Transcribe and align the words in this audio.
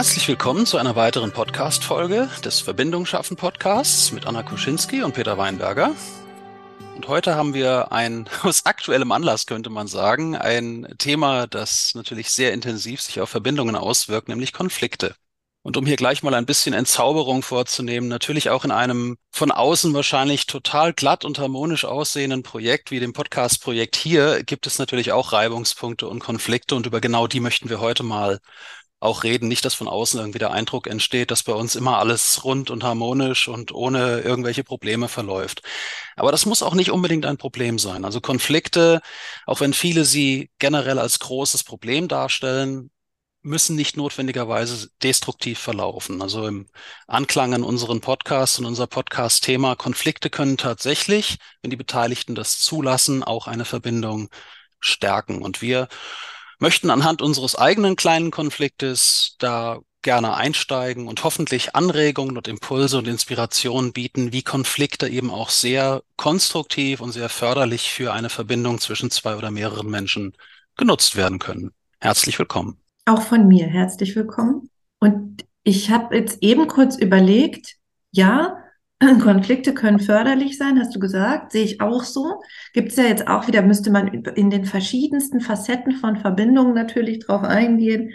Herzlich 0.00 0.28
willkommen 0.28 0.64
zu 0.64 0.78
einer 0.78 0.96
weiteren 0.96 1.30
Podcast-Folge 1.30 2.30
des 2.42 2.60
Verbindung 2.60 3.04
schaffen 3.04 3.36
Podcasts 3.36 4.12
mit 4.12 4.24
Anna 4.24 4.42
Kuschinski 4.42 5.02
und 5.02 5.12
Peter 5.12 5.36
Weinberger. 5.36 5.94
Und 6.96 7.06
heute 7.06 7.34
haben 7.34 7.52
wir 7.52 7.92
ein, 7.92 8.26
aus 8.42 8.64
aktuellem 8.64 9.12
Anlass 9.12 9.44
könnte 9.44 9.68
man 9.68 9.88
sagen, 9.88 10.36
ein 10.36 10.88
Thema, 10.96 11.46
das 11.46 11.94
natürlich 11.94 12.30
sehr 12.30 12.54
intensiv 12.54 13.02
sich 13.02 13.20
auf 13.20 13.28
Verbindungen 13.28 13.76
auswirkt, 13.76 14.30
nämlich 14.30 14.54
Konflikte. 14.54 15.14
Und 15.62 15.76
um 15.76 15.84
hier 15.84 15.96
gleich 15.96 16.22
mal 16.22 16.32
ein 16.32 16.46
bisschen 16.46 16.72
Entzauberung 16.72 17.42
vorzunehmen, 17.42 18.08
natürlich 18.08 18.48
auch 18.48 18.64
in 18.64 18.70
einem 18.70 19.18
von 19.30 19.50
außen 19.50 19.92
wahrscheinlich 19.92 20.46
total 20.46 20.94
glatt 20.94 21.26
und 21.26 21.38
harmonisch 21.38 21.84
aussehenden 21.84 22.42
Projekt 22.42 22.90
wie 22.90 23.00
dem 23.00 23.12
Podcast-Projekt 23.12 23.96
hier 23.96 24.42
gibt 24.44 24.66
es 24.66 24.78
natürlich 24.78 25.12
auch 25.12 25.34
Reibungspunkte 25.34 26.08
und 26.08 26.20
Konflikte 26.20 26.74
und 26.74 26.86
über 26.86 27.02
genau 27.02 27.26
die 27.26 27.40
möchten 27.40 27.68
wir 27.68 27.80
heute 27.80 28.02
mal 28.02 28.38
auch 29.00 29.24
reden, 29.24 29.48
nicht, 29.48 29.64
dass 29.64 29.74
von 29.74 29.88
außen 29.88 30.20
irgendwie 30.20 30.38
der 30.38 30.50
Eindruck 30.52 30.86
entsteht, 30.86 31.30
dass 31.30 31.42
bei 31.42 31.54
uns 31.54 31.74
immer 31.74 31.98
alles 31.98 32.44
rund 32.44 32.70
und 32.70 32.84
harmonisch 32.84 33.48
und 33.48 33.72
ohne 33.72 34.20
irgendwelche 34.20 34.62
Probleme 34.62 35.08
verläuft. 35.08 35.62
Aber 36.16 36.30
das 36.30 36.46
muss 36.46 36.62
auch 36.62 36.74
nicht 36.74 36.90
unbedingt 36.90 37.24
ein 37.24 37.38
Problem 37.38 37.78
sein. 37.78 38.04
Also 38.04 38.20
Konflikte, 38.20 39.00
auch 39.46 39.60
wenn 39.60 39.72
viele 39.72 40.04
sie 40.04 40.50
generell 40.58 40.98
als 40.98 41.18
großes 41.18 41.64
Problem 41.64 42.08
darstellen, 42.08 42.90
müssen 43.42 43.74
nicht 43.74 43.96
notwendigerweise 43.96 44.90
destruktiv 45.02 45.58
verlaufen. 45.58 46.20
Also 46.20 46.46
im 46.46 46.66
Anklang 47.06 47.54
an 47.54 47.62
unseren 47.62 48.02
Podcast 48.02 48.58
und 48.58 48.66
unser 48.66 48.86
Podcast-Thema, 48.86 49.76
Konflikte 49.76 50.28
können 50.28 50.58
tatsächlich, 50.58 51.38
wenn 51.62 51.70
die 51.70 51.76
Beteiligten 51.76 52.34
das 52.34 52.58
zulassen, 52.58 53.22
auch 53.24 53.46
eine 53.46 53.64
Verbindung 53.64 54.28
stärken. 54.78 55.40
Und 55.40 55.62
wir 55.62 55.88
möchten 56.60 56.90
anhand 56.90 57.22
unseres 57.22 57.56
eigenen 57.56 57.96
kleinen 57.96 58.30
Konfliktes 58.30 59.34
da 59.38 59.80
gerne 60.02 60.34
einsteigen 60.34 61.08
und 61.08 61.24
hoffentlich 61.24 61.74
Anregungen 61.74 62.36
und 62.36 62.48
Impulse 62.48 62.98
und 62.98 63.08
Inspirationen 63.08 63.92
bieten, 63.92 64.32
wie 64.32 64.42
Konflikte 64.42 65.08
eben 65.08 65.30
auch 65.30 65.50
sehr 65.50 66.02
konstruktiv 66.16 67.00
und 67.00 67.12
sehr 67.12 67.28
förderlich 67.28 67.90
für 67.90 68.12
eine 68.12 68.30
Verbindung 68.30 68.78
zwischen 68.78 69.10
zwei 69.10 69.36
oder 69.36 69.50
mehreren 69.50 69.90
Menschen 69.90 70.34
genutzt 70.76 71.16
werden 71.16 71.38
können. 71.38 71.72
Herzlich 71.98 72.38
willkommen. 72.38 72.78
Auch 73.04 73.22
von 73.22 73.46
mir 73.48 73.66
herzlich 73.66 74.16
willkommen. 74.16 74.70
Und 75.00 75.44
ich 75.64 75.90
habe 75.90 76.16
jetzt 76.16 76.38
eben 76.42 76.66
kurz 76.66 76.96
überlegt, 76.96 77.76
ja, 78.10 78.59
Konflikte 79.22 79.72
können 79.72 79.98
förderlich 79.98 80.58
sein, 80.58 80.78
hast 80.78 80.94
du 80.94 81.00
gesagt, 81.00 81.52
sehe 81.52 81.64
ich 81.64 81.80
auch 81.80 82.04
so. 82.04 82.42
Gibt 82.74 82.90
es 82.90 82.96
ja 82.96 83.04
jetzt 83.04 83.28
auch 83.28 83.46
wieder, 83.46 83.62
müsste 83.62 83.90
man 83.90 84.08
in 84.08 84.50
den 84.50 84.66
verschiedensten 84.66 85.40
Facetten 85.40 85.92
von 85.92 86.16
Verbindungen 86.16 86.74
natürlich 86.74 87.20
drauf 87.20 87.42
eingehen. 87.42 88.12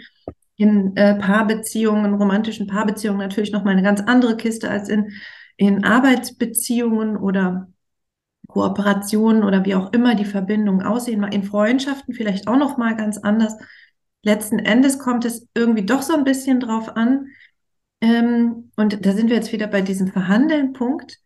In 0.56 0.96
äh, 0.96 1.16
Paarbeziehungen, 1.16 2.14
romantischen 2.14 2.66
Paarbeziehungen 2.66 3.18
natürlich 3.18 3.52
nochmal 3.52 3.72
eine 3.72 3.82
ganz 3.82 4.00
andere 4.00 4.36
Kiste 4.36 4.70
als 4.70 4.88
in, 4.88 5.12
in 5.56 5.84
Arbeitsbeziehungen 5.84 7.16
oder 7.16 7.68
Kooperationen 8.46 9.42
oder 9.42 9.64
wie 9.64 9.74
auch 9.74 9.92
immer 9.92 10.14
die 10.14 10.24
Verbindungen 10.24 10.86
aussehen. 10.86 11.24
In 11.24 11.42
Freundschaften 11.42 12.14
vielleicht 12.14 12.46
auch 12.46 12.56
nochmal 12.56 12.96
ganz 12.96 13.18
anders. 13.18 13.56
Letzten 14.22 14.60
Endes 14.60 14.98
kommt 14.98 15.24
es 15.24 15.48
irgendwie 15.54 15.84
doch 15.84 16.02
so 16.02 16.14
ein 16.14 16.24
bisschen 16.24 16.60
drauf 16.60 16.96
an, 16.96 17.26
ähm, 18.00 18.70
und 18.76 19.04
da 19.04 19.12
sind 19.12 19.28
wir 19.28 19.36
jetzt 19.36 19.52
wieder 19.52 19.66
bei 19.66 19.80
diesem 19.80 20.08
Verhandeln-Punkt. 20.08 21.18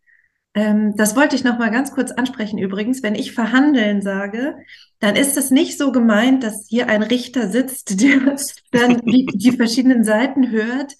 Ähm, 0.53 0.95
das 0.97 1.15
wollte 1.15 1.35
ich 1.35 1.43
noch 1.43 1.57
mal 1.59 1.71
ganz 1.71 1.93
kurz 1.93 2.11
ansprechen 2.11 2.57
übrigens. 2.57 3.03
Wenn 3.03 3.15
ich 3.15 3.33
verhandeln 3.33 4.01
sage, 4.01 4.57
dann 4.99 5.15
ist 5.15 5.37
es 5.37 5.51
nicht 5.51 5.77
so 5.77 5.91
gemeint, 5.91 6.43
dass 6.43 6.67
hier 6.67 6.89
ein 6.89 7.03
Richter 7.03 7.49
sitzt, 7.49 8.01
der 8.01 8.35
dann 8.71 9.01
die, 9.05 9.25
die 9.33 9.51
verschiedenen 9.51 10.03
Seiten 10.03 10.51
hört 10.51 10.95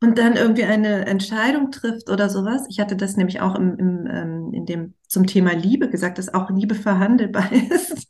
und 0.00 0.18
dann 0.18 0.36
irgendwie 0.36 0.64
eine 0.64 1.06
Entscheidung 1.06 1.70
trifft 1.70 2.10
oder 2.10 2.28
sowas. 2.28 2.66
Ich 2.68 2.80
hatte 2.80 2.96
das 2.96 3.16
nämlich 3.16 3.40
auch 3.40 3.54
im, 3.54 3.78
im, 3.78 4.06
ähm, 4.10 4.50
in 4.52 4.66
dem 4.66 4.94
zum 5.08 5.26
Thema 5.26 5.52
Liebe 5.52 5.88
gesagt, 5.88 6.18
dass 6.18 6.32
auch 6.32 6.50
Liebe 6.50 6.74
verhandelbar 6.74 7.50
ist. 7.70 8.08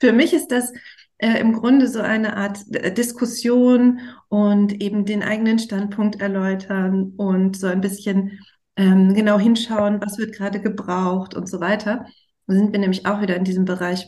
Für 0.00 0.12
mich 0.12 0.32
ist 0.32 0.48
das 0.48 0.72
äh, 1.18 1.40
im 1.40 1.52
Grunde 1.52 1.88
so 1.88 2.00
eine 2.00 2.36
Art 2.36 2.60
äh, 2.72 2.92
Diskussion 2.92 4.00
und 4.28 4.80
eben 4.80 5.04
den 5.04 5.22
eigenen 5.22 5.58
Standpunkt 5.58 6.20
erläutern 6.20 7.12
und 7.16 7.56
so 7.56 7.66
ein 7.66 7.80
bisschen 7.80 8.38
ähm, 8.76 9.14
genau 9.14 9.38
hinschauen, 9.38 10.00
was 10.00 10.18
wird 10.18 10.34
gerade 10.34 10.60
gebraucht 10.60 11.34
und 11.34 11.48
so 11.48 11.60
weiter. 11.60 12.06
Da 12.46 12.54
sind 12.54 12.72
wir 12.72 12.78
nämlich 12.78 13.06
auch 13.06 13.20
wieder 13.20 13.36
in 13.36 13.44
diesem 13.44 13.64
Bereich 13.64 14.06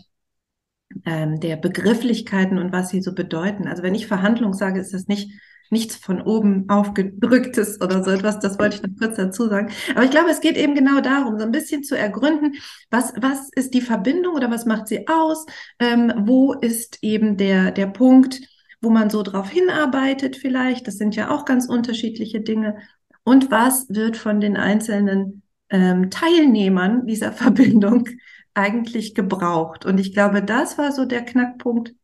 ähm, 1.05 1.41
der 1.41 1.57
Begrifflichkeiten 1.57 2.59
und 2.59 2.73
was 2.73 2.91
sie 2.91 3.03
so 3.03 3.15
bedeuten. 3.15 3.67
Also 3.67 3.83
wenn 3.83 3.95
ich 3.95 4.07
Verhandlung 4.07 4.55
sage, 4.55 4.81
ist 4.81 4.95
das 4.95 5.07
nicht 5.09 5.33
nichts 5.71 5.97
von 5.97 6.21
oben 6.21 6.69
aufgedrücktes 6.69 7.81
oder 7.81 8.03
so 8.03 8.11
etwas. 8.11 8.41
Das 8.41 8.59
wollte 8.59 8.77
ich 8.77 8.83
noch 8.83 8.99
kurz 8.99 9.17
dazu 9.17 9.49
sagen. 9.49 9.71
Aber 9.95 10.05
ich 10.05 10.11
glaube, 10.11 10.31
es 10.31 10.41
geht 10.41 10.57
eben 10.57 10.75
genau 10.75 11.01
darum, 11.01 11.39
so 11.39 11.45
ein 11.45 11.53
bisschen 11.53 11.85
zu 11.85 11.97
ergründen, 11.97 12.55
was, 12.91 13.15
was 13.21 13.49
ist 13.55 13.73
die 13.75 13.81
Verbindung 13.81 14.35
oder 14.35 14.51
was 14.51 14.67
macht 14.67 14.89
sie 14.89 15.07
aus? 15.09 15.47
Ähm, 15.79 16.13
wo 16.19 16.53
ist 16.53 16.99
eben 17.03 17.37
der, 17.37 17.71
der 17.71 17.87
Punkt, 17.87 18.41
wo 18.81 18.91
man 18.91 19.11
so 19.11 19.23
drauf 19.23 19.49
hinarbeitet 19.51 20.37
vielleicht? 20.37 20.87
Das 20.87 20.99
sind 20.99 21.15
ja 21.17 21.31
auch 21.31 21.45
ganz 21.45 21.67
unterschiedliche 21.67 22.41
Dinge. 22.41 22.77
Und 23.23 23.51
was 23.51 23.89
wird 23.89 24.17
von 24.17 24.41
den 24.41 24.57
einzelnen 24.57 25.43
ähm, 25.69 26.11
Teilnehmern 26.11 27.07
dieser 27.07 27.33
Verbindung 27.33 28.09
eigentlich 28.55 29.15
gebraucht? 29.15 29.87
Und 29.87 30.01
ich 30.01 30.13
glaube, 30.13 30.43
das 30.43 30.79
war 30.79 30.91
so 30.91 31.05
der 31.05 31.25
Knackpunkt, 31.25 31.95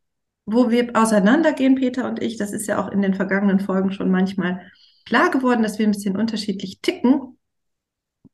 wo 0.47 0.71
wir 0.71 0.91
auseinandergehen, 0.95 1.75
Peter 1.75 2.09
und 2.09 2.23
ich, 2.23 2.37
das 2.37 2.53
ist 2.53 2.69
ja 2.69 2.83
auch 2.83 2.91
in 2.91 3.03
den 3.03 3.15
vergangenen 3.15 3.61
Folgen 3.61 3.93
schon 3.93 4.11
manchmal 4.11 4.71
klar 5.05 5.31
geworden, 5.31 5.63
dass 5.63 5.79
wir 5.79 5.87
ein 5.87 5.93
bisschen 5.93 6.17
unterschiedlich 6.17 6.81
ticken, 6.81 7.37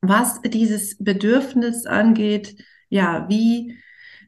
was 0.01 0.41
dieses 0.43 0.99
Bedürfnis 0.99 1.87
angeht, 1.87 2.63
ja, 2.91 3.27
wie, 3.29 3.79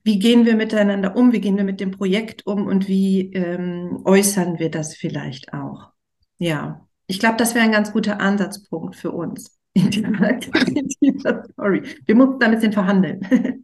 wie 0.03 0.19
gehen 0.19 0.47
wir 0.47 0.57
miteinander 0.57 1.17
um, 1.17 1.33
wie 1.33 1.41
gehen 1.41 1.57
wir 1.57 1.65
mit 1.65 1.81
dem 1.81 1.91
Projekt 1.91 2.47
um 2.47 2.67
und 2.67 2.89
wie 2.89 3.33
ähm, 3.35 4.01
äußern 4.05 4.59
wir 4.59 4.71
das 4.71 4.95
vielleicht 4.95 5.53
auch. 5.53 5.91
Ja, 6.39 6.87
ich 7.07 7.19
glaube, 7.19 7.37
das 7.37 7.55
wäre 7.55 7.65
ein 7.65 7.73
ganz 7.73 7.93
guter 7.93 8.21
Ansatzpunkt 8.21 8.97
für 8.97 9.13
uns 9.13 9.59
in 9.75 9.91
dieser, 9.91 10.09
in 10.69 10.89
dieser 11.01 11.45
Story. 11.53 11.83
Wir 12.07 12.15
mussten 12.15 12.39
da 12.39 12.47
ein 12.47 12.55
bisschen 12.55 12.73
verhandeln. 12.73 13.64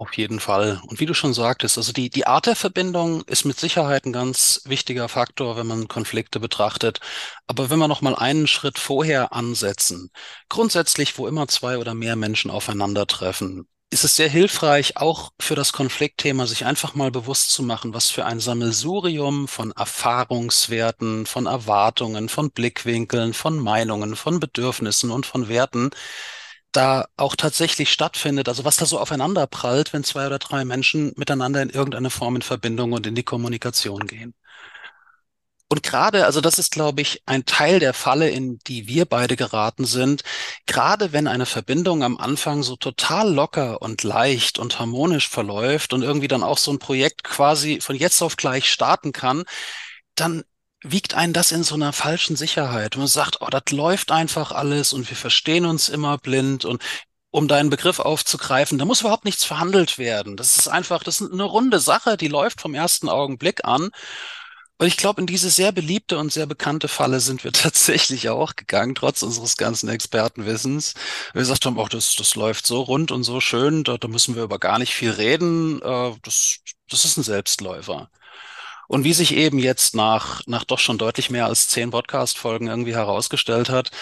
Auf 0.00 0.16
jeden 0.16 0.40
Fall. 0.40 0.80
Und 0.86 0.98
wie 0.98 1.04
du 1.04 1.12
schon 1.12 1.34
sagtest, 1.34 1.76
also 1.76 1.92
die, 1.92 2.08
die 2.08 2.26
Art 2.26 2.46
der 2.46 2.56
Verbindung 2.56 3.20
ist 3.24 3.44
mit 3.44 3.60
Sicherheit 3.60 4.06
ein 4.06 4.14
ganz 4.14 4.62
wichtiger 4.64 5.10
Faktor, 5.10 5.58
wenn 5.58 5.66
man 5.66 5.88
Konflikte 5.88 6.40
betrachtet. 6.40 7.00
Aber 7.46 7.68
wenn 7.68 7.78
wir 7.78 7.86
noch 7.86 8.00
mal 8.00 8.14
einen 8.14 8.46
Schritt 8.46 8.78
vorher 8.78 9.34
ansetzen, 9.34 10.10
grundsätzlich, 10.48 11.18
wo 11.18 11.28
immer 11.28 11.48
zwei 11.48 11.76
oder 11.76 11.92
mehr 11.92 12.16
Menschen 12.16 12.50
aufeinandertreffen, 12.50 13.68
ist 13.90 14.04
es 14.04 14.16
sehr 14.16 14.30
hilfreich, 14.30 14.96
auch 14.96 15.32
für 15.38 15.54
das 15.54 15.72
Konfliktthema 15.72 16.46
sich 16.46 16.64
einfach 16.64 16.94
mal 16.94 17.10
bewusst 17.10 17.50
zu 17.52 17.62
machen, 17.62 17.92
was 17.92 18.08
für 18.10 18.24
ein 18.24 18.40
Sammelsurium 18.40 19.48
von 19.48 19.72
Erfahrungswerten, 19.72 21.26
von 21.26 21.44
Erwartungen, 21.44 22.30
von 22.30 22.52
Blickwinkeln, 22.52 23.34
von 23.34 23.58
Meinungen, 23.58 24.16
von 24.16 24.40
Bedürfnissen 24.40 25.10
und 25.10 25.26
von 25.26 25.48
Werten 25.48 25.90
da 26.72 27.06
auch 27.16 27.36
tatsächlich 27.36 27.90
stattfindet, 27.92 28.48
also 28.48 28.64
was 28.64 28.76
da 28.76 28.86
so 28.86 28.98
aufeinander 28.98 29.46
prallt, 29.46 29.92
wenn 29.92 30.04
zwei 30.04 30.26
oder 30.26 30.38
drei 30.38 30.64
Menschen 30.64 31.12
miteinander 31.16 31.62
in 31.62 31.70
irgendeine 31.70 32.10
Form 32.10 32.36
in 32.36 32.42
Verbindung 32.42 32.92
und 32.92 33.06
in 33.06 33.14
die 33.14 33.22
Kommunikation 33.24 34.06
gehen. 34.06 34.34
Und 35.72 35.84
gerade, 35.84 36.26
also 36.26 36.40
das 36.40 36.58
ist, 36.58 36.72
glaube 36.72 37.00
ich, 37.00 37.22
ein 37.26 37.44
Teil 37.46 37.78
der 37.78 37.94
Falle, 37.94 38.28
in 38.28 38.58
die 38.66 38.88
wir 38.88 39.04
beide 39.06 39.36
geraten 39.36 39.84
sind. 39.84 40.22
Gerade 40.66 41.12
wenn 41.12 41.28
eine 41.28 41.46
Verbindung 41.46 42.02
am 42.02 42.18
Anfang 42.18 42.64
so 42.64 42.74
total 42.74 43.32
locker 43.32 43.80
und 43.80 44.02
leicht 44.02 44.58
und 44.58 44.80
harmonisch 44.80 45.28
verläuft 45.28 45.92
und 45.92 46.02
irgendwie 46.02 46.26
dann 46.26 46.42
auch 46.42 46.58
so 46.58 46.72
ein 46.72 46.80
Projekt 46.80 47.22
quasi 47.22 47.80
von 47.80 47.94
jetzt 47.94 48.20
auf 48.20 48.36
gleich 48.36 48.68
starten 48.68 49.12
kann, 49.12 49.44
dann 50.16 50.44
wiegt 50.82 51.14
einen 51.14 51.32
das 51.32 51.52
in 51.52 51.62
so 51.62 51.74
einer 51.74 51.92
falschen 51.92 52.36
Sicherheit. 52.36 52.96
Man 52.96 53.06
sagt, 53.06 53.38
oh, 53.40 53.48
das 53.50 53.70
läuft 53.70 54.12
einfach 54.12 54.52
alles 54.52 54.92
und 54.92 55.08
wir 55.08 55.16
verstehen 55.16 55.66
uns 55.66 55.88
immer 55.88 56.18
blind 56.18 56.64
und 56.64 56.82
um 57.30 57.46
deinen 57.48 57.70
Begriff 57.70 58.00
aufzugreifen, 58.00 58.78
da 58.78 58.84
muss 58.84 59.02
überhaupt 59.02 59.24
nichts 59.24 59.44
verhandelt 59.44 59.98
werden. 59.98 60.36
Das 60.36 60.56
ist 60.56 60.68
einfach, 60.68 61.04
das 61.04 61.20
ist 61.20 61.32
eine 61.32 61.44
runde 61.44 61.78
Sache, 61.78 62.16
die 62.16 62.28
läuft 62.28 62.60
vom 62.60 62.74
ersten 62.74 63.08
Augenblick 63.08 63.64
an. 63.64 63.90
Und 64.78 64.86
ich 64.86 64.96
glaube, 64.96 65.20
in 65.20 65.26
diese 65.26 65.50
sehr 65.50 65.72
beliebte 65.72 66.18
und 66.18 66.32
sehr 66.32 66.46
bekannte 66.46 66.88
Falle 66.88 67.20
sind 67.20 67.44
wir 67.44 67.52
tatsächlich 67.52 68.30
auch 68.30 68.56
gegangen, 68.56 68.94
trotz 68.94 69.22
unseres 69.22 69.56
ganzen 69.56 69.88
Expertenwissens. 69.90 70.94
Wir 71.34 71.40
gesagt 71.40 71.66
haben, 71.66 71.78
auch 71.78 71.90
das, 71.90 72.14
das 72.16 72.34
läuft 72.34 72.66
so 72.66 72.80
rund 72.80 73.12
und 73.12 73.22
so 73.22 73.40
schön, 73.40 73.84
da, 73.84 73.98
da 73.98 74.08
müssen 74.08 74.34
wir 74.34 74.42
über 74.42 74.58
gar 74.58 74.78
nicht 74.78 74.94
viel 74.94 75.10
reden. 75.10 75.80
Äh, 75.82 76.12
das, 76.22 76.60
das 76.88 77.04
ist 77.04 77.18
ein 77.18 77.22
Selbstläufer. 77.22 78.10
Und 78.90 79.04
wie 79.04 79.12
sich 79.12 79.36
eben 79.36 79.60
jetzt 79.60 79.94
nach, 79.94 80.42
nach 80.46 80.64
doch 80.64 80.80
schon 80.80 80.98
deutlich 80.98 81.30
mehr 81.30 81.46
als 81.46 81.68
zehn 81.68 81.92
Podcast-Folgen 81.92 82.66
irgendwie 82.66 82.92
herausgestellt 82.92 83.68
hat, 83.68 83.92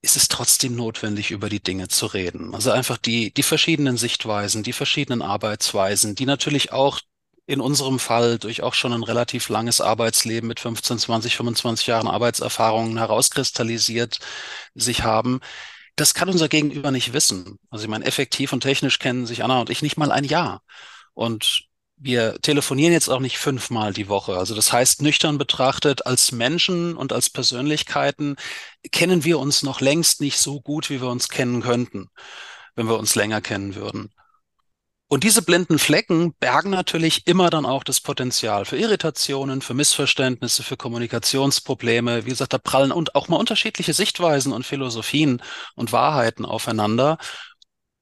ist 0.00 0.16
es 0.16 0.28
trotzdem 0.28 0.74
notwendig, 0.74 1.30
über 1.32 1.50
die 1.50 1.62
Dinge 1.62 1.88
zu 1.88 2.06
reden. 2.06 2.54
Also 2.54 2.70
einfach 2.70 2.96
die, 2.96 3.34
die 3.34 3.42
verschiedenen 3.42 3.98
Sichtweisen, 3.98 4.62
die 4.62 4.72
verschiedenen 4.72 5.20
Arbeitsweisen, 5.20 6.14
die 6.14 6.24
natürlich 6.24 6.72
auch 6.72 7.00
in 7.46 7.60
unserem 7.60 7.98
Fall 7.98 8.38
durch 8.38 8.62
auch 8.62 8.72
schon 8.72 8.94
ein 8.94 9.02
relativ 9.02 9.50
langes 9.50 9.82
Arbeitsleben 9.82 10.48
mit 10.48 10.60
15, 10.60 10.98
20, 10.98 11.36
25 11.36 11.86
Jahren 11.86 12.08
Arbeitserfahrungen 12.08 12.96
herauskristallisiert 12.96 14.20
sich 14.74 15.02
haben. 15.02 15.40
Das 15.94 16.14
kann 16.14 16.30
unser 16.30 16.48
Gegenüber 16.48 16.90
nicht 16.90 17.12
wissen. 17.12 17.58
Also 17.68 17.84
ich 17.84 17.90
meine, 17.90 18.06
effektiv 18.06 18.54
und 18.54 18.60
technisch 18.60 18.98
kennen 18.98 19.26
sich 19.26 19.44
Anna 19.44 19.60
und 19.60 19.68
ich 19.68 19.82
nicht 19.82 19.98
mal 19.98 20.10
ein 20.10 20.24
Jahr. 20.24 20.62
Und 21.12 21.66
wir 21.98 22.38
telefonieren 22.42 22.92
jetzt 22.92 23.08
auch 23.08 23.20
nicht 23.20 23.38
fünfmal 23.38 23.92
die 23.92 24.08
Woche. 24.08 24.36
Also 24.36 24.54
das 24.54 24.72
heißt, 24.72 25.02
nüchtern 25.02 25.38
betrachtet, 25.38 26.06
als 26.06 26.32
Menschen 26.32 26.96
und 26.96 27.12
als 27.12 27.30
Persönlichkeiten 27.30 28.36
kennen 28.92 29.24
wir 29.24 29.38
uns 29.38 29.62
noch 29.62 29.80
längst 29.80 30.20
nicht 30.20 30.38
so 30.38 30.60
gut, 30.60 30.90
wie 30.90 31.00
wir 31.00 31.08
uns 31.08 31.28
kennen 31.28 31.62
könnten, 31.62 32.08
wenn 32.74 32.88
wir 32.88 32.98
uns 32.98 33.14
länger 33.14 33.40
kennen 33.40 33.74
würden. 33.74 34.12
Und 35.08 35.22
diese 35.22 35.40
blinden 35.40 35.78
Flecken 35.78 36.34
bergen 36.34 36.70
natürlich 36.70 37.28
immer 37.28 37.48
dann 37.48 37.64
auch 37.64 37.84
das 37.84 38.00
Potenzial 38.00 38.64
für 38.64 38.76
Irritationen, 38.76 39.62
für 39.62 39.72
Missverständnisse, 39.72 40.64
für 40.64 40.76
Kommunikationsprobleme. 40.76 42.24
Wie 42.26 42.30
gesagt, 42.30 42.52
da 42.52 42.58
prallen 42.58 42.90
und 42.90 43.14
auch 43.14 43.28
mal 43.28 43.36
unterschiedliche 43.36 43.92
Sichtweisen 43.94 44.52
und 44.52 44.66
Philosophien 44.66 45.42
und 45.76 45.92
Wahrheiten 45.92 46.44
aufeinander. 46.44 47.18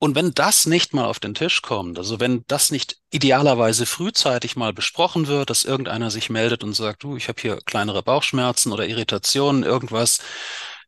Und 0.04 0.14
wenn 0.14 0.34
das 0.34 0.66
nicht 0.66 0.92
mal 0.92 1.06
auf 1.06 1.18
den 1.18 1.32
Tisch 1.32 1.62
kommt, 1.62 1.96
also 1.96 2.20
wenn 2.20 2.44
das 2.46 2.70
nicht 2.70 2.98
idealerweise 3.10 3.86
frühzeitig 3.86 4.54
mal 4.54 4.74
besprochen 4.74 5.28
wird, 5.28 5.48
dass 5.48 5.64
irgendeiner 5.64 6.10
sich 6.10 6.28
meldet 6.28 6.62
und 6.62 6.74
sagt, 6.74 7.04
du, 7.04 7.16
ich 7.16 7.28
habe 7.28 7.40
hier 7.40 7.56
kleinere 7.64 8.02
Bauchschmerzen 8.02 8.70
oder 8.70 8.86
Irritationen, 8.86 9.62
irgendwas 9.62 10.18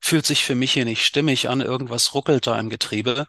fühlt 0.02 0.26
sich 0.26 0.44
für 0.44 0.54
mich 0.54 0.74
hier 0.74 0.84
nicht 0.84 1.02
stimmig 1.02 1.48
an, 1.48 1.62
irgendwas 1.62 2.12
ruckelt 2.12 2.46
da 2.46 2.60
im 2.60 2.68
Getriebe, 2.68 3.26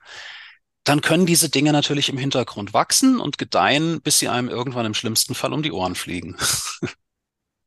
dann 0.83 0.99
können 0.99 1.25
diese 1.25 1.47
Dinge 1.47 1.71
natürlich 1.71 2.09
im 2.09 2.17
Hintergrund 2.17 2.73
wachsen 2.73 3.21
und 3.21 3.37
gedeihen, 3.37 4.01
bis 4.01 4.19
sie 4.19 4.27
einem 4.27 4.49
irgendwann 4.49 4.85
im 4.85 4.93
schlimmsten 4.93 5.35
Fall 5.35 5.53
um 5.53 5.63
die 5.63 5.71
Ohren 5.71 5.95
fliegen. 5.95 6.35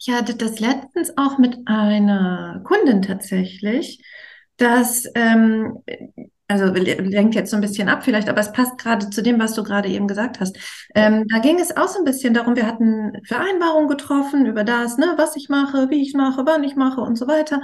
Ich 0.03 0.11
hatte 0.11 0.35
das 0.35 0.59
letztens 0.61 1.13
auch 1.19 1.37
mit 1.37 1.59
einer 1.67 2.63
Kundin 2.65 3.03
tatsächlich, 3.03 4.03
dass, 4.57 5.05
ähm, 5.15 5.83
also 6.51 6.67
lenkt 6.67 7.37
jetzt 7.37 7.53
so 7.53 7.57
ein 7.57 7.61
bisschen 7.61 7.89
ab 7.89 8.03
vielleicht, 8.03 8.29
aber 8.29 8.41
es 8.41 8.51
passt 8.51 8.77
gerade 8.77 9.09
zu 9.09 9.23
dem, 9.23 9.39
was 9.39 9.55
du 9.55 9.63
gerade 9.63 9.89
eben 9.89 10.09
gesagt 10.09 10.41
hast. 10.41 10.59
Ähm, 10.97 11.25
da 11.29 11.39
ging 11.39 11.61
es 11.61 11.77
auch 11.77 11.87
so 11.87 12.01
ein 12.01 12.05
bisschen 12.05 12.35
darum, 12.35 12.57
wir 12.57 12.67
hatten 12.67 13.13
Vereinbarungen 13.25 13.89
getroffen 13.89 14.47
über 14.47 14.65
das, 14.65 14.99
ne, 14.99 15.15
was 15.17 15.37
ich 15.37 15.49
mache, 15.49 15.91
wie 15.91 16.03
ich 16.03 16.13
mache, 16.13 16.45
wann 16.47 16.65
ich 16.65 16.75
mache 16.75 17.03
und 17.03 17.17
so 17.17 17.29
weiter. 17.29 17.63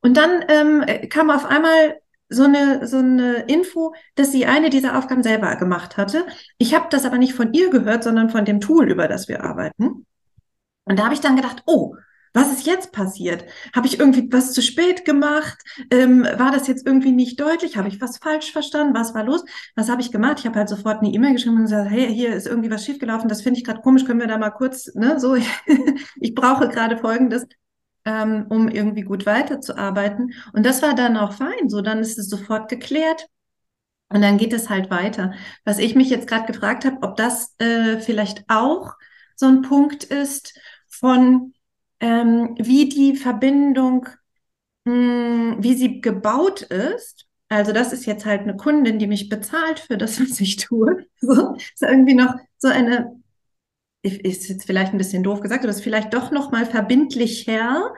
Und 0.00 0.16
dann 0.16 0.44
ähm, 0.48 0.84
kam 1.10 1.30
auf 1.30 1.46
einmal 1.46 2.00
so 2.28 2.42
eine, 2.42 2.88
so 2.88 2.96
eine 2.96 3.44
Info, 3.46 3.94
dass 4.16 4.32
sie 4.32 4.46
eine 4.46 4.68
dieser 4.68 4.98
Aufgaben 4.98 5.22
selber 5.22 5.54
gemacht 5.54 5.96
hatte. 5.96 6.26
Ich 6.58 6.74
habe 6.74 6.86
das 6.90 7.04
aber 7.04 7.18
nicht 7.18 7.34
von 7.34 7.52
ihr 7.52 7.70
gehört, 7.70 8.02
sondern 8.02 8.30
von 8.30 8.44
dem 8.44 8.60
Tool, 8.60 8.90
über 8.90 9.06
das 9.06 9.28
wir 9.28 9.44
arbeiten. 9.44 10.06
Und 10.86 10.98
da 10.98 11.04
habe 11.04 11.14
ich 11.14 11.20
dann 11.20 11.36
gedacht, 11.36 11.62
oh, 11.66 11.94
was 12.34 12.52
ist 12.52 12.66
jetzt 12.66 12.92
passiert? 12.92 13.44
Habe 13.74 13.86
ich 13.86 14.00
irgendwie 14.00 14.30
was 14.30 14.52
zu 14.52 14.60
spät 14.60 15.04
gemacht? 15.04 15.56
Ähm, 15.90 16.24
war 16.24 16.50
das 16.50 16.66
jetzt 16.66 16.86
irgendwie 16.86 17.12
nicht 17.12 17.40
deutlich? 17.40 17.76
Habe 17.76 17.88
ich 17.88 18.00
was 18.00 18.18
falsch 18.18 18.52
verstanden? 18.52 18.94
Was 18.94 19.14
war 19.14 19.24
los? 19.24 19.44
Was 19.76 19.88
habe 19.88 20.02
ich 20.02 20.10
gemacht? 20.10 20.40
Ich 20.40 20.46
habe 20.46 20.58
halt 20.58 20.68
sofort 20.68 20.98
eine 20.98 21.12
E-Mail 21.12 21.34
geschrieben 21.34 21.56
und 21.56 21.62
gesagt, 21.62 21.90
hey, 21.90 22.12
hier 22.12 22.34
ist 22.34 22.46
irgendwie 22.46 22.70
was 22.70 22.84
schiefgelaufen. 22.84 23.28
Das 23.28 23.42
finde 23.42 23.58
ich 23.58 23.64
gerade 23.64 23.80
komisch. 23.82 24.04
Können 24.04 24.20
wir 24.20 24.26
da 24.26 24.36
mal 24.36 24.50
kurz, 24.50 24.92
ne, 24.94 25.20
so, 25.20 25.36
ich 26.20 26.34
brauche 26.34 26.68
gerade 26.68 26.96
Folgendes 26.96 27.46
ähm, 28.04 28.46
um 28.50 28.68
irgendwie 28.68 29.02
gut 29.02 29.26
weiterzuarbeiten. 29.26 30.34
Und 30.52 30.66
das 30.66 30.82
war 30.82 30.94
dann 30.94 31.16
auch 31.16 31.32
fein. 31.34 31.68
So, 31.68 31.80
dann 31.82 32.00
ist 32.00 32.18
es 32.18 32.28
sofort 32.28 32.68
geklärt. 32.68 33.26
Und 34.08 34.22
dann 34.22 34.38
geht 34.38 34.52
es 34.52 34.68
halt 34.68 34.90
weiter. 34.90 35.34
Was 35.64 35.78
ich 35.78 35.94
mich 35.94 36.10
jetzt 36.10 36.26
gerade 36.28 36.46
gefragt 36.46 36.84
habe, 36.84 36.98
ob 37.02 37.16
das 37.16 37.54
äh, 37.58 37.98
vielleicht 37.98 38.44
auch 38.48 38.94
so 39.36 39.46
ein 39.46 39.62
Punkt 39.62 40.04
ist 40.04 40.58
von, 40.88 41.54
ähm, 42.00 42.54
wie 42.58 42.88
die 42.88 43.16
Verbindung, 43.16 44.08
mh, 44.84 44.92
hm, 44.92 45.56
wie 45.60 45.74
sie 45.74 46.00
gebaut 46.00 46.62
ist. 46.62 47.26
Also 47.48 47.72
das 47.72 47.92
ist 47.92 48.06
jetzt 48.06 48.24
halt 48.26 48.42
eine 48.42 48.56
Kundin, 48.56 48.98
die 48.98 49.06
mich 49.06 49.28
bezahlt 49.28 49.80
für 49.80 49.98
das, 49.98 50.20
was 50.20 50.40
ich 50.40 50.56
tue. 50.56 51.06
So, 51.20 51.54
ist 51.54 51.82
irgendwie 51.82 52.14
noch 52.14 52.34
so 52.58 52.68
eine 52.68 53.22
ist 54.04 54.48
jetzt 54.48 54.66
vielleicht 54.66 54.92
ein 54.92 54.98
bisschen 54.98 55.22
doof 55.22 55.40
gesagt, 55.40 55.64
aber 55.64 55.70
ist 55.70 55.82
vielleicht 55.82 56.12
doch 56.12 56.30
noch 56.30 56.52
mal 56.52 56.66
verbindlicher 56.66 57.94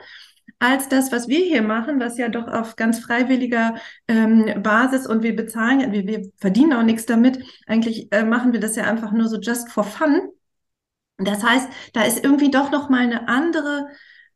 als 0.59 0.89
das, 0.89 1.13
was 1.13 1.29
wir 1.29 1.41
hier 1.41 1.63
machen, 1.63 2.01
was 2.01 2.17
ja 2.17 2.29
doch 2.29 2.47
auf 2.47 2.77
ganz 2.77 3.01
freiwilliger 3.01 3.75
ähm, 4.09 4.63
Basis 4.63 5.07
und 5.07 5.23
wir 5.23 5.35
bezahlen, 5.35 5.93
wir, 5.93 6.07
wir 6.07 6.31
verdienen 6.37 6.73
auch 6.73 6.85
nichts 6.85 7.05
damit. 7.07 7.41
Eigentlich 7.67 8.13
äh, 8.13 8.25
machen 8.25 8.53
wir 8.53 8.61
das 8.61 8.77
ja 8.77 8.85
einfach 8.85 9.13
nur 9.13 9.29
so 9.29 9.39
just 9.41 9.71
for 9.71 9.85
fun. 9.85 10.29
Das 11.19 11.43
heißt, 11.43 11.69
da 11.93 12.03
ist 12.03 12.23
irgendwie 12.23 12.51
doch 12.51 12.71
noch 12.71 12.89
mal 12.89 13.01
eine 13.01 13.29
andere 13.29 13.89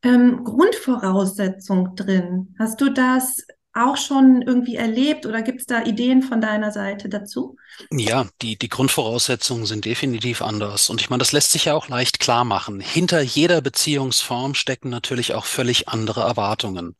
ähm, 0.03 0.43
Grundvoraussetzung 0.43 1.95
drin. 1.95 2.55
Hast 2.57 2.81
du 2.81 2.89
das 2.89 3.45
auch 3.73 3.95
schon 3.95 4.41
irgendwie 4.41 4.75
erlebt 4.75 5.25
oder 5.25 5.41
gibt 5.41 5.61
es 5.61 5.65
da 5.65 5.83
Ideen 5.83 6.23
von 6.23 6.41
deiner 6.41 6.71
Seite 6.71 7.07
dazu? 7.07 7.55
Ja, 7.89 8.27
die, 8.41 8.57
die 8.57 8.67
Grundvoraussetzungen 8.67 9.65
sind 9.65 9.85
definitiv 9.85 10.41
anders. 10.41 10.89
Und 10.89 10.99
ich 10.99 11.09
meine, 11.09 11.19
das 11.19 11.31
lässt 11.31 11.51
sich 11.51 11.65
ja 11.65 11.73
auch 11.73 11.87
leicht 11.87 12.19
klar 12.19 12.43
machen. 12.43 12.81
Hinter 12.81 13.21
jeder 13.21 13.61
Beziehungsform 13.61 14.55
stecken 14.55 14.89
natürlich 14.89 15.33
auch 15.35 15.45
völlig 15.45 15.87
andere 15.87 16.21
Erwartungen 16.21 16.95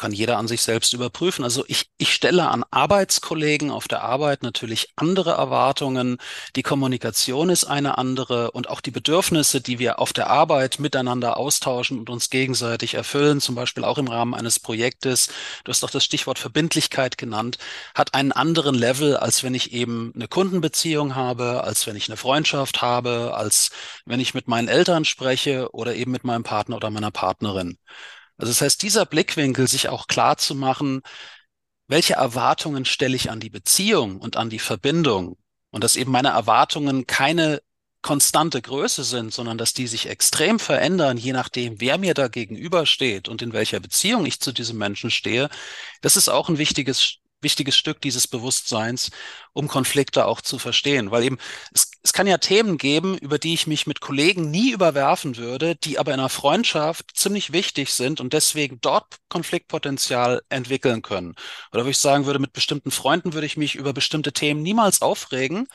kann 0.00 0.12
jeder 0.12 0.38
an 0.38 0.48
sich 0.48 0.62
selbst 0.62 0.94
überprüfen. 0.94 1.44
Also 1.44 1.64
ich, 1.68 1.90
ich 1.98 2.14
stelle 2.14 2.48
an 2.48 2.64
Arbeitskollegen 2.70 3.70
auf 3.70 3.86
der 3.86 4.02
Arbeit 4.02 4.42
natürlich 4.42 4.88
andere 4.96 5.32
Erwartungen. 5.32 6.16
Die 6.56 6.62
Kommunikation 6.62 7.50
ist 7.50 7.64
eine 7.64 7.98
andere 7.98 8.50
und 8.52 8.70
auch 8.70 8.80
die 8.80 8.90
Bedürfnisse, 8.90 9.60
die 9.60 9.78
wir 9.78 9.98
auf 9.98 10.12
der 10.14 10.28
Arbeit 10.30 10.78
miteinander 10.80 11.36
austauschen 11.36 11.98
und 11.98 12.08
uns 12.08 12.30
gegenseitig 12.30 12.94
erfüllen, 12.94 13.40
zum 13.40 13.54
Beispiel 13.54 13.84
auch 13.84 13.98
im 13.98 14.08
Rahmen 14.08 14.34
eines 14.34 14.58
Projektes. 14.58 15.28
Du 15.64 15.70
hast 15.70 15.82
doch 15.82 15.90
das 15.90 16.04
Stichwort 16.04 16.38
Verbindlichkeit 16.38 17.18
genannt, 17.18 17.58
hat 17.94 18.14
einen 18.14 18.32
anderen 18.32 18.74
Level, 18.74 19.16
als 19.18 19.44
wenn 19.44 19.54
ich 19.54 19.72
eben 19.72 20.12
eine 20.14 20.28
Kundenbeziehung 20.28 21.14
habe, 21.14 21.62
als 21.64 21.86
wenn 21.86 21.96
ich 21.96 22.08
eine 22.08 22.16
Freundschaft 22.16 22.80
habe, 22.80 23.34
als 23.36 23.70
wenn 24.06 24.20
ich 24.20 24.32
mit 24.32 24.48
meinen 24.48 24.68
Eltern 24.68 25.04
spreche 25.04 25.70
oder 25.72 25.94
eben 25.94 26.10
mit 26.10 26.24
meinem 26.24 26.42
Partner 26.42 26.76
oder 26.76 26.88
meiner 26.90 27.10
Partnerin. 27.10 27.76
Also 28.40 28.52
das 28.52 28.62
heißt, 28.62 28.82
dieser 28.82 29.04
Blickwinkel, 29.04 29.68
sich 29.68 29.88
auch 29.90 30.06
klar 30.06 30.38
zu 30.38 30.54
machen, 30.54 31.02
welche 31.88 32.14
Erwartungen 32.14 32.86
stelle 32.86 33.14
ich 33.16 33.30
an 33.30 33.38
die 33.40 33.50
Beziehung 33.50 34.18
und 34.18 34.36
an 34.36 34.48
die 34.48 34.58
Verbindung 34.58 35.36
und 35.70 35.84
dass 35.84 35.96
eben 35.96 36.10
meine 36.10 36.28
Erwartungen 36.28 37.06
keine 37.06 37.60
konstante 38.00 38.62
Größe 38.62 39.04
sind, 39.04 39.34
sondern 39.34 39.58
dass 39.58 39.74
die 39.74 39.86
sich 39.86 40.08
extrem 40.08 40.58
verändern, 40.58 41.18
je 41.18 41.32
nachdem, 41.32 41.82
wer 41.82 41.98
mir 41.98 42.14
da 42.14 42.28
gegenübersteht 42.28 43.28
und 43.28 43.42
in 43.42 43.52
welcher 43.52 43.78
Beziehung 43.78 44.24
ich 44.24 44.40
zu 44.40 44.52
diesem 44.52 44.78
Menschen 44.78 45.10
stehe. 45.10 45.50
Das 46.00 46.16
ist 46.16 46.30
auch 46.30 46.48
ein 46.48 46.56
wichtiges 46.56 47.19
wichtiges 47.42 47.76
Stück 47.76 48.00
dieses 48.00 48.26
Bewusstseins, 48.26 49.10
um 49.52 49.68
Konflikte 49.68 50.26
auch 50.26 50.40
zu 50.40 50.58
verstehen. 50.58 51.10
Weil 51.10 51.24
eben, 51.24 51.38
es, 51.74 51.90
es 52.02 52.12
kann 52.12 52.26
ja 52.26 52.38
Themen 52.38 52.78
geben, 52.78 53.18
über 53.18 53.38
die 53.38 53.54
ich 53.54 53.66
mich 53.66 53.86
mit 53.86 54.00
Kollegen 54.00 54.50
nie 54.50 54.70
überwerfen 54.72 55.36
würde, 55.36 55.76
die 55.76 55.98
aber 55.98 56.12
in 56.14 56.20
einer 56.20 56.28
Freundschaft 56.28 57.10
ziemlich 57.14 57.52
wichtig 57.52 57.92
sind 57.92 58.20
und 58.20 58.32
deswegen 58.32 58.80
dort 58.80 59.16
Konfliktpotenzial 59.28 60.42
entwickeln 60.48 61.02
können. 61.02 61.34
Oder 61.72 61.84
wo 61.84 61.88
ich 61.90 61.98
sagen 61.98 62.26
würde, 62.26 62.38
mit 62.38 62.52
bestimmten 62.52 62.90
Freunden 62.90 63.32
würde 63.32 63.46
ich 63.46 63.56
mich 63.56 63.74
über 63.74 63.92
bestimmte 63.92 64.32
Themen 64.32 64.62
niemals 64.62 65.02
aufregen, 65.02 65.66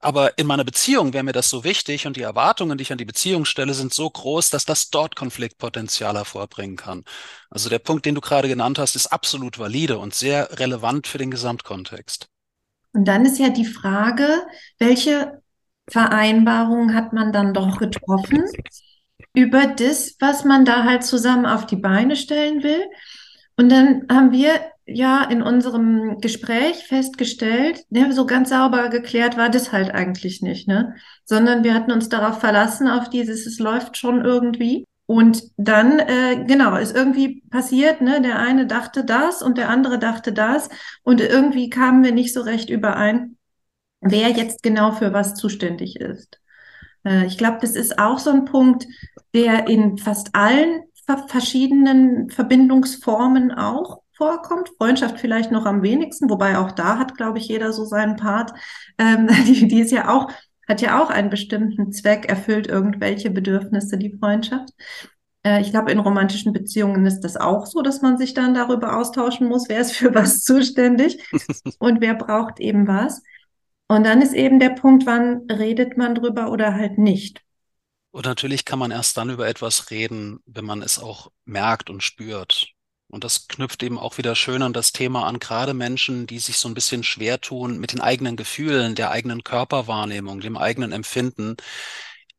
aber 0.00 0.38
in 0.38 0.46
meiner 0.46 0.64
Beziehung 0.64 1.12
wäre 1.12 1.24
mir 1.24 1.32
das 1.32 1.48
so 1.48 1.64
wichtig 1.64 2.06
und 2.06 2.16
die 2.16 2.22
Erwartungen, 2.22 2.78
die 2.78 2.82
ich 2.82 2.92
an 2.92 2.98
die 2.98 3.04
Beziehung 3.04 3.44
stelle, 3.44 3.74
sind 3.74 3.92
so 3.92 4.08
groß, 4.08 4.50
dass 4.50 4.64
das 4.64 4.90
dort 4.90 5.16
Konfliktpotenzial 5.16 6.14
hervorbringen 6.16 6.76
kann. 6.76 7.04
Also 7.50 7.68
der 7.68 7.80
Punkt, 7.80 8.06
den 8.06 8.14
du 8.14 8.20
gerade 8.20 8.48
genannt 8.48 8.78
hast, 8.78 8.94
ist 8.94 9.08
absolut 9.08 9.58
valide 9.58 9.98
und 9.98 10.14
sehr 10.14 10.58
relevant 10.58 11.06
für 11.08 11.18
den 11.18 11.30
Gesamtkontext. 11.30 12.28
Und 12.92 13.06
dann 13.06 13.24
ist 13.24 13.38
ja 13.38 13.48
die 13.48 13.64
Frage, 13.64 14.46
welche 14.78 15.42
Vereinbarungen 15.88 16.94
hat 16.94 17.12
man 17.12 17.32
dann 17.32 17.52
doch 17.52 17.78
getroffen 17.78 18.44
über 19.34 19.66
das, 19.66 20.16
was 20.20 20.44
man 20.44 20.64
da 20.64 20.84
halt 20.84 21.04
zusammen 21.04 21.46
auf 21.46 21.66
die 21.66 21.76
Beine 21.76 22.14
stellen 22.14 22.62
will? 22.62 22.84
Und 23.56 23.68
dann 23.70 24.06
haben 24.10 24.30
wir 24.30 24.60
ja 24.88 25.24
in 25.24 25.42
unserem 25.42 26.18
Gespräch 26.20 26.76
festgestellt, 26.86 27.84
ne, 27.90 28.12
so 28.12 28.26
ganz 28.26 28.48
sauber 28.48 28.88
geklärt 28.88 29.36
war 29.36 29.50
das 29.50 29.72
halt 29.72 29.90
eigentlich 29.90 30.40
nicht, 30.42 30.66
ne? 30.66 30.94
Sondern 31.24 31.62
wir 31.62 31.74
hatten 31.74 31.92
uns 31.92 32.08
darauf 32.08 32.40
verlassen, 32.40 32.88
auf 32.88 33.10
dieses, 33.10 33.46
es 33.46 33.58
läuft 33.58 33.96
schon 33.96 34.24
irgendwie. 34.24 34.86
Und 35.06 35.42
dann, 35.56 35.98
äh, 36.00 36.44
genau, 36.46 36.76
ist 36.76 36.94
irgendwie 36.96 37.42
passiert, 37.50 38.00
ne? 38.00 38.20
Der 38.22 38.38
eine 38.38 38.66
dachte 38.66 39.04
das 39.04 39.42
und 39.42 39.58
der 39.58 39.68
andere 39.68 39.98
dachte 39.98 40.32
das. 40.32 40.68
Und 41.02 41.20
irgendwie 41.20 41.70
kamen 41.70 42.02
wir 42.02 42.12
nicht 42.12 42.32
so 42.32 42.40
recht 42.40 42.70
überein, 42.70 43.36
wer 44.00 44.30
jetzt 44.30 44.62
genau 44.62 44.92
für 44.92 45.12
was 45.12 45.34
zuständig 45.34 45.96
ist. 45.96 46.40
Äh, 47.04 47.26
ich 47.26 47.36
glaube, 47.38 47.58
das 47.60 47.72
ist 47.72 47.98
auch 47.98 48.18
so 48.18 48.30
ein 48.30 48.46
Punkt, 48.46 48.86
der 49.34 49.68
in 49.68 49.98
fast 49.98 50.34
allen 50.34 50.82
verschiedenen 51.28 52.28
Verbindungsformen 52.28 53.52
auch 53.52 54.02
vorkommt. 54.18 54.70
Freundschaft 54.76 55.18
vielleicht 55.18 55.50
noch 55.50 55.64
am 55.64 55.82
wenigsten, 55.82 56.28
wobei 56.28 56.58
auch 56.58 56.72
da 56.72 56.98
hat, 56.98 57.16
glaube 57.16 57.38
ich, 57.38 57.48
jeder 57.48 57.72
so 57.72 57.86
seinen 57.86 58.16
Part. 58.16 58.52
Ähm, 58.98 59.28
die, 59.46 59.66
die 59.66 59.80
ist 59.80 59.92
ja 59.92 60.08
auch, 60.10 60.30
hat 60.68 60.82
ja 60.82 61.02
auch 61.02 61.08
einen 61.08 61.30
bestimmten 61.30 61.92
Zweck, 61.92 62.28
erfüllt 62.28 62.66
irgendwelche 62.66 63.30
Bedürfnisse, 63.30 63.96
die 63.96 64.14
Freundschaft. 64.18 64.70
Äh, 65.42 65.62
ich 65.62 65.70
glaube, 65.70 65.90
in 65.90 65.98
romantischen 65.98 66.52
Beziehungen 66.52 67.06
ist 67.06 67.20
das 67.20 67.36
auch 67.36 67.64
so, 67.64 67.80
dass 67.80 68.02
man 68.02 68.18
sich 68.18 68.34
dann 68.34 68.52
darüber 68.52 68.98
austauschen 68.98 69.48
muss, 69.48 69.68
wer 69.68 69.80
ist 69.80 69.92
für 69.92 70.14
was 70.14 70.40
zuständig 70.44 71.24
und 71.78 72.00
wer 72.00 72.14
braucht 72.14 72.60
eben 72.60 72.86
was. 72.86 73.22
Und 73.86 74.04
dann 74.04 74.20
ist 74.20 74.34
eben 74.34 74.60
der 74.60 74.70
Punkt, 74.70 75.06
wann 75.06 75.46
redet 75.50 75.96
man 75.96 76.14
drüber 76.14 76.52
oder 76.52 76.74
halt 76.74 76.98
nicht. 76.98 77.40
Und 78.10 78.26
natürlich 78.26 78.64
kann 78.64 78.78
man 78.78 78.90
erst 78.90 79.16
dann 79.16 79.30
über 79.30 79.48
etwas 79.48 79.90
reden, 79.90 80.40
wenn 80.44 80.64
man 80.64 80.82
es 80.82 80.98
auch 80.98 81.30
merkt 81.44 81.88
und 81.88 82.02
spürt. 82.02 82.74
Und 83.10 83.24
das 83.24 83.48
knüpft 83.48 83.82
eben 83.82 83.98
auch 83.98 84.18
wieder 84.18 84.34
schön 84.34 84.62
an 84.62 84.74
das 84.74 84.92
Thema 84.92 85.26
an, 85.26 85.38
gerade 85.38 85.72
Menschen, 85.72 86.26
die 86.26 86.38
sich 86.38 86.58
so 86.58 86.68
ein 86.68 86.74
bisschen 86.74 87.02
schwer 87.02 87.40
tun 87.40 87.78
mit 87.78 87.92
den 87.92 88.00
eigenen 88.02 88.36
Gefühlen, 88.36 88.94
der 88.94 89.10
eigenen 89.10 89.44
Körperwahrnehmung, 89.44 90.40
dem 90.40 90.58
eigenen 90.58 90.92
Empfinden. 90.92 91.56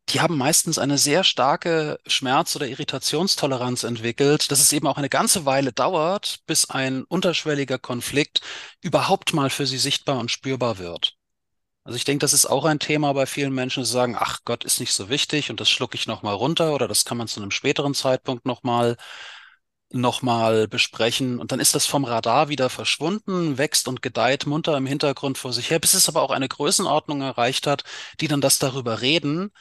Die 0.10 0.22
haben 0.22 0.38
meistens 0.38 0.80
eine 0.80 0.98
sehr 0.98 1.24
starke 1.24 2.00
Schmerz- 2.08 2.56
oder 2.56 2.68
Irritationstoleranz 2.68 3.84
entwickelt, 3.84 4.52
dass 4.52 4.60
es 4.60 4.74
eben 4.74 4.88
auch 4.88 4.98
eine 4.98 5.10
ganze 5.10 5.46
Weile 5.46 5.72
dauert, 5.72 6.40
bis 6.48 6.70
ein 6.70 7.04
unterschwelliger 7.04 7.80
Konflikt 7.80 8.42
überhaupt 8.82 9.34
mal 9.34 9.50
für 9.50 9.68
sie 9.68 9.78
sichtbar 9.78 10.20
und 10.20 10.32
spürbar 10.32 10.78
wird. 10.80 11.16
Also 11.84 11.98
ich 11.98 12.06
denke, 12.06 12.22
das 12.22 12.34
ist 12.34 12.46
auch 12.46 12.66
ein 12.66 12.80
Thema 12.80 13.14
bei 13.14 13.26
vielen 13.26 13.54
Menschen, 13.54 13.84
die 13.84 13.90
sagen, 13.90 14.16
ach 14.20 14.42
Gott 14.46 14.64
ist 14.64 14.80
nicht 14.80 14.94
so 14.94 15.10
wichtig 15.10 15.50
und 15.50 15.60
das 15.60 15.70
schlucke 15.70 15.96
ich 15.96 16.08
nochmal 16.08 16.36
runter 16.36 16.74
oder 16.74 16.88
das 16.88 17.06
kann 17.06 17.18
man 17.18 17.28
zu 17.28 17.42
einem 17.42 17.52
späteren 17.52 17.94
Zeitpunkt 17.96 18.46
nochmal 18.46 18.98
nochmal 19.92 20.68
besprechen 20.68 21.40
und 21.40 21.52
dann 21.52 21.60
ist 21.60 21.76
das 21.76 21.86
vom 21.86 22.06
Radar 22.06 22.50
wieder 22.50 22.70
verschwunden, 22.70 23.58
wächst 23.58 23.88
und 23.88 24.02
gedeiht 24.02 24.46
munter 24.46 24.78
im 24.78 24.86
Hintergrund 24.86 25.38
vor 25.38 25.54
sich 25.54 25.70
her, 25.72 25.80
bis 25.80 25.94
es 25.94 26.08
aber 26.10 26.22
auch 26.22 26.32
eine 26.32 26.48
Größenordnung 26.48 27.22
erreicht 27.22 27.68
hat, 27.68 27.84
die 28.20 28.28
dann 28.28 28.42
das 28.42 28.60
darüber 28.60 29.02
reden 29.02 29.52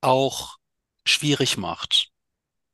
auch 0.00 0.58
schwierig 1.04 1.56
macht. 1.56 2.10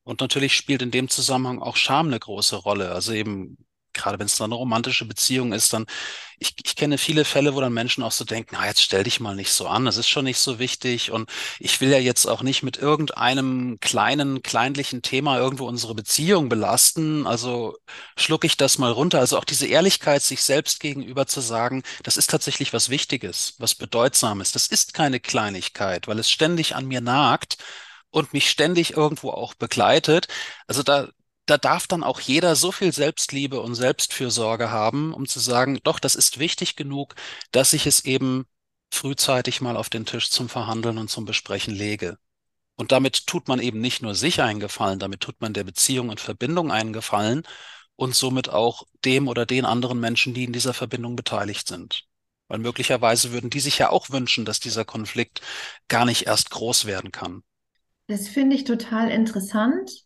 Und 0.05 0.21
natürlich 0.21 0.55
spielt 0.55 0.83
in 0.83 0.91
dem 0.91 1.09
Zusammenhang 1.09 1.61
auch 1.61 1.77
Scham 1.77 2.07
eine 2.07 2.21
große 2.21 2.57
Rolle. 2.57 2.93
Also 2.93 3.13
eben 3.13 3.66
gerade 3.97 4.19
wenn 4.19 4.27
es 4.27 4.37
dann 4.37 4.47
eine 4.47 4.55
romantische 4.57 5.07
Beziehung 5.07 5.53
ist, 5.53 5.73
dann, 5.73 5.87
ich, 6.39 6.55
ich 6.63 6.77
kenne 6.77 6.99
viele 6.99 7.25
Fälle, 7.25 7.55
wo 7.55 7.61
dann 7.61 7.73
Menschen 7.73 8.03
auch 8.03 8.13
so 8.13 8.25
denken, 8.25 8.57
na, 8.59 8.67
jetzt 8.67 8.83
stell 8.83 9.05
dich 9.05 9.21
mal 9.21 9.35
nicht 9.35 9.53
so 9.53 9.67
an, 9.69 9.85
das 9.87 9.97
ist 9.97 10.09
schon 10.09 10.25
nicht 10.25 10.39
so 10.39 10.59
wichtig 10.59 11.11
und 11.11 11.31
ich 11.59 11.81
will 11.81 11.91
ja 11.91 11.99
jetzt 11.99 12.27
auch 12.27 12.43
nicht 12.43 12.63
mit 12.63 12.77
irgendeinem 12.77 13.79
kleinen, 13.81 14.43
kleinlichen 14.43 15.03
Thema 15.03 15.39
irgendwo 15.39 15.67
unsere 15.67 15.95
Beziehung 15.95 16.49
belasten, 16.49 17.27
also 17.27 17.77
schlucke 18.17 18.47
ich 18.47 18.57
das 18.57 18.79
mal 18.79 18.93
runter. 18.93 19.19
Also 19.21 19.39
auch 19.39 19.45
diese 19.45 19.67
Ehrlichkeit, 19.67 20.23
sich 20.23 20.43
selbst 20.43 20.81
gegenüber 20.81 21.27
zu 21.27 21.41
sagen, 21.41 21.83
das 22.03 22.17
ist 22.17 22.31
tatsächlich 22.31 22.73
was 22.73 22.91
Wichtiges, 22.91 23.55
was 23.59 23.75
Bedeutsames, 23.75 24.53
das 24.53 24.67
ist 24.67 24.95
keine 24.95 25.21
Kleinigkeit, 25.21 26.07
weil 26.09 26.19
es 26.19 26.31
ständig 26.31 26.75
an 26.77 26.87
mir 26.87 27.01
nagt 27.01 27.57
und 28.11 28.33
mich 28.33 28.51
ständig 28.51 28.97
irgendwo 28.97 29.31
auch 29.31 29.55
begleitet. 29.55 30.29
Also 30.67 30.83
da, 30.83 31.09
da 31.47 31.59
darf 31.59 31.87
dann 31.87 32.03
auch 32.05 32.21
jeder 32.21 32.57
so 32.57 32.73
viel 32.73 32.93
Selbstliebe 32.93 33.61
und 33.61 33.75
Selbstfürsorge 33.75 34.71
haben, 34.71 35.13
um 35.15 35.27
zu 35.27 35.41
sagen, 35.41 35.79
doch, 35.85 35.99
das 35.99 36.15
ist 36.15 36.39
wichtig 36.39 36.77
genug, 36.77 37.15
dass 37.53 37.73
ich 37.73 37.87
es 37.87 38.05
eben 38.05 38.47
frühzeitig 38.93 39.61
mal 39.61 39.77
auf 39.77 39.89
den 39.91 40.07
Tisch 40.07 40.31
zum 40.31 40.49
Verhandeln 40.49 40.99
und 40.99 41.11
zum 41.11 41.25
Besprechen 41.25 41.75
lege. 41.75 42.19
Und 42.77 42.93
damit 42.93 43.27
tut 43.27 43.49
man 43.49 43.61
eben 43.61 43.81
nicht 43.81 44.03
nur 44.03 44.15
sich 44.15 44.41
einen 44.43 44.61
Gefallen, 44.61 44.99
damit 44.99 45.21
tut 45.21 45.41
man 45.41 45.55
der 45.55 45.65
Beziehung 45.65 46.11
und 46.11 46.21
Verbindung 46.21 46.71
einen 46.71 46.93
Gefallen 46.93 47.43
und 47.97 48.15
somit 48.15 48.49
auch 48.51 48.85
dem 49.05 49.29
oder 49.29 49.47
den 49.47 49.65
anderen 49.65 49.99
Menschen, 49.99 50.35
die 50.35 50.45
in 50.45 50.53
dieser 50.53 50.75
Verbindung 50.75 51.17
beteiligt 51.17 51.69
sind. 51.69 52.05
Weil 52.49 52.59
möglicherweise 52.59 53.33
würden 53.33 53.51
die 53.51 53.61
sich 53.61 53.79
ja 53.79 53.91
auch 53.91 54.11
wünschen, 54.11 54.45
dass 54.45 54.61
dieser 54.61 54.85
Konflikt 54.85 55.41
gar 55.89 56.05
nicht 56.05 56.27
erst 56.27 56.51
groß 56.51 56.85
werden 56.85 57.13
kann. 57.13 57.43
Das 58.09 58.29
finde 58.29 58.55
ich 58.55 58.65
total 58.65 59.11
interessant, 59.11 60.06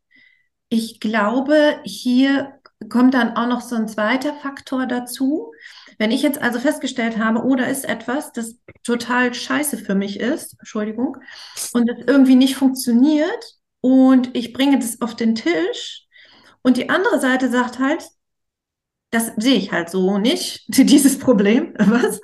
ich 0.70 1.00
glaube, 1.00 1.80
hier 1.84 2.58
kommt 2.88 3.12
dann 3.12 3.36
auch 3.36 3.46
noch 3.46 3.60
so 3.60 3.76
ein 3.76 3.88
zweiter 3.88 4.32
Faktor 4.34 4.86
dazu. 4.86 5.52
Wenn 5.98 6.12
ich 6.12 6.22
jetzt 6.22 6.40
also 6.40 6.58
festgestellt 6.58 7.18
habe, 7.18 7.44
oh, 7.44 7.56
da 7.56 7.64
ist 7.64 7.84
etwas, 7.84 8.32
das 8.32 8.56
total 8.84 9.34
scheiße 9.34 9.76
für 9.76 9.94
mich 9.94 10.18
ist, 10.18 10.54
Entschuldigung, 10.58 11.18
und 11.74 11.86
das 11.86 11.98
irgendwie 12.06 12.36
nicht 12.36 12.56
funktioniert 12.56 13.58
und 13.82 14.34
ich 14.34 14.54
bringe 14.54 14.78
das 14.78 15.02
auf 15.02 15.14
den 15.14 15.34
Tisch 15.34 16.06
und 16.62 16.78
die 16.78 16.88
andere 16.88 17.20
Seite 17.20 17.50
sagt 17.50 17.78
halt, 17.78 18.08
das 19.10 19.32
sehe 19.36 19.56
ich 19.56 19.72
halt 19.72 19.90
so 19.90 20.18
nicht, 20.18 20.64
dieses 20.68 21.18
Problem. 21.18 21.74
Was? 21.78 22.20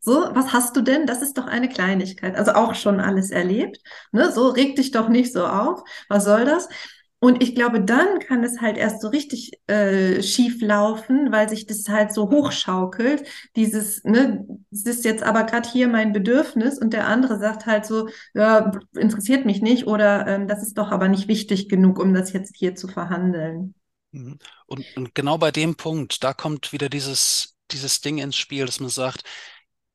So, 0.00 0.28
was 0.32 0.52
hast 0.52 0.76
du 0.76 0.82
denn? 0.82 1.06
Das 1.06 1.20
ist 1.22 1.36
doch 1.36 1.46
eine 1.46 1.68
Kleinigkeit. 1.68 2.36
Also 2.36 2.52
auch 2.52 2.74
schon 2.74 3.00
alles 3.00 3.30
erlebt. 3.30 3.78
Ne? 4.12 4.30
So, 4.30 4.48
reg 4.48 4.76
dich 4.76 4.92
doch 4.92 5.08
nicht 5.08 5.32
so 5.32 5.46
auf. 5.46 5.82
Was 6.08 6.24
soll 6.24 6.44
das? 6.44 6.68
Und 7.20 7.42
ich 7.42 7.56
glaube, 7.56 7.80
dann 7.80 8.20
kann 8.20 8.44
es 8.44 8.60
halt 8.60 8.76
erst 8.76 9.00
so 9.00 9.08
richtig 9.08 9.52
äh, 9.66 10.22
schief 10.22 10.60
laufen, 10.60 11.32
weil 11.32 11.48
sich 11.48 11.66
das 11.66 11.88
halt 11.88 12.12
so 12.12 12.30
hochschaukelt. 12.30 13.24
Dieses, 13.56 14.04
ne, 14.04 14.46
das 14.70 14.82
ist 14.82 15.04
jetzt 15.04 15.24
aber 15.24 15.42
gerade 15.42 15.68
hier 15.68 15.88
mein 15.88 16.12
Bedürfnis 16.12 16.78
und 16.78 16.92
der 16.92 17.08
andere 17.08 17.40
sagt 17.40 17.66
halt 17.66 17.86
so, 17.86 18.08
ja, 18.34 18.70
interessiert 18.94 19.46
mich 19.46 19.60
nicht 19.62 19.88
oder 19.88 20.28
ähm, 20.28 20.46
das 20.46 20.62
ist 20.62 20.78
doch 20.78 20.92
aber 20.92 21.08
nicht 21.08 21.26
wichtig 21.26 21.68
genug, 21.68 21.98
um 21.98 22.14
das 22.14 22.32
jetzt 22.32 22.56
hier 22.56 22.76
zu 22.76 22.86
verhandeln. 22.86 23.74
Mhm. 24.12 24.38
Und, 24.66 24.84
und 24.96 25.14
genau 25.16 25.38
bei 25.38 25.50
dem 25.50 25.74
Punkt, 25.74 26.22
da 26.22 26.32
kommt 26.32 26.72
wieder 26.72 26.88
dieses, 26.88 27.56
dieses 27.72 28.00
Ding 28.00 28.18
ins 28.18 28.36
Spiel, 28.36 28.64
dass 28.66 28.78
man 28.78 28.90
sagt, 28.90 29.24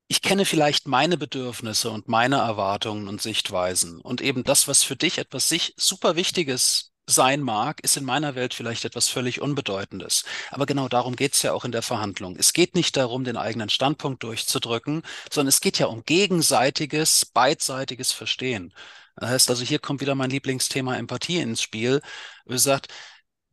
ich 0.07 0.21
kenne 0.21 0.43
vielleicht 0.45 0.87
meine 0.87 1.17
Bedürfnisse 1.17 1.89
und 1.89 2.09
meine 2.09 2.35
Erwartungen 2.35 3.07
und 3.07 3.21
Sichtweisen 3.21 4.01
und 4.01 4.19
eben 4.19 4.43
das, 4.43 4.67
was 4.67 4.83
für 4.83 4.97
dich 4.97 5.17
etwas 5.17 5.47
sich 5.47 5.73
super 5.77 6.17
Wichtiges 6.17 6.92
sein 7.05 7.41
mag, 7.41 7.81
ist 7.83 7.97
in 7.97 8.05
meiner 8.05 8.35
Welt 8.35 8.53
vielleicht 8.53 8.85
etwas 8.85 9.09
völlig 9.09 9.41
Unbedeutendes. 9.41 10.23
Aber 10.51 10.65
genau 10.65 10.87
darum 10.87 11.15
geht 11.15 11.33
es 11.33 11.41
ja 11.41 11.53
auch 11.53 11.65
in 11.65 11.71
der 11.71 11.81
Verhandlung. 11.81 12.35
Es 12.37 12.53
geht 12.53 12.75
nicht 12.75 12.95
darum, 12.97 13.23
den 13.23 13.37
eigenen 13.37 13.69
Standpunkt 13.69 14.23
durchzudrücken, 14.23 15.03
sondern 15.31 15.49
es 15.49 15.61
geht 15.61 15.79
ja 15.79 15.87
um 15.87 16.03
gegenseitiges, 16.05 17.25
beidseitiges 17.25 18.11
Verstehen. 18.11 18.73
Das 19.15 19.29
heißt 19.29 19.49
also, 19.49 19.63
hier 19.63 19.79
kommt 19.79 20.01
wieder 20.01 20.15
mein 20.15 20.29
Lieblingsthema 20.29 20.95
Empathie 20.95 21.39
ins 21.39 21.61
Spiel. 21.61 22.01
Wie 22.45 22.53
gesagt, 22.53 22.87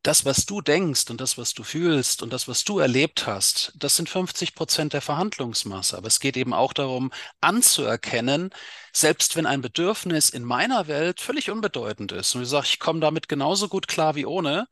das, 0.03 0.25
was 0.25 0.47
du 0.47 0.61
denkst 0.63 1.11
und 1.11 1.21
das, 1.21 1.37
was 1.39 1.55
du 1.55 1.63
fühlst 1.63 2.23
und 2.23 2.33
das, 2.33 2.49
was 2.49 2.65
du 2.65 2.79
erlebt 2.79 3.27
hast, 3.27 3.73
das 3.77 3.97
sind 3.97 4.09
50 4.09 4.55
Prozent 4.55 4.93
der 4.95 5.03
Verhandlungsmasse. 5.03 5.97
Aber 5.97 6.07
es 6.09 6.21
geht 6.21 6.37
eben 6.37 6.55
auch 6.55 6.73
darum, 6.73 7.13
anzuerkennen, 7.41 8.51
selbst 8.93 9.37
wenn 9.37 9.47
ein 9.47 9.61
Bedürfnis 9.63 10.31
in 10.31 10.45
meiner 10.45 10.87
Welt 10.89 11.21
völlig 11.21 11.51
unbedeutend 11.51 12.13
ist 12.13 12.35
und 12.35 12.43
ich 12.43 12.49
sage, 12.49 12.67
ich 12.69 12.79
komme 12.79 13.01
damit 13.01 13.29
genauso 13.29 13.69
gut 13.69 13.89
klar 13.89 14.15
wie 14.15 14.27
ohne, 14.27 14.69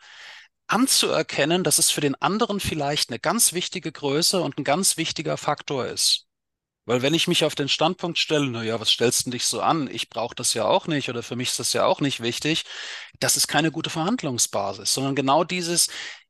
anzuerkennen, 0.68 1.64
dass 1.64 1.78
es 1.78 1.90
für 1.90 2.02
den 2.02 2.14
anderen 2.16 2.60
vielleicht 2.60 3.10
eine 3.10 3.18
ganz 3.20 3.52
wichtige 3.54 3.92
Größe 3.92 4.40
und 4.42 4.58
ein 4.58 4.64
ganz 4.64 4.96
wichtiger 4.98 5.36
Faktor 5.38 5.86
ist. 5.86 6.27
Weil 6.88 7.02
wenn 7.02 7.12
ich 7.12 7.28
mich 7.28 7.44
auf 7.44 7.54
den 7.54 7.68
Standpunkt 7.68 8.16
stelle, 8.16 8.46
na 8.46 8.62
ja, 8.62 8.80
was 8.80 8.88
stellst 8.88 9.26
du 9.26 9.30
dich 9.30 9.44
so 9.44 9.60
an? 9.60 9.90
Ich 9.92 10.08
brauche 10.08 10.34
das 10.34 10.54
ja 10.54 10.64
auch 10.64 10.86
nicht 10.86 11.10
oder 11.10 11.22
für 11.22 11.36
mich 11.36 11.50
ist 11.50 11.58
das 11.58 11.74
ja 11.74 11.84
auch 11.84 12.00
nicht 12.00 12.22
wichtig. 12.22 12.64
Das 13.20 13.36
ist 13.36 13.46
keine 13.46 13.70
gute 13.70 13.90
Verhandlungsbasis, 13.90 14.94
sondern 14.94 15.14
genau 15.14 15.44
dieses, 15.44 15.88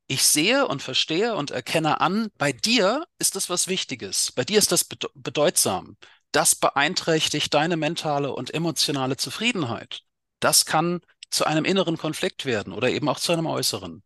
ich 0.09 0.25
sehe 0.25 0.67
und 0.67 0.83
verstehe 0.83 1.37
und 1.37 1.53
erkenne 1.53 2.01
an, 2.01 2.27
bei 2.39 2.53
dir 2.53 3.07
ist 3.21 3.37
das 3.37 3.49
was 3.49 3.69
Wichtiges. 3.69 4.33
Bei 4.33 4.45
dir 4.45 4.59
ist 4.59 4.73
das 4.73 4.83
bedeutsam. 5.15 5.97
Das 6.33 6.57
beeinträchtigt 6.57 7.55
deine 7.55 7.77
mentale 7.77 8.35
und 8.35 8.53
emotionale 8.53 9.17
Zufriedenheit. 9.17 10.01
Das 10.41 10.67
kann 10.67 11.03
zu 11.31 11.45
einem 11.45 11.65
inneren 11.65 11.99
Konflikt 11.99 12.47
werden 12.47 12.73
oder 12.73 12.91
eben 12.91 13.09
auch 13.09 13.21
zu 13.21 13.33
einem 13.33 13.47
äußeren. 13.47 14.03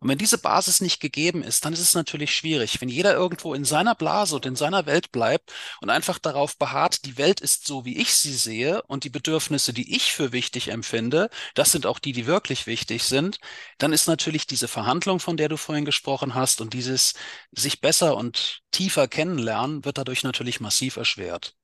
Und 0.00 0.08
wenn 0.08 0.18
diese 0.18 0.38
Basis 0.38 0.80
nicht 0.80 0.98
gegeben 1.00 1.42
ist, 1.42 1.64
dann 1.64 1.74
ist 1.74 1.80
es 1.80 1.94
natürlich 1.94 2.34
schwierig. 2.34 2.80
Wenn 2.80 2.88
jeder 2.88 3.14
irgendwo 3.14 3.52
in 3.52 3.66
seiner 3.66 3.94
Blase 3.94 4.34
und 4.34 4.46
in 4.46 4.56
seiner 4.56 4.86
Welt 4.86 5.12
bleibt 5.12 5.52
und 5.82 5.90
einfach 5.90 6.18
darauf 6.18 6.56
beharrt, 6.56 7.04
die 7.04 7.18
Welt 7.18 7.40
ist 7.40 7.66
so, 7.66 7.84
wie 7.84 7.98
ich 7.98 8.14
sie 8.14 8.32
sehe 8.32 8.82
und 8.84 9.04
die 9.04 9.10
Bedürfnisse, 9.10 9.74
die 9.74 9.94
ich 9.94 10.12
für 10.12 10.32
wichtig 10.32 10.68
empfinde, 10.68 11.28
das 11.54 11.70
sind 11.72 11.84
auch 11.84 11.98
die, 11.98 12.12
die 12.12 12.26
wirklich 12.26 12.66
wichtig 12.66 13.04
sind, 13.04 13.40
dann 13.76 13.92
ist 13.92 14.08
natürlich 14.08 14.46
diese 14.46 14.68
Verhandlung, 14.68 15.20
von 15.20 15.36
der 15.36 15.50
du 15.50 15.58
vorhin 15.58 15.84
gesprochen 15.84 16.34
hast 16.34 16.62
und 16.62 16.72
dieses 16.72 17.12
sich 17.52 17.82
besser 17.82 18.16
und 18.16 18.62
tiefer 18.70 19.06
kennenlernen, 19.06 19.84
wird 19.84 19.98
dadurch 19.98 20.24
natürlich 20.24 20.60
massiv 20.60 20.96
erschwert. 20.96 21.54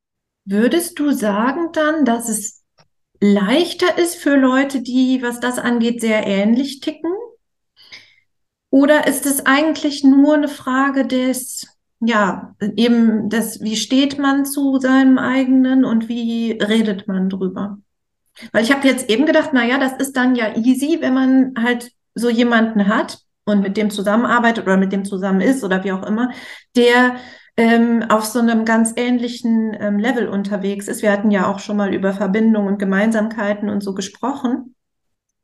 Würdest 0.44 0.98
du 0.98 1.10
sagen 1.12 1.72
dann, 1.72 2.04
dass 2.04 2.28
es 2.28 2.62
leichter 3.20 3.96
ist 3.98 4.16
für 4.16 4.36
Leute, 4.36 4.82
die, 4.82 5.22
was 5.22 5.40
das 5.40 5.58
angeht, 5.58 6.02
sehr 6.02 6.26
ähnlich 6.26 6.80
ticken? 6.80 7.10
Oder 8.70 9.06
ist 9.06 9.26
es 9.26 9.46
eigentlich 9.46 10.04
nur 10.04 10.34
eine 10.34 10.48
Frage 10.48 11.06
des, 11.06 11.66
ja, 12.00 12.54
eben 12.76 13.28
das, 13.28 13.60
wie 13.62 13.76
steht 13.76 14.18
man 14.18 14.44
zu 14.44 14.78
seinem 14.78 15.18
eigenen 15.18 15.84
und 15.84 16.08
wie 16.08 16.52
redet 16.52 17.08
man 17.08 17.28
drüber? 17.28 17.78
Weil 18.52 18.64
ich 18.64 18.72
habe 18.72 18.86
jetzt 18.86 19.08
eben 19.08 19.26
gedacht, 19.26 19.50
na 19.52 19.64
ja, 19.64 19.78
das 19.78 19.94
ist 19.94 20.16
dann 20.16 20.34
ja 20.34 20.56
easy, 20.56 20.98
wenn 21.00 21.14
man 21.14 21.54
halt 21.58 21.92
so 22.14 22.28
jemanden 22.28 22.88
hat 22.88 23.18
und 23.44 23.62
mit 23.62 23.76
dem 23.76 23.90
zusammenarbeitet 23.90 24.64
oder 24.64 24.76
mit 24.76 24.92
dem 24.92 25.04
zusammen 25.04 25.40
ist 25.40 25.64
oder 25.64 25.84
wie 25.84 25.92
auch 25.92 26.04
immer, 26.04 26.30
der 26.74 27.16
ähm, 27.56 28.04
auf 28.08 28.24
so 28.24 28.38
einem 28.38 28.64
ganz 28.64 28.92
ähnlichen 28.96 29.74
ähm, 29.80 29.98
Level 29.98 30.28
unterwegs 30.28 30.88
ist. 30.88 31.02
Wir 31.02 31.12
hatten 31.12 31.30
ja 31.30 31.46
auch 31.46 31.58
schon 31.58 31.76
mal 31.76 31.94
über 31.94 32.12
Verbindungen 32.12 32.68
und 32.68 32.78
Gemeinsamkeiten 32.78 33.70
und 33.70 33.82
so 33.82 33.94
gesprochen. 33.94 34.75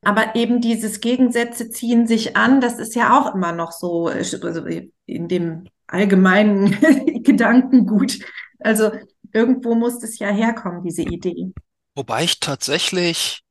Aber 0.03 0.35
eben 0.35 0.61
dieses 0.61 1.01
Gegensätze 1.01 1.71
ziehen 1.71 2.07
sich 2.07 2.37
an, 2.37 2.61
das 2.61 2.79
ist 2.79 2.95
ja 2.95 3.19
auch 3.19 3.35
immer 3.35 3.53
noch 3.53 3.71
so 3.71 4.07
also 4.09 4.67
in 5.07 5.29
dem 5.29 5.69
allgemeinen 5.87 6.77
Gedankengut. 7.23 8.19
Also 8.59 8.91
irgendwo 9.33 9.75
muss 9.75 10.03
es 10.03 10.19
ja 10.19 10.29
herkommen, 10.29 10.83
diese 10.83 11.03
Idee. 11.03 11.53
Wobei 11.95 12.25
ich 12.25 12.41
tatsächlich 12.41 13.43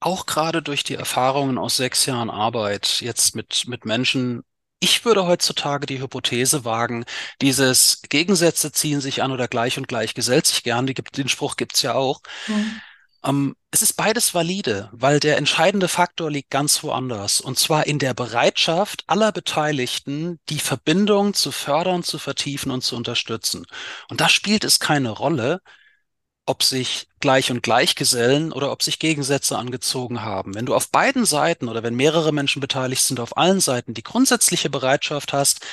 auch 0.00 0.26
gerade 0.26 0.62
durch 0.62 0.82
die 0.82 0.94
Erfahrungen 0.94 1.58
aus 1.58 1.76
sechs 1.76 2.06
Jahren 2.06 2.30
Arbeit 2.30 3.00
jetzt 3.00 3.36
mit, 3.36 3.64
mit 3.68 3.84
Menschen, 3.84 4.42
ich 4.80 5.04
würde 5.04 5.26
heutzutage 5.26 5.86
die 5.86 6.00
Hypothese 6.00 6.64
wagen, 6.64 7.04
dieses 7.40 8.02
Gegensätze 8.08 8.72
ziehen 8.72 9.00
sich 9.00 9.22
an 9.22 9.30
oder 9.30 9.46
gleich 9.46 9.78
und 9.78 9.86
gleich 9.86 10.14
gesellt 10.14 10.46
sich 10.46 10.64
gern, 10.64 10.86
die 10.86 10.94
gibt, 10.94 11.16
den 11.16 11.28
Spruch 11.28 11.56
gibt's 11.56 11.82
ja 11.82 11.94
auch. 11.94 12.20
Mhm. 12.48 12.80
Ähm, 13.24 13.56
es 13.70 13.82
ist 13.82 13.94
beides 13.94 14.34
valide, 14.34 14.90
weil 14.92 15.20
der 15.20 15.36
entscheidende 15.36 15.88
Faktor 15.88 16.30
liegt 16.30 16.50
ganz 16.50 16.82
woanders. 16.82 17.40
Und 17.40 17.58
zwar 17.58 17.86
in 17.86 17.98
der 17.98 18.14
Bereitschaft 18.14 19.04
aller 19.06 19.32
Beteiligten, 19.32 20.40
die 20.48 20.58
Verbindung 20.58 21.34
zu 21.34 21.52
fördern, 21.52 22.02
zu 22.02 22.18
vertiefen 22.18 22.70
und 22.70 22.82
zu 22.82 22.96
unterstützen. 22.96 23.64
Und 24.08 24.20
da 24.20 24.28
spielt 24.28 24.64
es 24.64 24.80
keine 24.80 25.10
Rolle, 25.10 25.60
ob 26.44 26.62
sich 26.64 27.08
gleich 27.20 27.50
und 27.50 27.62
gleich 27.62 27.94
gesellen 27.94 28.52
oder 28.52 28.72
ob 28.72 28.82
sich 28.82 28.98
Gegensätze 28.98 29.56
angezogen 29.56 30.22
haben. 30.22 30.54
Wenn 30.54 30.66
du 30.66 30.74
auf 30.74 30.90
beiden 30.90 31.24
Seiten 31.24 31.68
oder 31.68 31.82
wenn 31.82 31.94
mehrere 31.94 32.32
Menschen 32.32 32.60
beteiligt 32.60 33.02
sind, 33.02 33.20
auf 33.20 33.36
allen 33.36 33.60
Seiten 33.60 33.94
die 33.94 34.02
grundsätzliche 34.02 34.68
Bereitschaft 34.68 35.32
hast, 35.32 35.64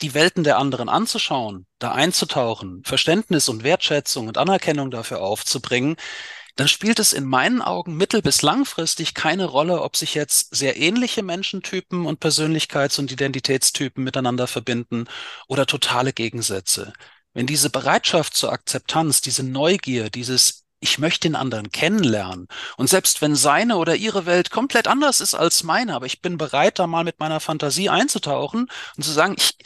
die 0.00 0.14
Welten 0.14 0.42
der 0.42 0.58
anderen 0.58 0.88
anzuschauen, 0.88 1.66
da 1.78 1.92
einzutauchen, 1.92 2.82
Verständnis 2.84 3.48
und 3.48 3.62
Wertschätzung 3.64 4.26
und 4.28 4.38
Anerkennung 4.38 4.90
dafür 4.90 5.20
aufzubringen, 5.20 5.96
dann 6.56 6.68
spielt 6.68 6.98
es 7.00 7.12
in 7.12 7.24
meinen 7.24 7.62
Augen 7.62 7.96
mittel- 7.96 8.22
bis 8.22 8.42
langfristig 8.42 9.14
keine 9.14 9.44
Rolle, 9.44 9.82
ob 9.82 9.96
sich 9.96 10.14
jetzt 10.14 10.54
sehr 10.54 10.76
ähnliche 10.76 11.22
Menschentypen 11.22 12.06
und 12.06 12.20
Persönlichkeits- 12.24 12.98
und 12.98 13.10
Identitätstypen 13.10 14.04
miteinander 14.04 14.46
verbinden 14.46 15.06
oder 15.48 15.66
totale 15.66 16.12
Gegensätze. 16.12 16.92
Wenn 17.32 17.46
diese 17.46 17.70
Bereitschaft 17.70 18.34
zur 18.36 18.52
Akzeptanz, 18.52 19.20
diese 19.20 19.42
Neugier, 19.42 20.10
dieses 20.10 20.64
ich 20.84 20.98
möchte 20.98 21.28
den 21.28 21.34
anderen 21.34 21.72
kennenlernen. 21.72 22.46
Und 22.76 22.90
selbst 22.90 23.22
wenn 23.22 23.34
seine 23.34 23.76
oder 23.78 23.96
ihre 23.96 24.26
Welt 24.26 24.50
komplett 24.50 24.86
anders 24.86 25.22
ist 25.22 25.34
als 25.34 25.62
meine, 25.62 25.94
aber 25.94 26.04
ich 26.04 26.20
bin 26.20 26.36
bereit, 26.36 26.78
da 26.78 26.86
mal 26.86 27.04
mit 27.04 27.18
meiner 27.20 27.40
Fantasie 27.40 27.88
einzutauchen 27.88 28.68
und 28.96 29.02
zu 29.02 29.10
sagen, 29.10 29.34
ich, 29.38 29.56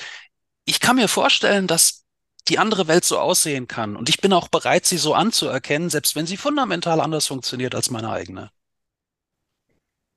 ich 0.64 0.78
kann 0.80 0.94
mir 0.96 1.08
vorstellen, 1.08 1.66
dass 1.66 2.04
die 2.48 2.58
andere 2.58 2.88
Welt 2.88 3.04
so 3.04 3.18
aussehen 3.18 3.68
kann. 3.68 3.96
Und 3.96 4.08
ich 4.08 4.20
bin 4.20 4.32
auch 4.32 4.48
bereit, 4.48 4.86
sie 4.86 4.98
so 4.98 5.14
anzuerkennen, 5.14 5.90
selbst 5.90 6.16
wenn 6.16 6.26
sie 6.26 6.36
fundamental 6.36 7.00
anders 7.00 7.26
funktioniert 7.26 7.74
als 7.74 7.90
meine 7.90 8.10
eigene. 8.10 8.50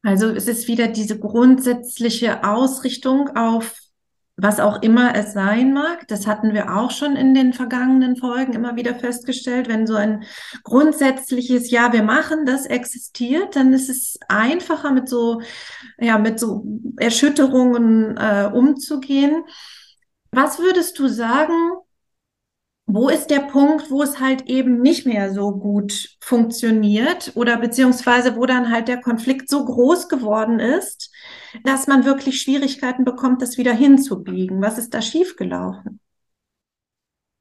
Also 0.03 0.29
es 0.29 0.47
ist 0.47 0.67
wieder 0.67 0.87
diese 0.87 1.19
grundsätzliche 1.19 2.43
Ausrichtung 2.43 3.35
auf 3.35 3.75
was 4.37 4.59
auch 4.59 4.81
immer 4.81 5.15
es 5.15 5.33
sein 5.33 5.71
mag, 5.71 6.07
das 6.07 6.25
hatten 6.25 6.53
wir 6.53 6.75
auch 6.75 6.89
schon 6.89 7.15
in 7.15 7.35
den 7.35 7.53
vergangenen 7.53 8.15
Folgen 8.15 8.53
immer 8.53 8.75
wieder 8.75 8.95
festgestellt, 8.95 9.67
wenn 9.67 9.85
so 9.85 9.93
ein 9.95 10.23
grundsätzliches 10.63 11.69
Ja, 11.69 11.93
wir 11.93 12.01
machen 12.01 12.45
das 12.45 12.65
existiert, 12.65 13.55
dann 13.55 13.71
ist 13.71 13.87
es 13.87 14.17
einfacher 14.29 14.91
mit 14.91 15.07
so, 15.07 15.41
ja, 15.99 16.17
mit 16.17 16.39
so 16.39 16.65
Erschütterungen 16.97 18.17
äh, 18.17 18.49
umzugehen. 18.51 19.43
Was 20.31 20.57
würdest 20.57 20.97
du 20.97 21.07
sagen, 21.07 21.53
wo 22.93 23.09
ist 23.09 23.27
der 23.27 23.39
Punkt, 23.39 23.89
wo 23.89 24.03
es 24.03 24.19
halt 24.19 24.43
eben 24.47 24.81
nicht 24.81 25.05
mehr 25.05 25.33
so 25.33 25.51
gut 25.51 26.17
funktioniert 26.19 27.31
oder 27.35 27.57
beziehungsweise 27.57 28.35
wo 28.35 28.45
dann 28.45 28.69
halt 28.69 28.87
der 28.87 28.99
Konflikt 28.99 29.49
so 29.49 29.63
groß 29.63 30.09
geworden 30.09 30.59
ist, 30.59 31.11
dass 31.63 31.87
man 31.87 32.05
wirklich 32.05 32.41
Schwierigkeiten 32.41 33.05
bekommt, 33.05 33.41
das 33.41 33.57
wieder 33.57 33.73
hinzubiegen? 33.73 34.61
Was 34.61 34.77
ist 34.77 34.93
da 34.93 35.01
schiefgelaufen? 35.01 35.99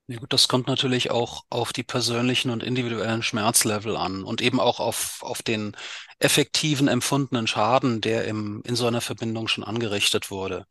Ja 0.07 0.19
gut, 0.19 0.33
das 0.33 0.49
kommt 0.49 0.67
natürlich 0.67 1.11
auch 1.11 1.45
auf 1.51 1.73
die 1.73 1.85
persönlichen 1.85 2.51
und 2.51 2.63
individuellen 2.65 3.23
Schmerzlevel 3.23 3.97
an 3.97 4.25
und 4.25 4.41
eben 4.41 4.59
auch 4.59 4.81
auf, 4.81 5.19
auf 5.23 5.43
den 5.43 5.77
effektiven 6.19 6.89
empfundenen 6.89 7.47
Schaden, 7.47 8.01
der 8.01 8.25
im, 8.25 8.61
in 8.65 8.75
so 8.77 8.87
einer 8.87 9.01
Verbindung 9.01 9.47
schon 9.47 9.63
angerichtet 9.63 10.31
wurde. 10.31 10.67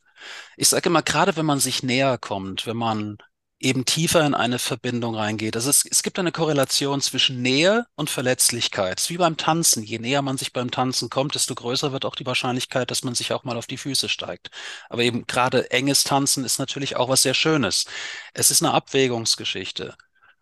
Ich 0.57 0.67
sage 0.67 0.89
immer, 0.89 1.01
gerade 1.01 1.37
wenn 1.37 1.45
man 1.45 1.59
sich 1.59 1.83
näher 1.83 2.17
kommt, 2.17 2.67
wenn 2.67 2.75
man 2.75 3.17
eben 3.59 3.83
tiefer 3.85 4.25
in 4.25 4.33
eine 4.33 4.57
Verbindung 4.57 5.15
reingeht. 5.15 5.55
Also 5.55 5.69
es, 5.69 5.85
es 5.85 6.01
gibt 6.01 6.17
eine 6.17 6.31
Korrelation 6.31 7.01
zwischen 7.01 7.41
Nähe 7.41 7.85
und 7.95 8.09
Verletzlichkeit. 8.09 8.99
Es 8.99 9.05
ist 9.05 9.09
wie 9.09 9.17
beim 9.17 9.37
Tanzen. 9.37 9.83
Je 9.83 9.99
näher 9.99 10.21
man 10.21 10.37
sich 10.37 10.53
beim 10.53 10.71
Tanzen 10.71 11.09
kommt, 11.09 11.35
desto 11.35 11.55
größer 11.55 11.91
wird 11.91 12.05
auch 12.05 12.15
die 12.15 12.25
Wahrscheinlichkeit, 12.25 12.89
dass 12.89 13.03
man 13.03 13.15
sich 13.15 13.33
auch 13.33 13.43
mal 13.43 13.57
auf 13.57 13.67
die 13.67 13.77
Füße 13.77 14.07
steigt. 14.07 14.49
Aber 14.89 15.03
eben 15.03 15.25
gerade 15.27 15.71
enges 15.71 16.03
Tanzen 16.03 16.45
ist 16.45 16.59
natürlich 16.59 16.95
auch 16.95 17.09
was 17.09 17.21
sehr 17.23 17.33
Schönes. 17.33 17.85
Es 18.33 18.49
ist 18.51 18.63
eine 18.63 18.73
Abwägungsgeschichte. 18.73 19.95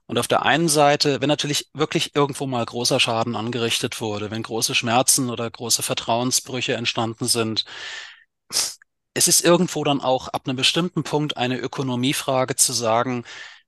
Und 0.06 0.18
auf 0.20 0.28
der 0.28 0.44
einen 0.44 0.70
Seite, 0.70 1.20
wenn 1.20 1.28
natürlich 1.28 1.70
wirklich 1.74 2.16
irgendwo 2.16 2.46
mal 2.46 2.66
großer 2.66 3.00
Schaden 3.00 3.36
angerichtet 3.36 4.00
wurde, 4.00 4.32
wenn 4.32 4.44
große 4.44 4.74
Schmerzen 4.76 5.30
oder 5.30 5.50
große 5.50 5.84
Vertrauensbrüche 5.84 6.76
entstanden 6.76 7.26
sind, 7.28 7.66
es 9.18 9.28
ist 9.28 9.44
irgendwo 9.44 9.84
dann 9.84 10.00
auch 10.00 10.28
ab 10.28 10.44
einem 10.46 10.56
bestimmten 10.56 11.04
Punkt 11.04 11.38
eine 11.38 11.58
Ökonomiefrage 11.58 12.56
zu 12.56 12.72
sagen, 12.72 13.26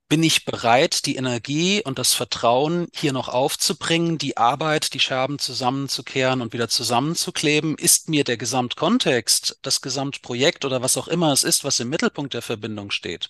bin 0.08 0.22
ich 0.24 0.46
bereit, 0.46 1.06
die 1.08 1.16
Energie 1.16 1.84
und 1.84 2.00
das 2.00 2.14
Vertrauen 2.14 2.88
hier 2.94 3.14
noch 3.14 3.30
aufzubringen, 3.30 4.20
die 4.20 4.38
Arbeit, 4.38 4.94
die 4.94 5.00
Scherben 5.00 5.40
zusammenzukehren 5.40 6.42
und 6.42 6.54
wieder 6.54 6.70
zusammenzukleben? 6.70 7.78
Ist 7.78 8.10
mir 8.10 8.24
der 8.24 8.38
Gesamtkontext, 8.38 9.60
das 9.64 9.82
Gesamtprojekt 9.82 10.66
oder 10.66 10.84
was 10.84 10.98
auch 10.98 11.08
immer 11.08 11.32
es 11.32 11.44
ist, 11.44 11.64
was 11.64 11.80
im 11.80 11.90
Mittelpunkt 11.90 12.36
der 12.36 12.44
Verbindung 12.44 12.92
steht, 12.92 13.30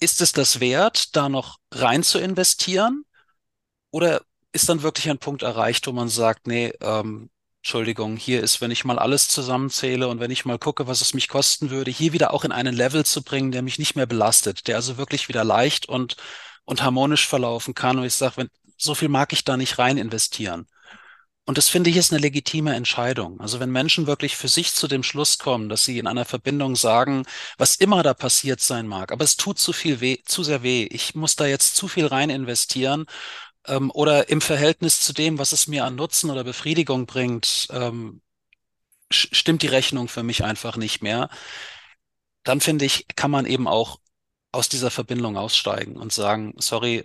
ist 0.00 0.22
es 0.22 0.32
das 0.32 0.60
wert, 0.60 1.14
da 1.16 1.28
noch 1.28 1.58
rein 1.70 2.02
zu 2.02 2.18
investieren? 2.18 3.04
Oder 3.90 4.22
ist 4.52 4.68
dann 4.68 4.82
wirklich 4.82 5.10
ein 5.10 5.18
Punkt 5.18 5.42
erreicht, 5.42 5.86
wo 5.86 5.92
man 5.92 6.08
sagt, 6.08 6.46
nee, 6.46 6.72
ähm, 6.80 7.30
Entschuldigung, 7.64 8.18
hier 8.18 8.42
ist, 8.42 8.60
wenn 8.60 8.70
ich 8.70 8.84
mal 8.84 8.98
alles 8.98 9.26
zusammenzähle 9.28 10.08
und 10.08 10.20
wenn 10.20 10.30
ich 10.30 10.44
mal 10.44 10.58
gucke, 10.58 10.86
was 10.86 11.00
es 11.00 11.14
mich 11.14 11.28
kosten 11.28 11.70
würde, 11.70 11.90
hier 11.90 12.12
wieder 12.12 12.34
auch 12.34 12.44
in 12.44 12.52
einen 12.52 12.74
Level 12.74 13.06
zu 13.06 13.22
bringen, 13.22 13.52
der 13.52 13.62
mich 13.62 13.78
nicht 13.78 13.96
mehr 13.96 14.04
belastet, 14.04 14.68
der 14.68 14.76
also 14.76 14.98
wirklich 14.98 15.28
wieder 15.30 15.44
leicht 15.44 15.88
und, 15.88 16.16
und 16.66 16.82
harmonisch 16.82 17.26
verlaufen 17.26 17.72
kann. 17.72 17.98
Und 17.98 18.04
ich 18.04 18.12
sage, 18.12 18.36
wenn, 18.36 18.50
so 18.76 18.94
viel 18.94 19.08
mag 19.08 19.32
ich 19.32 19.44
da 19.44 19.56
nicht 19.56 19.78
rein 19.78 19.96
investieren. 19.96 20.66
Und 21.46 21.56
das 21.56 21.70
finde 21.70 21.88
ich 21.88 21.96
ist 21.96 22.12
eine 22.12 22.20
legitime 22.20 22.74
Entscheidung. 22.74 23.40
Also 23.40 23.60
wenn 23.60 23.70
Menschen 23.70 24.06
wirklich 24.06 24.36
für 24.36 24.48
sich 24.48 24.74
zu 24.74 24.86
dem 24.86 25.02
Schluss 25.02 25.38
kommen, 25.38 25.70
dass 25.70 25.86
sie 25.86 25.98
in 25.98 26.06
einer 26.06 26.26
Verbindung 26.26 26.76
sagen, 26.76 27.24
was 27.56 27.76
immer 27.76 28.02
da 28.02 28.12
passiert 28.12 28.60
sein 28.60 28.86
mag, 28.86 29.10
aber 29.12 29.24
es 29.24 29.36
tut 29.36 29.58
zu 29.58 29.72
viel 29.72 30.00
weh, 30.00 30.18
zu 30.26 30.42
sehr 30.42 30.62
weh. 30.62 30.84
Ich 30.90 31.14
muss 31.14 31.36
da 31.36 31.46
jetzt 31.46 31.76
zu 31.76 31.88
viel 31.88 32.06
rein 32.06 32.28
investieren 32.30 33.06
ähm, 33.66 33.90
oder 33.90 34.28
im 34.28 34.40
Verhältnis 34.40 35.00
zu 35.00 35.12
dem, 35.12 35.38
was 35.38 35.52
es 35.52 35.66
mir 35.66 35.84
an 35.84 35.96
Nutzen 35.96 36.30
oder 36.30 36.44
Befriedigung 36.44 37.06
bringt, 37.06 37.68
ähm, 37.70 38.22
stimmt 39.10 39.62
die 39.62 39.68
Rechnung 39.68 40.08
für 40.08 40.22
mich 40.22 40.44
einfach 40.44 40.76
nicht 40.76 41.02
mehr. 41.02 41.28
Dann 42.42 42.60
finde 42.60 42.84
ich, 42.84 43.06
kann 43.16 43.30
man 43.30 43.46
eben 43.46 43.66
auch 43.68 43.98
aus 44.52 44.68
dieser 44.68 44.90
Verbindung 44.90 45.36
aussteigen 45.36 45.96
und 45.96 46.12
sagen, 46.12 46.54
sorry, 46.58 47.04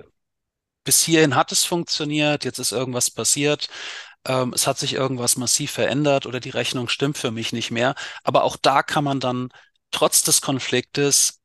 bis 0.83 1.03
hierhin 1.03 1.35
hat 1.35 1.51
es 1.51 1.65
funktioniert, 1.65 2.45
jetzt 2.45 2.59
ist 2.59 2.71
irgendwas 2.71 3.11
passiert, 3.11 3.69
ähm, 4.25 4.53
es 4.53 4.67
hat 4.67 4.77
sich 4.79 4.93
irgendwas 4.93 5.37
massiv 5.37 5.71
verändert 5.71 6.25
oder 6.25 6.39
die 6.39 6.49
Rechnung 6.51 6.89
stimmt 6.89 7.17
für 7.17 7.31
mich 7.31 7.53
nicht 7.53 7.71
mehr. 7.71 7.95
Aber 8.23 8.43
auch 8.43 8.57
da 8.57 8.83
kann 8.83 9.03
man 9.03 9.19
dann 9.19 9.49
trotz 9.91 10.23
des 10.23 10.41
Konfliktes 10.41 11.38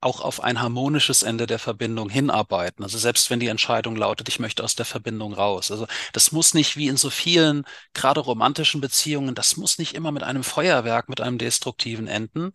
auch 0.00 0.20
auf 0.20 0.42
ein 0.42 0.60
harmonisches 0.60 1.22
Ende 1.22 1.46
der 1.46 1.58
Verbindung 1.58 2.08
hinarbeiten. 2.08 2.84
Also 2.84 2.98
selbst 2.98 3.30
wenn 3.30 3.40
die 3.40 3.48
Entscheidung 3.48 3.96
lautet, 3.96 4.28
ich 4.28 4.38
möchte 4.38 4.62
aus 4.62 4.76
der 4.76 4.86
Verbindung 4.86 5.32
raus. 5.34 5.70
Also 5.70 5.86
das 6.12 6.30
muss 6.32 6.54
nicht 6.54 6.76
wie 6.76 6.88
in 6.88 6.96
so 6.96 7.10
vielen, 7.10 7.64
gerade 7.94 8.20
romantischen 8.20 8.80
Beziehungen, 8.80 9.34
das 9.34 9.56
muss 9.56 9.78
nicht 9.78 9.94
immer 9.94 10.12
mit 10.12 10.22
einem 10.22 10.44
Feuerwerk, 10.44 11.08
mit 11.08 11.20
einem 11.20 11.38
destruktiven 11.38 12.06
enden. 12.06 12.52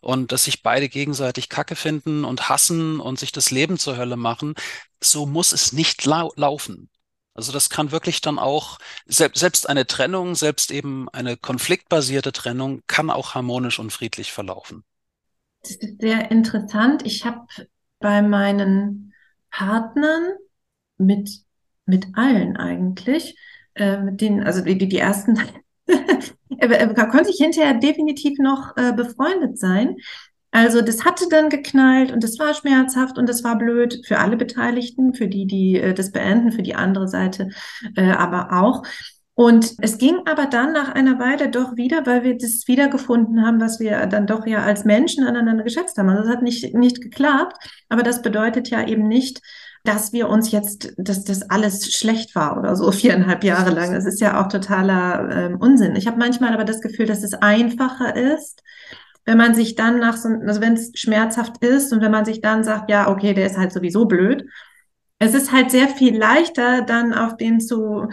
Und 0.00 0.32
dass 0.32 0.44
sich 0.44 0.62
beide 0.62 0.88
gegenseitig 0.88 1.48
Kacke 1.48 1.76
finden 1.76 2.24
und 2.24 2.48
hassen 2.48 3.00
und 3.00 3.18
sich 3.18 3.32
das 3.32 3.50
Leben 3.50 3.78
zur 3.78 3.96
Hölle 3.96 4.16
machen, 4.16 4.54
so 5.02 5.26
muss 5.26 5.52
es 5.52 5.72
nicht 5.72 6.04
lau 6.04 6.32
laufen. 6.36 6.90
Also 7.34 7.50
das 7.50 7.68
kann 7.68 7.90
wirklich 7.90 8.20
dann 8.20 8.38
auch, 8.38 8.78
selbst 9.06 9.68
eine 9.68 9.86
Trennung, 9.86 10.36
selbst 10.36 10.70
eben 10.70 11.08
eine 11.08 11.36
konfliktbasierte 11.36 12.32
Trennung 12.32 12.82
kann 12.86 13.10
auch 13.10 13.34
harmonisch 13.34 13.80
und 13.80 13.92
friedlich 13.92 14.32
verlaufen. 14.32 14.84
Das 15.64 15.76
ist 15.76 16.00
sehr 16.00 16.30
interessant. 16.30 17.04
Ich 17.06 17.24
habe 17.24 17.46
bei 17.98 18.20
meinen 18.22 19.14
Partnern 19.50 20.34
mit, 20.98 21.30
mit 21.86 22.06
allen 22.14 22.56
eigentlich, 22.56 23.36
äh, 23.74 23.98
mit 23.98 24.20
denen, 24.20 24.42
also 24.44 24.62
die, 24.62 24.76
die 24.76 24.98
ersten, 24.98 25.38
konnte 27.10 27.30
ich 27.30 27.38
hinterher 27.38 27.74
definitiv 27.74 28.38
noch 28.38 28.76
äh, 28.76 28.92
befreundet 28.92 29.58
sein. 29.58 29.96
Also 30.50 30.82
das 30.82 31.04
hatte 31.04 31.28
dann 31.30 31.48
geknallt 31.48 32.12
und 32.12 32.22
das 32.22 32.38
war 32.38 32.54
schmerzhaft 32.54 33.18
und 33.18 33.28
das 33.28 33.42
war 33.42 33.58
blöd 33.58 34.02
für 34.06 34.18
alle 34.18 34.36
Beteiligten, 34.36 35.14
für 35.14 35.26
die, 35.26 35.46
die 35.46 35.76
äh, 35.80 35.94
das 35.94 36.12
beenden, 36.12 36.52
für 36.52 36.62
die 36.62 36.76
andere 36.76 37.08
Seite 37.08 37.48
äh, 37.96 38.12
aber 38.12 38.52
auch. 38.52 38.82
Und 39.36 39.74
es 39.80 39.98
ging 39.98 40.20
aber 40.26 40.46
dann 40.46 40.72
nach 40.72 40.94
einer 40.94 41.18
Weile 41.18 41.50
doch 41.50 41.76
wieder, 41.76 42.06
weil 42.06 42.22
wir 42.22 42.38
das 42.38 42.68
wiedergefunden 42.68 43.44
haben, 43.44 43.60
was 43.60 43.80
wir 43.80 44.06
dann 44.06 44.28
doch 44.28 44.46
ja 44.46 44.62
als 44.62 44.84
Menschen 44.84 45.24
aneinander 45.24 45.64
geschätzt 45.64 45.98
haben. 45.98 46.08
Also 46.08 46.22
das 46.22 46.36
hat 46.36 46.42
nicht, 46.42 46.72
nicht 46.74 47.00
geklappt, 47.00 47.56
aber 47.88 48.04
das 48.04 48.22
bedeutet 48.22 48.70
ja 48.70 48.86
eben 48.86 49.08
nicht, 49.08 49.40
dass 49.82 50.12
wir 50.12 50.28
uns 50.28 50.50
jetzt, 50.50 50.94
dass 50.96 51.24
das 51.24 51.50
alles 51.50 51.92
schlecht 51.92 52.34
war 52.34 52.58
oder 52.58 52.76
so 52.76 52.90
viereinhalb 52.92 53.42
Jahre 53.42 53.70
lang. 53.70 53.92
Das 53.92 54.06
ist 54.06 54.20
ja 54.20 54.40
auch 54.40 54.48
totaler 54.48 55.28
ähm, 55.30 55.56
Unsinn. 55.60 55.96
Ich 55.96 56.06
habe 56.06 56.18
manchmal 56.18 56.54
aber 56.54 56.64
das 56.64 56.80
Gefühl, 56.80 57.06
dass 57.06 57.24
es 57.24 57.34
einfacher 57.34 58.14
ist, 58.14 58.62
wenn 59.24 59.38
man 59.38 59.54
sich 59.54 59.74
dann 59.74 59.98
nach 59.98 60.16
so, 60.16 60.28
also 60.28 60.60
wenn 60.60 60.74
es 60.74 60.92
schmerzhaft 60.94 61.62
ist 61.64 61.92
und 61.92 62.02
wenn 62.02 62.12
man 62.12 62.24
sich 62.24 62.40
dann 62.40 62.62
sagt, 62.62 62.90
ja, 62.90 63.08
okay, 63.08 63.34
der 63.34 63.46
ist 63.46 63.58
halt 63.58 63.72
sowieso 63.72 64.04
blöd. 64.04 64.46
Es 65.18 65.34
ist 65.34 65.52
halt 65.52 65.70
sehr 65.70 65.88
viel 65.88 66.16
leichter, 66.16 66.82
dann 66.82 67.14
auf 67.14 67.36
den 67.36 67.60
zu, 67.60 68.08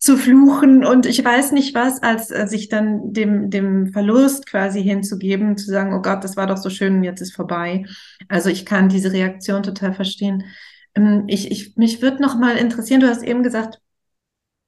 zu 0.00 0.16
fluchen 0.16 0.84
und 0.84 1.04
ich 1.04 1.22
weiß 1.22 1.52
nicht 1.52 1.74
was, 1.74 2.02
als 2.02 2.30
äh, 2.30 2.46
sich 2.48 2.70
dann 2.70 3.12
dem, 3.12 3.50
dem 3.50 3.92
Verlust 3.92 4.46
quasi 4.46 4.82
hinzugeben, 4.82 5.58
zu 5.58 5.66
sagen, 5.66 5.92
oh 5.94 6.00
Gott, 6.00 6.24
das 6.24 6.36
war 6.38 6.46
doch 6.46 6.56
so 6.56 6.70
schön, 6.70 7.04
jetzt 7.04 7.20
ist 7.20 7.36
vorbei. 7.36 7.84
Also 8.26 8.48
ich 8.48 8.64
kann 8.64 8.88
diese 8.88 9.12
Reaktion 9.12 9.62
total 9.62 9.92
verstehen. 9.92 10.44
Ähm, 10.94 11.24
ich, 11.28 11.50
ich, 11.50 11.76
mich 11.76 12.00
würde 12.00 12.22
noch 12.22 12.38
mal 12.38 12.56
interessieren, 12.56 13.00
du 13.00 13.08
hast 13.08 13.22
eben 13.22 13.42
gesagt, 13.42 13.78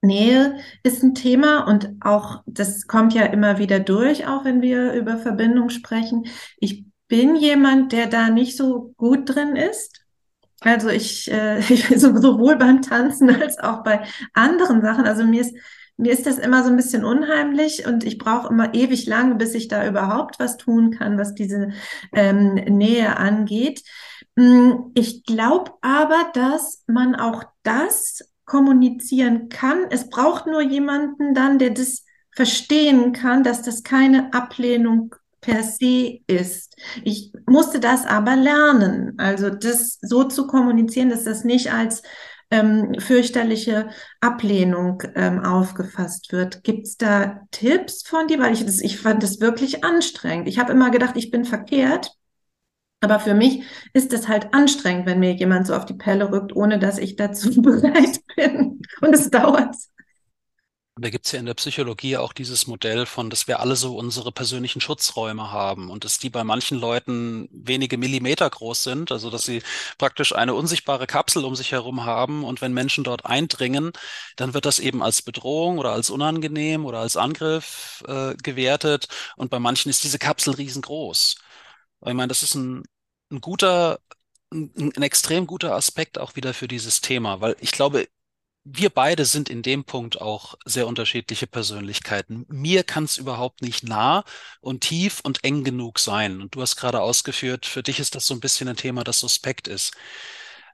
Nähe 0.03 0.57
ist 0.83 1.01
ein 1.01 1.15
Thema 1.15 1.67
und 1.67 1.89
auch 2.01 2.43
das 2.45 2.85
kommt 2.87 3.13
ja 3.13 3.23
immer 3.23 3.57
wieder 3.57 3.79
durch, 3.79 4.27
auch 4.27 4.45
wenn 4.45 4.61
wir 4.61 4.93
über 4.93 5.17
Verbindung 5.17 5.69
sprechen. 5.69 6.25
Ich 6.57 6.85
bin 7.07 7.35
jemand, 7.35 7.91
der 7.91 8.07
da 8.07 8.29
nicht 8.29 8.55
so 8.55 8.93
gut 8.97 9.33
drin 9.33 9.55
ist. 9.55 10.02
Also 10.63 10.89
ich, 10.89 11.31
äh, 11.31 11.59
ich 11.73 11.87
sowohl 11.89 12.57
beim 12.57 12.81
Tanzen 12.81 13.29
als 13.29 13.59
auch 13.59 13.83
bei 13.83 14.03
anderen 14.33 14.81
Sachen. 14.81 15.05
Also 15.05 15.25
mir 15.25 15.41
ist 15.41 15.55
mir 15.95 16.11
ist 16.11 16.25
das 16.25 16.39
immer 16.39 16.63
so 16.63 16.69
ein 16.69 16.75
bisschen 16.75 17.05
unheimlich 17.05 17.85
und 17.85 18.03
ich 18.03 18.17
brauche 18.17 18.47
immer 18.49 18.73
ewig 18.73 19.05
lang, 19.05 19.37
bis 19.37 19.53
ich 19.53 19.67
da 19.67 19.87
überhaupt 19.87 20.39
was 20.39 20.57
tun 20.57 20.89
kann, 20.91 21.19
was 21.19 21.35
diese 21.35 21.69
ähm, 22.13 22.55
Nähe 22.55 23.17
angeht. 23.17 23.83
Hm, 24.35 24.91
ich 24.95 25.23
glaube 25.23 25.71
aber, 25.81 26.31
dass 26.33 26.83
man 26.87 27.15
auch 27.15 27.43
das 27.61 28.27
kommunizieren 28.45 29.49
kann. 29.49 29.85
Es 29.91 30.09
braucht 30.09 30.47
nur 30.47 30.61
jemanden 30.61 31.33
dann, 31.35 31.59
der 31.59 31.69
das 31.69 32.05
verstehen 32.31 33.13
kann, 33.13 33.43
dass 33.43 33.61
das 33.61 33.83
keine 33.83 34.33
Ablehnung 34.33 35.15
per 35.43 35.63
se 35.63 36.21
ist. 36.27 36.75
Ich 37.03 37.31
musste 37.45 37.79
das 37.79 38.05
aber 38.05 38.35
lernen, 38.35 39.13
also 39.17 39.49
das 39.49 39.99
so 40.01 40.23
zu 40.23 40.47
kommunizieren, 40.47 41.09
dass 41.09 41.25
das 41.25 41.43
nicht 41.43 41.71
als 41.71 42.01
ähm, 42.49 42.95
fürchterliche 42.99 43.89
Ablehnung 44.21 45.03
ähm, 45.15 45.43
aufgefasst 45.43 46.31
wird. 46.31 46.63
Gibt 46.63 46.87
es 46.87 46.97
da 46.97 47.41
Tipps 47.51 48.07
von 48.07 48.27
dir? 48.27 48.39
Weil 48.39 48.53
ich 48.53 48.65
das, 48.65 48.79
ich 48.79 48.99
fand 48.99 49.21
das 49.21 49.39
wirklich 49.39 49.83
anstrengend. 49.83 50.47
Ich 50.47 50.59
habe 50.59 50.71
immer 50.71 50.89
gedacht, 50.89 51.17
ich 51.17 51.29
bin 51.29 51.45
verkehrt 51.45 52.11
aber 53.03 53.19
für 53.19 53.33
mich 53.33 53.63
ist 53.91 54.13
es 54.13 54.29
halt 54.29 54.53
anstrengend, 54.53 55.05
wenn 55.05 55.19
mir 55.19 55.33
jemand 55.33 55.67
so 55.67 55.75
auf 55.75 55.85
die 55.85 55.93
Pelle 55.93 56.31
rückt, 56.31 56.55
ohne 56.55 56.79
dass 56.79 56.97
ich 56.97 57.17
dazu 57.17 57.49
bereit 57.61 58.21
bin. 58.35 58.81
Und 59.01 59.13
es 59.13 59.29
dauert. 59.29 59.75
Da 60.95 61.09
gibt 61.09 61.25
es 61.25 61.31
ja 61.31 61.39
in 61.39 61.47
der 61.47 61.55
Psychologie 61.55 62.17
auch 62.17 62.33
dieses 62.33 62.67
Modell 62.67 63.07
von, 63.07 63.31
dass 63.31 63.47
wir 63.47 63.59
alle 63.59 63.75
so 63.75 63.97
unsere 63.97 64.31
persönlichen 64.31 64.79
Schutzräume 64.79 65.51
haben 65.51 65.89
und 65.89 66.03
dass 66.05 66.19
die 66.19 66.29
bei 66.29 66.43
manchen 66.43 66.77
Leuten 66.77 67.49
wenige 67.51 67.97
Millimeter 67.97 68.47
groß 68.47 68.83
sind, 68.83 69.11
also 69.11 69.31
dass 69.31 69.43
sie 69.43 69.63
praktisch 69.97 70.35
eine 70.35 70.53
unsichtbare 70.53 71.07
Kapsel 71.07 71.45
um 71.45 71.55
sich 71.55 71.71
herum 71.71 72.05
haben 72.05 72.43
und 72.43 72.61
wenn 72.61 72.73
Menschen 72.73 73.03
dort 73.03 73.25
eindringen, 73.25 73.91
dann 74.35 74.53
wird 74.53 74.65
das 74.65 74.77
eben 74.77 75.01
als 75.01 75.23
Bedrohung 75.23 75.79
oder 75.79 75.93
als 75.93 76.11
unangenehm 76.11 76.85
oder 76.85 76.99
als 76.99 77.17
Angriff 77.17 78.03
äh, 78.07 78.35
gewertet 78.35 79.07
und 79.35 79.49
bei 79.49 79.57
manchen 79.57 79.89
ist 79.89 80.03
diese 80.03 80.19
Kapsel 80.19 80.53
riesengroß. 80.53 81.37
Ich 82.05 82.13
meine, 82.13 82.27
das 82.27 82.43
ist 82.43 82.55
ein 82.55 82.83
ein 83.31 83.41
guter, 83.41 83.99
ein, 84.53 84.91
ein 84.95 85.01
extrem 85.03 85.47
guter 85.47 85.75
Aspekt 85.75 86.19
auch 86.19 86.35
wieder 86.35 86.53
für 86.53 86.67
dieses 86.67 87.01
Thema, 87.01 87.41
weil 87.41 87.55
ich 87.59 87.71
glaube, 87.71 88.07
wir 88.65 88.89
beide 88.89 89.25
sind 89.25 89.49
in 89.49 89.61
dem 89.61 89.83
Punkt 89.83 90.21
auch 90.21 90.55
sehr 90.65 90.87
unterschiedliche 90.87 91.47
Persönlichkeiten. 91.47 92.45
Mir 92.49 92.83
kann 92.83 93.03
es 93.03 93.17
überhaupt 93.17 93.61
nicht 93.61 93.83
nah 93.83 94.23
und 94.61 94.81
tief 94.81 95.19
und 95.23 95.43
eng 95.43 95.63
genug 95.63 95.99
sein. 95.99 96.41
Und 96.41 96.55
du 96.55 96.61
hast 96.61 96.77
gerade 96.77 97.01
ausgeführt, 97.01 97.65
für 97.65 97.83
dich 97.83 97.99
ist 97.99 98.15
das 98.15 98.25
so 98.25 98.33
ein 98.33 98.39
bisschen 98.39 98.69
ein 98.69 98.77
Thema, 98.77 99.03
das 99.03 99.19
suspekt 99.19 99.67
ist. 99.67 99.93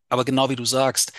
Aber 0.10 0.26
genau 0.26 0.50
wie 0.50 0.56
du 0.56 0.66
sagst, 0.66 1.14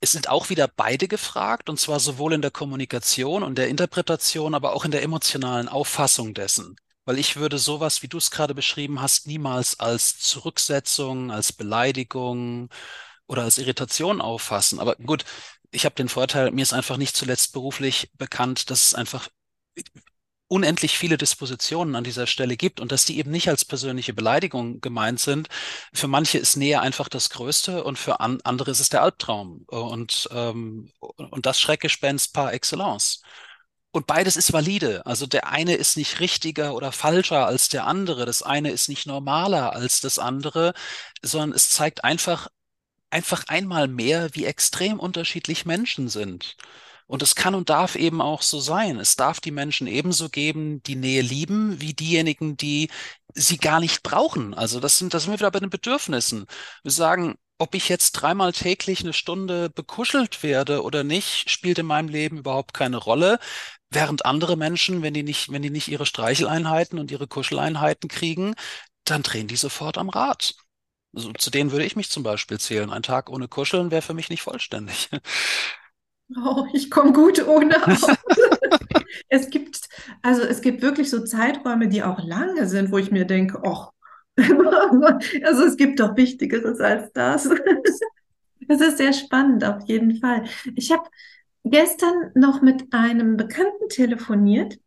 es 0.00 0.12
sind 0.12 0.28
auch 0.28 0.50
wieder 0.50 0.68
beide 0.68 1.08
gefragt, 1.08 1.68
und 1.70 1.78
zwar 1.80 2.00
sowohl 2.00 2.34
in 2.34 2.42
der 2.42 2.50
Kommunikation 2.50 3.42
und 3.42 3.56
der 3.56 3.68
Interpretation, 3.68 4.54
aber 4.54 4.74
auch 4.74 4.84
in 4.84 4.90
der 4.90 5.02
emotionalen 5.02 5.68
Auffassung 5.68 6.34
dessen. 6.34 6.76
Weil 7.04 7.18
ich 7.18 7.36
würde 7.36 7.58
sowas, 7.58 8.02
wie 8.02 8.08
du 8.08 8.18
es 8.18 8.30
gerade 8.30 8.54
beschrieben 8.54 9.00
hast, 9.00 9.26
niemals 9.26 9.78
als 9.80 10.18
Zurücksetzung, 10.18 11.30
als 11.30 11.52
Beleidigung 11.52 12.68
oder 13.26 13.42
als 13.42 13.58
Irritation 13.58 14.20
auffassen. 14.20 14.80
Aber 14.80 14.96
gut, 14.96 15.24
ich 15.76 15.84
habe 15.84 15.94
den 15.94 16.08
Vorteil, 16.08 16.50
mir 16.50 16.62
ist 16.62 16.72
einfach 16.72 16.96
nicht 16.96 17.16
zuletzt 17.16 17.52
beruflich 17.52 18.10
bekannt, 18.14 18.70
dass 18.70 18.82
es 18.82 18.94
einfach 18.94 19.28
unendlich 20.48 20.96
viele 20.96 21.18
Dispositionen 21.18 21.96
an 21.96 22.04
dieser 22.04 22.26
Stelle 22.26 22.56
gibt 22.56 22.80
und 22.80 22.92
dass 22.92 23.04
die 23.04 23.18
eben 23.18 23.30
nicht 23.30 23.48
als 23.48 23.64
persönliche 23.64 24.14
Beleidigung 24.14 24.80
gemeint 24.80 25.20
sind. 25.20 25.48
Für 25.92 26.06
manche 26.08 26.38
ist 26.38 26.56
Nähe 26.56 26.80
einfach 26.80 27.08
das 27.08 27.30
Größte 27.30 27.84
und 27.84 27.98
für 27.98 28.20
an 28.20 28.40
andere 28.44 28.70
ist 28.70 28.80
es 28.80 28.88
der 28.88 29.02
Albtraum 29.02 29.64
und, 29.66 30.28
ähm, 30.32 30.92
und 31.00 31.46
das 31.46 31.60
Schreckgespenst 31.60 32.32
par 32.32 32.52
excellence. 32.54 33.22
Und 33.92 34.06
beides 34.06 34.36
ist 34.36 34.52
valide. 34.52 35.04
Also 35.06 35.26
der 35.26 35.48
eine 35.48 35.74
ist 35.74 35.96
nicht 35.96 36.20
richtiger 36.20 36.74
oder 36.74 36.92
falscher 36.92 37.46
als 37.46 37.68
der 37.68 37.86
andere. 37.86 38.26
Das 38.26 38.42
eine 38.42 38.70
ist 38.70 38.88
nicht 38.88 39.06
normaler 39.06 39.72
als 39.74 40.00
das 40.00 40.18
andere, 40.18 40.74
sondern 41.22 41.52
es 41.52 41.70
zeigt 41.70 42.04
einfach, 42.04 42.48
einfach 43.10 43.44
einmal 43.48 43.88
mehr, 43.88 44.30
wie 44.34 44.44
extrem 44.46 45.00
unterschiedlich 45.00 45.66
Menschen 45.66 46.08
sind. 46.08 46.56
Und 47.06 47.22
es 47.22 47.36
kann 47.36 47.54
und 47.54 47.70
darf 47.70 47.94
eben 47.94 48.20
auch 48.20 48.42
so 48.42 48.58
sein. 48.60 48.98
Es 48.98 49.14
darf 49.16 49.40
die 49.40 49.52
Menschen 49.52 49.86
ebenso 49.86 50.28
geben, 50.28 50.82
die 50.82 50.96
Nähe 50.96 51.22
lieben, 51.22 51.80
wie 51.80 51.94
diejenigen, 51.94 52.56
die 52.56 52.90
sie 53.34 53.58
gar 53.58 53.80
nicht 53.80 54.02
brauchen. 54.02 54.54
Also 54.54 54.80
das 54.80 54.98
sind, 54.98 55.14
das 55.14 55.22
sind 55.22 55.32
wir 55.32 55.38
wieder 55.38 55.50
bei 55.52 55.60
den 55.60 55.70
Bedürfnissen. 55.70 56.46
Wir 56.82 56.90
sagen, 56.90 57.36
ob 57.58 57.74
ich 57.74 57.88
jetzt 57.88 58.12
dreimal 58.12 58.52
täglich 58.52 59.00
eine 59.00 59.12
Stunde 59.12 59.70
bekuschelt 59.70 60.42
werde 60.42 60.82
oder 60.82 61.04
nicht, 61.04 61.48
spielt 61.50 61.78
in 61.78 61.86
meinem 61.86 62.08
Leben 62.08 62.38
überhaupt 62.38 62.74
keine 62.74 62.96
Rolle. 62.98 63.38
Während 63.88 64.26
andere 64.26 64.56
Menschen, 64.56 65.02
wenn 65.02 65.14
die 65.14 65.22
nicht, 65.22 65.50
wenn 65.52 65.62
die 65.62 65.70
nicht 65.70 65.88
ihre 65.88 66.06
Streicheleinheiten 66.06 66.98
und 66.98 67.10
ihre 67.10 67.28
Kuscheleinheiten 67.28 68.08
kriegen, 68.08 68.54
dann 69.04 69.22
drehen 69.22 69.46
die 69.48 69.56
sofort 69.56 69.96
am 69.98 70.08
Rad. 70.08 70.54
Also 71.16 71.32
zu 71.32 71.50
denen 71.50 71.72
würde 71.72 71.86
ich 71.86 71.96
mich 71.96 72.10
zum 72.10 72.22
Beispiel 72.22 72.60
zählen. 72.60 72.90
Ein 72.90 73.02
Tag 73.02 73.30
ohne 73.30 73.48
Kuscheln 73.48 73.90
wäre 73.90 74.02
für 74.02 74.14
mich 74.14 74.28
nicht 74.28 74.42
vollständig. 74.42 75.08
Oh, 76.44 76.66
ich 76.72 76.90
komme 76.90 77.12
gut 77.12 77.46
ohne 77.46 77.76
es 79.28 79.48
gibt, 79.48 79.88
also 80.22 80.42
es 80.42 80.60
gibt 80.60 80.82
wirklich 80.82 81.08
so 81.08 81.22
Zeiträume, 81.22 81.86
die 81.86 82.02
auch 82.02 82.18
lange 82.18 82.66
sind, 82.66 82.90
wo 82.90 82.98
ich 82.98 83.12
mir 83.12 83.26
denke, 83.26 83.60
oh, 83.62 83.86
also 85.44 85.64
es 85.64 85.76
gibt 85.76 86.00
doch 86.00 86.16
Wichtigeres 86.16 86.80
als 86.80 87.12
das. 87.12 87.48
Es 88.66 88.80
ist 88.80 88.98
sehr 88.98 89.12
spannend, 89.12 89.64
auf 89.64 89.86
jeden 89.86 90.18
Fall. 90.20 90.46
Ich 90.74 90.90
habe 90.90 91.08
gestern 91.62 92.32
noch 92.34 92.60
mit 92.60 92.92
einem 92.92 93.36
Bekannten 93.36 93.88
telefoniert 93.88 94.80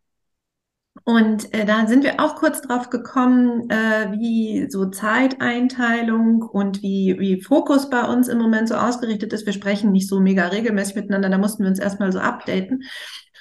und 1.03 1.53
äh, 1.53 1.65
da 1.65 1.87
sind 1.87 2.03
wir 2.03 2.19
auch 2.19 2.35
kurz 2.35 2.61
drauf 2.61 2.89
gekommen, 2.89 3.69
äh, 3.69 4.11
wie 4.11 4.67
so 4.69 4.85
Zeiteinteilung 4.85 6.41
und 6.41 6.81
wie, 6.81 7.15
wie 7.19 7.41
Fokus 7.41 7.89
bei 7.89 8.03
uns 8.03 8.27
im 8.27 8.37
Moment 8.37 8.69
so 8.69 8.75
ausgerichtet 8.75 9.33
ist. 9.33 9.45
Wir 9.45 9.53
sprechen 9.53 9.91
nicht 9.91 10.07
so 10.07 10.19
mega 10.19 10.47
regelmäßig 10.47 10.95
miteinander, 10.95 11.29
da 11.29 11.37
mussten 11.37 11.63
wir 11.63 11.69
uns 11.69 11.79
erstmal 11.79 12.11
so 12.11 12.19
updaten. 12.19 12.83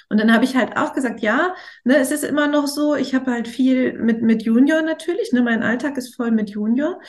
Und 0.09 0.19
dann 0.19 0.33
habe 0.33 0.43
ich 0.43 0.55
halt 0.55 0.75
auch 0.75 0.93
gesagt, 0.93 1.21
ja, 1.21 1.53
ne, 1.83 1.97
es 1.97 2.11
ist 2.11 2.23
immer 2.23 2.47
noch 2.47 2.67
so, 2.67 2.95
ich 2.95 3.13
habe 3.13 3.31
halt 3.31 3.47
viel 3.47 3.93
mit, 3.93 4.23
mit 4.23 4.41
Junior 4.41 4.81
natürlich, 4.81 5.31
ne, 5.31 5.41
mein 5.41 5.61
Alltag 5.61 5.97
ist 5.97 6.15
voll 6.15 6.31
mit 6.31 6.49
Junior. 6.49 6.99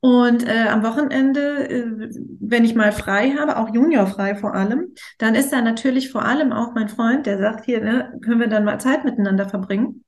Und 0.00 0.48
äh, 0.48 0.66
am 0.68 0.82
Wochenende, 0.82 1.68
äh, 1.68 2.10
wenn 2.40 2.64
ich 2.64 2.74
mal 2.74 2.90
frei 2.92 3.34
habe, 3.38 3.58
auch 3.58 3.74
juniorfrei 3.74 4.34
vor 4.34 4.54
allem, 4.54 4.94
dann 5.18 5.34
ist 5.34 5.52
da 5.52 5.60
natürlich 5.60 6.10
vor 6.10 6.24
allem 6.24 6.52
auch 6.52 6.74
mein 6.74 6.88
Freund, 6.88 7.26
der 7.26 7.38
sagt 7.38 7.66
hier, 7.66 7.82
ne, 7.82 8.18
können 8.24 8.40
wir 8.40 8.48
dann 8.48 8.64
mal 8.64 8.80
Zeit 8.80 9.04
miteinander 9.04 9.48
verbringen. 9.48 10.04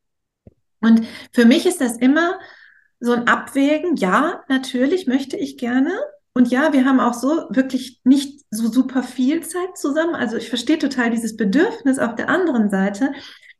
Und 0.80 1.02
für 1.32 1.44
mich 1.44 1.66
ist 1.66 1.80
das 1.80 1.98
immer 1.98 2.38
so 3.00 3.12
ein 3.12 3.28
Abwägen. 3.28 3.96
Ja, 3.96 4.42
natürlich 4.48 5.06
möchte 5.06 5.36
ich 5.36 5.58
gerne. 5.58 5.92
Und 6.34 6.50
ja, 6.50 6.72
wir 6.72 6.86
haben 6.86 6.98
auch 6.98 7.14
so 7.14 7.46
wirklich 7.50 8.00
nicht 8.04 8.40
so 8.50 8.68
super 8.68 9.02
viel 9.02 9.42
Zeit 9.42 9.76
zusammen. 9.76 10.14
Also 10.14 10.36
ich 10.36 10.48
verstehe 10.48 10.78
total 10.78 11.10
dieses 11.10 11.36
Bedürfnis 11.36 11.98
auf 11.98 12.14
der 12.14 12.30
anderen 12.30 12.70
Seite 12.70 13.12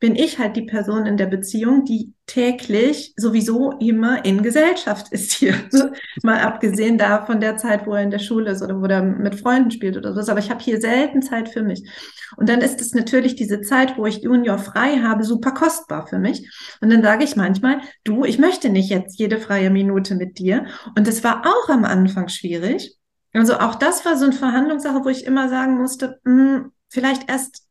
bin 0.03 0.17
ich 0.17 0.41
halt 0.41 0.57
die 0.57 0.63
Person 0.63 1.07
in 1.07 1.17
der 1.17 1.27
Beziehung, 1.27 1.85
die 1.85 2.13
täglich 2.27 3.15
sowieso 3.17 3.71
immer 3.79 4.25
in 4.25 4.43
Gesellschaft 4.43 5.13
ist 5.13 5.31
hier. 5.31 5.55
Mal 6.25 6.41
abgesehen 6.41 6.99
da 6.99 7.25
von 7.25 7.39
der 7.39 7.57
Zeit, 7.57 7.87
wo 7.87 7.95
er 7.95 8.03
in 8.03 8.11
der 8.11 8.19
Schule 8.19 8.51
ist 8.51 8.63
oder 8.63 8.81
wo 8.81 8.87
er 8.87 9.01
mit 9.01 9.37
Freunden 9.37 9.71
spielt 9.71 9.97
oder 9.97 10.13
so. 10.13 10.33
Aber 10.33 10.41
ich 10.41 10.51
habe 10.51 10.61
hier 10.61 10.81
selten 10.81 11.23
Zeit 11.23 11.49
für 11.51 11.63
mich. 11.63 11.89
Und 12.37 12.49
dann 12.49 12.63
ist 12.63 12.81
es 12.81 12.95
natürlich 12.95 13.37
diese 13.37 13.61
Zeit, 13.61 13.97
wo 13.97 14.05
ich 14.05 14.25
Junior 14.25 14.59
frei 14.59 14.97
habe, 14.97 15.23
super 15.23 15.53
kostbar 15.53 16.09
für 16.09 16.19
mich. 16.19 16.51
Und 16.81 16.91
dann 16.91 17.05
sage 17.05 17.23
ich 17.23 17.37
manchmal, 17.37 17.81
du, 18.03 18.25
ich 18.25 18.41
möchte 18.41 18.71
nicht 18.71 18.91
jetzt 18.91 19.21
jede 19.21 19.39
freie 19.39 19.71
Minute 19.71 20.17
mit 20.17 20.37
dir. 20.37 20.67
Und 20.97 21.07
das 21.07 21.23
war 21.23 21.47
auch 21.47 21.69
am 21.69 21.85
Anfang 21.85 22.27
schwierig. 22.27 22.97
Also 23.35 23.55
auch 23.55 23.77
das 23.77 24.05
war 24.05 24.17
so 24.17 24.25
eine 24.25 24.35
Verhandlungssache, 24.35 25.05
wo 25.05 25.11
ich 25.11 25.27
immer 25.27 25.49
sagen 25.49 25.79
musste, 25.79 26.19
mh, 26.25 26.55
hm, 26.55 26.73
vielleicht 26.89 27.31
erst 27.31 27.69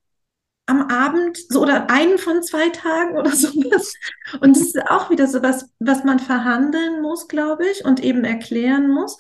am 0.66 0.88
Abend 0.90 1.38
so 1.50 1.62
oder 1.62 1.90
einen 1.90 2.18
von 2.18 2.44
zwei 2.44 2.70
Tagen 2.70 3.18
oder 3.18 3.32
sowas. 3.36 3.94
Und 4.40 4.56
das 4.56 4.64
ist 4.64 4.88
auch 4.90 5.10
wieder 5.10 5.28
so 5.28 5.42
was, 5.42 5.70
was 5.80 6.04
man 6.04 6.20
verhandeln 6.20 7.02
muss, 7.02 7.28
glaube 7.28 7.66
ich, 7.68 7.86
und 7.86 8.04
eben 8.04 8.24
erklären 8.24 8.90
muss. 8.90 9.18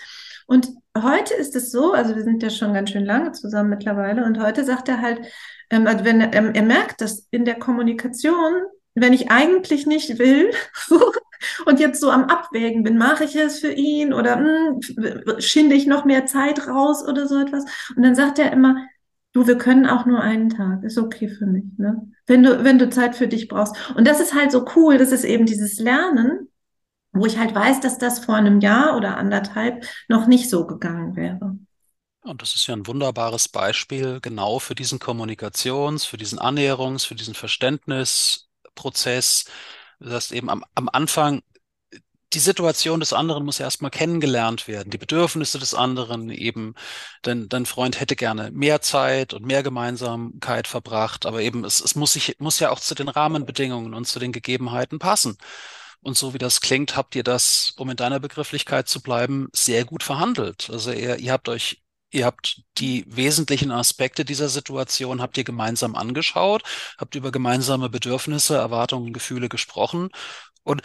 Und 0.47 0.69
heute 0.97 1.33
ist 1.33 1.55
es 1.55 1.71
so, 1.71 1.93
also 1.93 2.15
wir 2.15 2.23
sind 2.23 2.43
ja 2.43 2.49
schon 2.49 2.73
ganz 2.73 2.89
schön 2.89 3.05
lange 3.05 3.31
zusammen 3.31 3.69
mittlerweile, 3.69 4.25
und 4.25 4.39
heute 4.39 4.63
sagt 4.65 4.89
er 4.89 5.01
halt, 5.01 5.21
ähm, 5.69 5.87
also 5.87 6.03
wenn 6.03 6.21
er, 6.21 6.33
ähm, 6.33 6.51
er 6.53 6.63
merkt, 6.63 7.01
dass 7.01 7.27
in 7.31 7.45
der 7.45 7.55
Kommunikation, 7.55 8.53
wenn 8.93 9.13
ich 9.13 9.31
eigentlich 9.31 9.87
nicht 9.87 10.19
will, 10.19 10.51
und 11.65 11.79
jetzt 11.79 12.01
so 12.01 12.11
am 12.11 12.25
Abwägen 12.25 12.83
bin, 12.83 12.97
mache 12.97 13.23
ich 13.23 13.35
es 13.35 13.59
für 13.59 13.71
ihn 13.71 14.13
oder 14.13 14.37
mh, 14.37 14.79
hm, 14.97 15.39
schinde 15.39 15.75
ich 15.75 15.87
noch 15.87 16.05
mehr 16.05 16.25
Zeit 16.25 16.67
raus 16.67 17.07
oder 17.07 17.27
so 17.27 17.39
etwas. 17.39 17.65
Und 17.95 18.03
dann 18.03 18.15
sagt 18.15 18.37
er 18.37 18.51
immer, 18.51 18.75
Du, 19.33 19.47
wir 19.47 19.57
können 19.57 19.85
auch 19.85 20.05
nur 20.05 20.19
einen 20.19 20.49
Tag. 20.49 20.83
Ist 20.83 20.97
okay 20.97 21.29
für 21.29 21.45
mich, 21.45 21.63
ne? 21.77 22.11
Wenn 22.25 22.43
du, 22.43 22.63
wenn 22.63 22.79
du 22.79 22.89
Zeit 22.89 23.15
für 23.15 23.27
dich 23.27 23.47
brauchst. 23.47 23.75
Und 23.95 24.05
das 24.05 24.19
ist 24.19 24.33
halt 24.33 24.51
so 24.51 24.65
cool. 24.75 24.97
Das 24.97 25.11
ist 25.11 25.23
eben 25.23 25.45
dieses 25.45 25.79
Lernen, 25.79 26.49
wo 27.13 27.25
ich 27.25 27.37
halt 27.37 27.55
weiß, 27.55 27.79
dass 27.79 27.97
das 27.97 28.25
vor 28.25 28.35
einem 28.35 28.59
Jahr 28.59 28.97
oder 28.97 29.17
anderthalb 29.17 29.85
noch 30.07 30.27
nicht 30.27 30.49
so 30.49 30.67
gegangen 30.67 31.15
wäre. 31.15 31.57
Und 32.23 32.41
das 32.41 32.55
ist 32.55 32.67
ja 32.67 32.75
ein 32.75 32.87
wunderbares 32.87 33.49
Beispiel 33.49 34.19
genau 34.21 34.59
für 34.59 34.75
diesen 34.75 34.99
Kommunikations-, 34.99 36.05
für 36.05 36.17
diesen 36.17 36.39
Annäherungs-, 36.39 37.05
für 37.05 37.15
diesen 37.15 37.33
Verständnisprozess. 37.33 39.45
Das 39.99 40.13
heißt 40.13 40.31
eben 40.33 40.49
am, 40.49 40.63
am 40.75 40.89
Anfang 40.89 41.41
die 42.33 42.39
Situation 42.39 42.99
des 42.99 43.13
anderen 43.13 43.45
muss 43.45 43.59
erstmal 43.59 43.91
kennengelernt 43.91 44.67
werden, 44.67 44.89
die 44.89 44.97
Bedürfnisse 44.97 45.59
des 45.59 45.73
anderen 45.73 46.29
eben. 46.29 46.75
Denn 47.25 47.49
dein 47.49 47.65
Freund 47.65 47.99
hätte 47.99 48.15
gerne 48.15 48.51
mehr 48.51 48.81
Zeit 48.81 49.33
und 49.33 49.45
mehr 49.45 49.63
Gemeinsamkeit 49.63 50.67
verbracht, 50.67 51.25
aber 51.25 51.41
eben 51.41 51.65
es, 51.65 51.81
es 51.81 51.95
muss 51.95 52.13
sich 52.13 52.37
muss 52.39 52.59
ja 52.59 52.71
auch 52.71 52.79
zu 52.79 52.95
den 52.95 53.09
Rahmenbedingungen 53.09 53.93
und 53.93 54.05
zu 54.07 54.19
den 54.19 54.31
Gegebenheiten 54.31 54.99
passen. 54.99 55.37
Und 56.01 56.17
so 56.17 56.33
wie 56.33 56.39
das 56.39 56.61
klingt, 56.61 56.95
habt 56.95 57.15
ihr 57.15 57.23
das, 57.23 57.73
um 57.77 57.89
in 57.89 57.97
deiner 57.97 58.19
Begrifflichkeit 58.19 58.87
zu 58.89 59.01
bleiben, 59.01 59.49
sehr 59.53 59.85
gut 59.85 60.03
verhandelt. 60.03 60.69
Also 60.71 60.91
ihr, 60.91 61.17
ihr 61.19 61.31
habt 61.31 61.49
euch 61.49 61.81
Ihr 62.13 62.25
habt 62.25 62.63
die 62.77 63.05
wesentlichen 63.07 63.71
Aspekte 63.71 64.25
dieser 64.25 64.49
Situation, 64.49 65.21
habt 65.21 65.37
ihr 65.37 65.45
gemeinsam 65.45 65.95
angeschaut, 65.95 66.63
habt 66.97 67.15
über 67.15 67.31
gemeinsame 67.31 67.89
Bedürfnisse, 67.89 68.57
Erwartungen, 68.57 69.13
Gefühle 69.13 69.47
gesprochen. 69.47 70.09
Und 70.63 70.81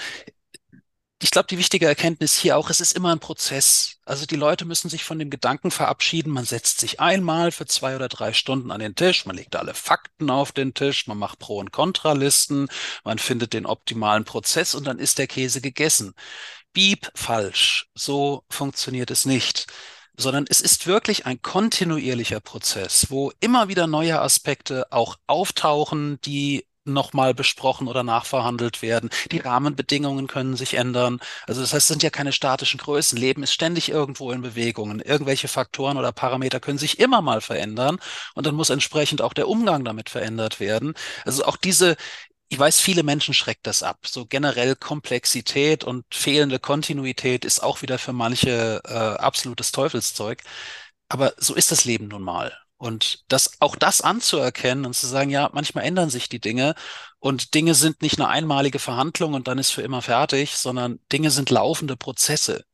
ich 1.22 1.31
glaube, 1.31 1.46
die 1.48 1.57
wichtige 1.57 1.87
Erkenntnis 1.87 2.37
hier 2.37 2.59
auch, 2.59 2.68
es 2.68 2.81
ist 2.81 2.92
immer 2.92 3.11
ein 3.11 3.20
Prozess. 3.20 3.98
Also 4.05 4.26
die 4.26 4.37
Leute 4.37 4.66
müssen 4.66 4.90
sich 4.90 5.02
von 5.05 5.18
dem 5.18 5.31
Gedanken 5.31 5.70
verabschieden, 5.70 6.33
man 6.33 6.44
setzt 6.44 6.79
sich 6.79 7.00
einmal 7.00 7.52
für 7.52 7.66
zwei 7.66 7.96
oder 7.96 8.09
drei 8.09 8.35
Stunden 8.35 8.70
an 8.70 8.81
den 8.81 8.94
Tisch, 8.94 9.24
man 9.24 9.37
legt 9.37 9.57
alle 9.57 9.72
Fakten 9.74 10.31
auf 10.31 10.52
den 10.52 10.74
Tisch, 10.74 11.07
man 11.07 11.18
macht 11.18 11.38
Pro- 11.38 11.59
und 11.59 11.72
Kontralisten, 11.72 12.68
man 13.02 13.18
findet 13.18 13.55
den 13.55 13.64
optimalen 13.64 14.24
Prozess 14.24 14.74
und 14.74 14.85
dann 14.87 14.98
ist 14.98 15.18
der 15.18 15.26
Käse 15.26 15.61
gegessen. 15.62 16.12
Bieb, 16.74 17.11
falsch. 17.14 17.88
So 17.94 18.44
funktioniert 18.50 19.11
es 19.11 19.24
nicht 19.24 19.66
sondern 20.18 20.46
es 20.48 20.61
ist 20.62 20.87
wirklich 20.87 21.26
ein 21.26 21.42
kontinuierlicher 21.42 22.40
Prozess, 22.40 23.11
wo 23.11 23.33
immer 23.40 23.68
wieder 23.68 23.87
neue 23.87 24.20
Aspekte 24.20 24.90
auch 24.90 25.16
auftauchen, 25.26 26.18
die 26.22 26.66
nochmal 26.92 27.35
besprochen 27.35 27.88
oder 27.88 28.03
nachverhandelt 28.03 28.83
werden. 28.83 29.11
Die 29.33 29.38
Rahmenbedingungen 29.38 30.27
können 30.27 30.57
sich 30.57 30.75
ändern. 30.75 31.18
Also 31.46 31.61
das 31.61 31.72
heißt, 31.72 31.85
es 31.85 31.88
sind 31.88 32.03
ja 32.03 32.11
keine 32.11 32.33
statischen 32.33 32.79
Größen. 32.79 33.18
Leben 33.18 33.42
ist 33.42 33.53
ständig 33.53 33.88
irgendwo 33.90 34.33
in 34.33 34.42
Bewegungen. 34.42 35.01
Irgendwelche 35.01 35.49
Faktoren 35.49 35.96
oder 35.99 36.12
Parameter 36.12 36.61
können 36.61 36.79
sich 36.79 36.99
immer 36.99 37.22
mal 37.22 37.40
verändern 37.40 37.99
und 38.35 38.46
dann 38.46 38.55
muss 38.55 38.70
entsprechend 38.70 39.22
auch 39.22 39.33
der 39.35 39.49
Umgang 39.49 39.85
damit 39.85 40.11
verändert 40.11 40.61
werden. 40.61 40.94
Also 41.25 41.44
auch 41.44 41.57
diese 41.57 41.96
ich 42.49 42.59
weiß, 42.59 42.81
viele 42.81 43.03
Menschen 43.03 43.35
schreckt 43.35 43.66
das 43.66 43.83
ab. 43.83 44.07
So 44.07 44.27
generell 44.27 44.77
Komplexität 44.77 45.85
und 45.85 46.05
fehlende 46.14 46.59
Kontinuität 46.61 47.44
ist 47.44 47.61
auch 47.62 47.83
wieder 47.83 47.99
für 47.99 48.12
manche 48.12 48.81
äh, 48.85 48.92
absolutes 48.92 49.72
Teufelszeug. 49.72 50.42
Aber 51.09 51.35
so 51.38 51.55
ist 51.55 51.72
das 51.72 51.85
Leben 51.85 52.09
nun 52.09 52.22
mal. 52.22 52.53
Und 52.78 53.24
das, 53.28 53.60
auch 53.60 53.74
das 53.74 54.02
anzuerkennen 54.02 54.84
und 54.84 54.94
zu 54.94 55.06
sagen, 55.06 55.30
ja, 55.30 55.50
manchmal 55.52 55.84
ändern 55.84 56.10
sich 56.10 56.28
die 56.28 56.40
Dinge 56.40 56.74
und 57.18 57.54
Dinge 57.54 57.74
sind 57.74 58.02
nicht 58.02 58.18
eine 58.20 58.28
einmalige 58.28 58.78
Verhandlung 58.78 59.34
und 59.34 59.48
dann 59.48 59.58
ist 59.58 59.70
für 59.70 59.82
immer 59.82 60.02
fertig, 60.02 60.56
sondern 60.56 61.00
Dinge 61.10 61.30
sind 61.30 61.50
laufende 61.50 61.96
Prozesse. 61.96 62.64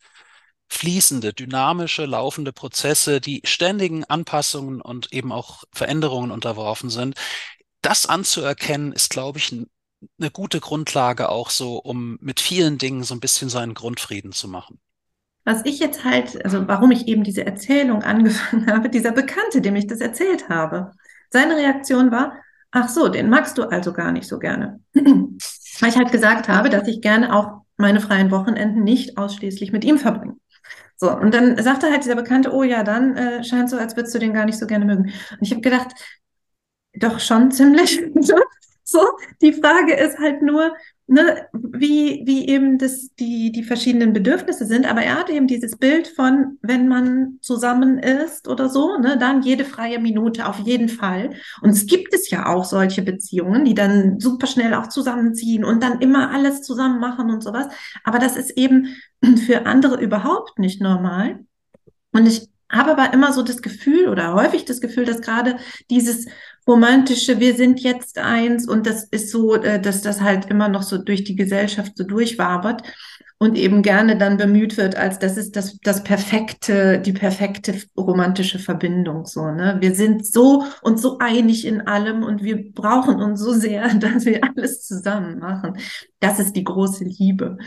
Fließende, 0.69 1.35
dynamische, 1.35 2.07
laufende 2.07 2.53
Prozesse, 2.53 3.21
die 3.21 3.43
ständigen 3.45 4.05
Anpassungen 4.05 4.81
und 4.81 5.13
eben 5.13 5.31
auch 5.31 5.65
Veränderungen 5.73 6.31
unterworfen 6.31 6.91
sind. 6.91 7.17
Das 7.83 8.07
anzuerkennen 8.07 8.93
ist, 8.93 9.11
glaube 9.11 9.39
ich, 9.39 9.53
eine 9.53 10.31
gute 10.33 10.61
Grundlage 10.61 11.29
auch 11.29 11.51
so, 11.51 11.77
um 11.79 12.19
mit 12.21 12.41
vielen 12.41 12.79
Dingen 12.79 13.05
so 13.05 13.15
ein 13.15 13.21
bisschen 13.21 13.51
seinen 13.51 13.75
Grundfrieden 13.75 14.33
zu 14.33 14.49
machen. 14.49 14.81
Was 15.45 15.63
ich 15.65 15.81
jetzt 15.81 16.05
halt, 16.05 16.45
also 16.45 16.69
warum 16.69 16.93
ich 16.93 17.09
eben 17.09 17.25
diese 17.25 17.45
Erzählung 17.45 18.03
angefangen 18.03 18.67
habe, 18.73 18.89
dieser 18.89 19.13
Bekannte, 19.13 19.61
dem 19.61 19.77
ich 19.77 19.87
das 19.87 20.01
erzählt 20.01 20.49
habe, 20.49 20.93
seine 21.31 21.57
Reaktion 21.57 22.11
war, 22.11 22.35
ach 22.71 22.89
so, 22.89 23.09
den 23.09 23.31
magst 23.31 23.59
du 23.59 23.65
also 23.65 23.93
gar 23.93 24.13
nicht 24.13 24.27
so 24.29 24.39
gerne. 24.39 24.81
Weil 24.95 25.89
ich 25.89 25.97
halt 25.97 26.13
gesagt 26.13 26.49
habe, 26.49 26.69
dass 26.69 26.87
ich 26.87 27.01
gerne 27.01 27.35
auch 27.35 27.63
meine 27.77 28.01
freien 28.01 28.31
Wochenenden 28.31 28.85
nicht 28.85 29.19
ausschließlich 29.19 29.73
mit 29.73 29.85
ihm 29.85 29.99
verbringe. 29.99 30.37
So, 30.97 31.11
und 31.11 31.35
dann 31.35 31.61
sagte 31.61 31.91
halt 31.91 32.05
dieser 32.05 32.15
Bekannte, 32.15 32.53
oh 32.53 32.63
ja, 32.63 32.85
dann 32.85 33.17
äh, 33.17 33.43
scheint 33.43 33.69
so, 33.69 33.77
als 33.77 33.97
würdest 33.97 34.15
du 34.15 34.21
den 34.21 34.35
gar 34.35 34.45
nicht 34.45 34.59
so 34.59 34.67
gerne 34.67 34.85
mögen. 34.85 35.05
Und 35.05 35.39
ich 35.41 35.51
habe 35.51 35.61
gedacht, 35.61 35.89
doch 36.95 37.19
schon 37.19 37.51
ziemlich. 37.51 38.01
so, 38.85 39.01
die 39.41 39.53
Frage 39.53 39.95
ist 39.95 40.19
halt 40.19 40.43
nur, 40.43 40.73
ne, 41.07 41.47
wie, 41.53 42.23
wie 42.25 42.49
eben 42.49 42.79
das, 42.79 43.11
die, 43.19 43.53
die 43.53 43.63
verschiedenen 43.63 44.13
Bedürfnisse 44.13 44.67
sind. 44.67 44.91
Aber 44.91 45.03
er 45.03 45.19
hat 45.19 45.31
eben 45.31 45.47
dieses 45.47 45.77
Bild 45.77 46.09
von, 46.09 46.59
wenn 46.63 46.89
man 46.89 47.39
zusammen 47.41 47.99
ist 47.99 48.49
oder 48.49 48.69
so, 48.69 48.99
ne, 48.99 49.19
dann 49.19 49.43
jede 49.43 49.65
freie 49.65 49.99
Minute 49.99 50.47
auf 50.47 50.59
jeden 50.61 50.89
Fall. 50.89 51.31
Und 51.61 51.71
es 51.71 51.87
gibt 51.87 52.15
es 52.15 52.31
ja 52.31 52.47
auch 52.47 52.65
solche 52.65 53.03
Beziehungen, 53.03 53.65
die 53.65 53.75
dann 53.75 54.21
super 54.21 54.47
schnell 54.47 54.75
auch 54.75 54.89
zusammenziehen 54.89 55.65
und 55.65 55.83
dann 55.83 56.01
immer 56.01 56.31
alles 56.31 56.63
zusammen 56.63 57.01
machen 57.01 57.31
und 57.31 57.43
sowas. 57.43 57.67
Aber 58.05 58.19
das 58.19 58.37
ist 58.37 58.57
eben 58.57 58.89
für 59.47 59.67
andere 59.67 60.01
überhaupt 60.01 60.59
nicht 60.59 60.81
normal. 60.81 61.41
Und 62.13 62.27
ich 62.27 62.49
habe 62.71 62.93
aber 62.93 63.13
immer 63.13 63.33
so 63.33 63.43
das 63.43 63.61
Gefühl 63.61 64.09
oder 64.09 64.33
häufig 64.33 64.65
das 64.65 64.81
Gefühl, 64.81 65.05
dass 65.05 65.21
gerade 65.21 65.57
dieses 65.91 66.27
romantische, 66.67 67.41
wir 67.41 67.55
sind 67.55 67.81
jetzt 67.81 68.19
eins 68.19 68.69
und 68.69 68.87
das 68.87 69.05
ist 69.05 69.31
so, 69.31 69.55
äh, 69.55 69.81
dass 69.81 70.03
das 70.03 70.21
halt 70.21 70.47
immer 70.47 70.69
noch 70.69 70.83
so 70.83 70.99
durch 70.99 71.25
die 71.25 71.37
Gesellschaft 71.37 71.93
so 71.97 72.05
durchwabert 72.05 72.83
und 73.39 73.57
eben 73.57 73.83
gerne 73.83 74.17
dann 74.17 74.37
bemüht 74.37 74.77
wird, 74.77 74.95
als 74.95 75.19
das 75.19 75.37
ist 75.37 75.57
das, 75.57 75.79
das 75.81 76.05
perfekte, 76.05 77.01
die 77.01 77.13
perfekte 77.13 77.75
romantische 77.97 78.61
Verbindung, 78.61 79.27
so, 79.27 79.51
ne? 79.51 79.79
Wir 79.81 79.97
sind 79.97 80.25
so 80.25 80.65
und 80.83 81.01
so 81.01 81.19
einig 81.19 81.65
in 81.65 81.89
allem 81.89 82.23
und 82.23 82.45
wir 82.45 82.73
brauchen 82.73 83.21
uns 83.21 83.41
so 83.41 83.53
sehr, 83.53 83.93
dass 83.95 84.25
wir 84.25 84.45
alles 84.45 84.87
zusammen 84.87 85.41
machen. 85.41 85.77
Das 86.21 86.39
ist 86.39 86.53
die 86.55 86.65
große 86.65 87.03
Liebe. 87.03 87.59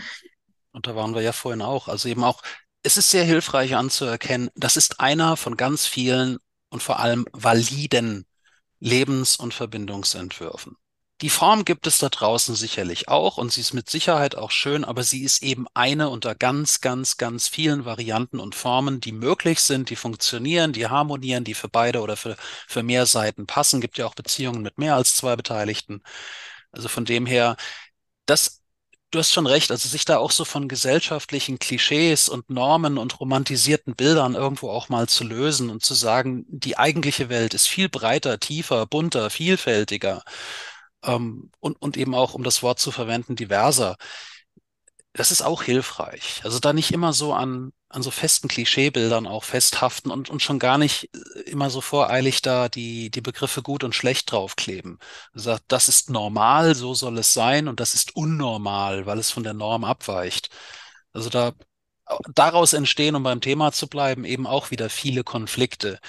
Und 0.71 0.87
da 0.87 0.95
waren 0.95 1.13
wir 1.13 1.21
ja 1.21 1.33
vorhin 1.33 1.61
auch, 1.61 1.89
also 1.89 2.07
eben 2.07 2.23
auch 2.23 2.41
es 2.83 2.97
ist 2.97 3.09
sehr 3.09 3.23
hilfreich 3.23 3.75
anzuerkennen, 3.75 4.49
das 4.55 4.77
ist 4.77 4.99
einer 4.99 5.37
von 5.37 5.57
ganz 5.57 5.87
vielen 5.87 6.37
und 6.69 6.83
vor 6.83 6.99
allem 6.99 7.25
validen 7.33 8.25
Lebens- 8.79 9.35
und 9.37 9.53
Verbindungsentwürfen. 9.53 10.77
die 11.21 11.29
Form 11.29 11.63
gibt 11.63 11.87
es 11.87 11.97
da 11.99 12.09
draußen 12.09 12.55
sicherlich 12.55 13.07
auch 13.07 13.37
und 13.37 13.51
sie 13.51 13.61
ist 13.61 13.73
mit 13.73 13.89
Sicherheit 13.89 14.35
auch 14.35 14.51
schön, 14.51 14.83
aber 14.83 15.01
sie 15.03 15.23
ist 15.23 15.41
eben 15.43 15.65
eine 15.73 16.09
unter 16.09 16.35
ganz, 16.35 16.81
ganz, 16.81 17.15
ganz 17.17 17.47
vielen 17.47 17.85
Varianten 17.85 18.39
und 18.39 18.53
Formen, 18.53 18.99
die 18.99 19.13
möglich 19.13 19.61
sind, 19.61 19.89
die 19.89 19.95
funktionieren, 19.95 20.73
die 20.73 20.87
harmonieren, 20.87 21.45
die 21.45 21.53
für 21.53 21.69
beide 21.69 22.01
oder 22.01 22.17
für, 22.17 22.35
für 22.67 22.83
mehr 22.83 23.05
Seiten 23.05 23.45
passen. 23.47 23.79
Gibt 23.81 23.97
ja 23.97 24.05
auch 24.05 24.15
Beziehungen 24.15 24.61
mit 24.61 24.77
mehr 24.77 24.95
als 24.95 25.15
zwei 25.15 25.35
Beteiligten. 25.37 26.03
Also 26.71 26.89
von 26.89 27.05
dem 27.05 27.25
her, 27.25 27.57
das 28.25 28.61
Du 29.15 29.19
hast 29.19 29.31
schon 29.31 29.47
recht, 29.47 29.71
also 29.71 29.87
sich 29.87 30.03
da 30.03 30.17
auch 30.17 30.31
so 30.31 30.43
von 30.43 30.67
gesellschaftlichen 30.67 31.57
Klischees 31.57 32.27
und 32.27 32.49
Normen 32.49 32.97
und 32.97 33.17
romantisierten 33.17 33.95
Bildern 33.95 34.35
irgendwo 34.35 34.69
auch 34.69 34.89
mal 34.89 35.07
zu 35.07 35.23
lösen 35.23 35.69
und 35.69 35.85
zu 35.85 35.93
sagen, 35.93 36.43
die 36.49 36.77
eigentliche 36.77 37.29
Welt 37.29 37.53
ist 37.53 37.67
viel 37.67 37.87
breiter, 37.87 38.41
tiefer, 38.41 38.85
bunter, 38.85 39.29
vielfältiger 39.29 40.21
ähm, 41.01 41.49
und, 41.61 41.81
und 41.81 41.95
eben 41.95 42.13
auch, 42.13 42.33
um 42.33 42.43
das 42.43 42.61
Wort 42.61 42.79
zu 42.79 42.91
verwenden, 42.91 43.37
diverser. 43.37 43.95
Das 45.17 45.31
ist 45.31 45.41
auch 45.41 45.63
hilfreich. 45.63 46.41
Also 46.43 46.59
da 46.59 46.73
nicht 46.73 46.91
immer 46.91 47.13
so 47.13 47.33
an, 47.33 47.71
an 47.87 48.03
so 48.03 48.11
festen 48.11 48.49
Klischeebildern 48.49 49.27
auch 49.27 49.45
festhaften 49.45 50.11
und, 50.11 50.29
und 50.29 50.41
schon 50.41 50.59
gar 50.59 50.77
nicht 50.77 51.09
äh, 51.15 51.39
immer 51.49 51.69
so 51.69 51.79
voreilig 51.79 52.41
da 52.41 52.67
die, 52.67 53.09
die 53.11 53.21
Begriffe 53.21 53.61
gut 53.61 53.85
und 53.85 53.95
schlecht 53.95 54.29
draufkleben. 54.31 54.99
Also 55.33 55.57
das 55.69 55.87
ist 55.87 56.09
normal, 56.09 56.75
so 56.75 56.93
soll 56.93 57.17
es 57.17 57.33
sein 57.33 57.69
und 57.69 57.79
das 57.79 57.93
ist 57.95 58.15
unnormal, 58.17 59.05
weil 59.05 59.17
es 59.19 59.31
von 59.31 59.43
der 59.43 59.53
Norm 59.53 59.85
abweicht. 59.85 60.49
Also 61.13 61.29
da 61.29 61.53
daraus 62.33 62.73
entstehen, 62.73 63.15
um 63.15 63.23
beim 63.23 63.41
Thema 63.41 63.71
zu 63.71 63.87
bleiben, 63.87 64.25
eben 64.25 64.45
auch 64.47 64.71
wieder 64.71 64.89
viele 64.89 65.23
Konflikte. 65.23 65.99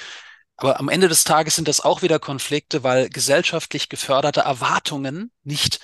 Aber 0.57 0.81
am 0.81 0.89
Ende 0.89 1.09
des 1.09 1.25
Tages 1.25 1.57
sind 1.57 1.69
das 1.69 1.81
auch 1.81 2.03
wieder 2.03 2.19
Konflikte, 2.19 2.83
weil 2.83 3.11
gesellschaftlich 3.11 3.89
geförderte 3.89 4.41
Erwartungen 4.41 5.33
nicht 5.45 5.81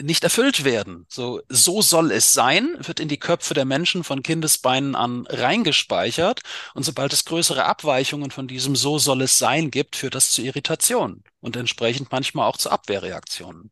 nicht 0.00 0.24
erfüllt 0.24 0.64
werden. 0.64 1.06
So, 1.08 1.40
so 1.48 1.82
soll 1.82 2.10
es 2.12 2.32
sein, 2.32 2.76
wird 2.80 3.00
in 3.00 3.08
die 3.08 3.18
Köpfe 3.18 3.54
der 3.54 3.64
Menschen 3.64 4.04
von 4.04 4.22
Kindesbeinen 4.22 4.94
an 4.94 5.26
reingespeichert. 5.28 6.40
Und 6.74 6.84
sobald 6.84 7.12
es 7.12 7.24
größere 7.24 7.64
Abweichungen 7.64 8.30
von 8.30 8.48
diesem 8.48 8.76
so 8.76 8.98
soll 8.98 9.22
es 9.22 9.38
sein 9.38 9.70
gibt, 9.70 9.96
führt 9.96 10.14
das 10.14 10.30
zu 10.30 10.42
Irritationen 10.42 11.24
und 11.40 11.56
entsprechend 11.56 12.10
manchmal 12.10 12.48
auch 12.48 12.56
zu 12.56 12.70
Abwehrreaktionen. 12.70 13.70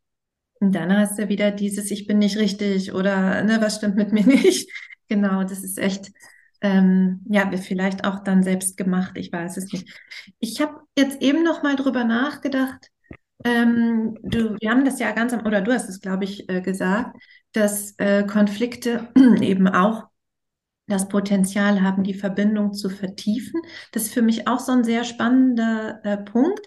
Und 0.61 0.75
dann 0.75 0.95
hast 0.95 1.19
du 1.19 1.29
wieder 1.29 1.51
dieses, 1.51 1.91
ich 1.91 2.07
bin 2.07 2.19
nicht 2.19 2.37
richtig 2.37 2.93
oder 2.93 3.43
ne, 3.43 3.61
was 3.61 3.77
stimmt 3.77 3.97
mit 3.97 4.13
mir 4.13 4.25
nicht. 4.27 4.71
Genau, 5.09 5.43
das 5.43 5.65
ist 5.65 5.79
echt 5.79 6.11
ähm, 6.61 7.21
ja, 7.29 7.51
vielleicht 7.57 8.05
auch 8.05 8.23
dann 8.23 8.43
selbst 8.43 8.77
gemacht, 8.77 9.13
ich 9.15 9.33
weiß 9.33 9.57
es 9.57 9.73
nicht. 9.73 9.89
Ich 10.39 10.61
habe 10.61 10.81
jetzt 10.97 11.23
eben 11.23 11.43
noch 11.43 11.63
mal 11.63 11.77
drüber 11.77 12.05
nachgedacht. 12.05 12.91
Ähm, 13.45 14.19
du, 14.23 14.57
wir 14.61 14.71
haben 14.71 14.85
das 14.85 14.99
ja 14.99 15.13
ganz 15.13 15.33
am, 15.33 15.47
oder 15.47 15.61
du 15.61 15.73
hast 15.73 15.89
es, 15.89 16.01
glaube 16.01 16.25
ich, 16.25 16.49
äh, 16.49 16.61
gesagt, 16.61 17.17
dass 17.53 17.95
äh, 17.99 18.25
Konflikte 18.25 19.09
eben 19.41 19.69
auch 19.69 20.05
das 20.87 21.09
Potenzial 21.09 21.83
haben, 21.83 22.03
die 22.03 22.15
Verbindung 22.15 22.75
zu 22.75 22.91
vertiefen. 22.91 23.63
Das 23.93 24.05
ist 24.05 24.15
für 24.15 24.23
mich 24.23 24.49
auch 24.49 24.59
so 24.61 24.73
ein 24.73 24.85
sehr 24.85 25.05
spannender 25.05 26.01
äh, 26.05 26.19
Punkt, 26.19 26.67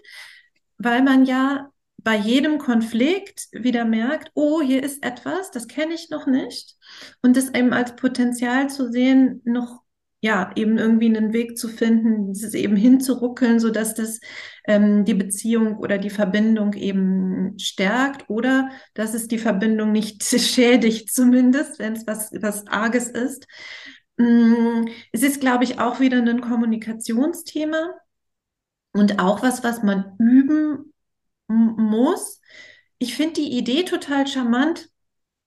weil 0.78 1.02
man 1.02 1.24
ja 1.26 1.70
bei 1.98 2.16
jedem 2.16 2.58
Konflikt 2.58 3.48
wieder 3.52 3.84
merkt, 3.84 4.30
oh, 4.34 4.60
hier 4.60 4.82
ist 4.82 5.02
etwas, 5.02 5.50
das 5.50 5.68
kenne 5.68 5.94
ich 5.94 6.10
noch 6.10 6.26
nicht. 6.26 6.76
Und 7.22 7.36
das 7.36 7.54
eben 7.54 7.72
als 7.72 7.96
Potenzial 7.96 8.68
zu 8.68 8.90
sehen, 8.90 9.40
noch 9.44 9.83
ja, 10.24 10.50
eben 10.54 10.78
irgendwie 10.78 11.14
einen 11.14 11.34
Weg 11.34 11.58
zu 11.58 11.68
finden, 11.68 12.32
dieses 12.32 12.54
eben 12.54 12.76
hinzuruckeln, 12.76 13.60
sodass 13.60 13.92
das 13.92 14.20
ähm, 14.66 15.04
die 15.04 15.12
Beziehung 15.12 15.76
oder 15.76 15.98
die 15.98 16.08
Verbindung 16.08 16.72
eben 16.72 17.58
stärkt 17.58 18.30
oder 18.30 18.70
dass 18.94 19.12
es 19.12 19.28
die 19.28 19.36
Verbindung 19.36 19.92
nicht 19.92 20.24
schädigt, 20.24 21.12
zumindest, 21.12 21.78
wenn 21.78 21.92
es 21.92 22.06
was, 22.06 22.30
was 22.40 22.66
Arges 22.68 23.08
ist. 23.08 23.46
Mm, 24.16 24.86
es 25.12 25.22
ist, 25.22 25.42
glaube 25.42 25.64
ich, 25.64 25.78
auch 25.78 26.00
wieder 26.00 26.16
ein 26.16 26.40
Kommunikationsthema 26.40 27.90
und 28.94 29.18
auch 29.18 29.42
was, 29.42 29.62
was 29.62 29.82
man 29.82 30.16
üben 30.18 30.94
muss. 31.48 32.40
Ich 32.96 33.14
finde 33.14 33.42
die 33.42 33.58
Idee 33.58 33.82
total 33.82 34.26
charmant. 34.26 34.88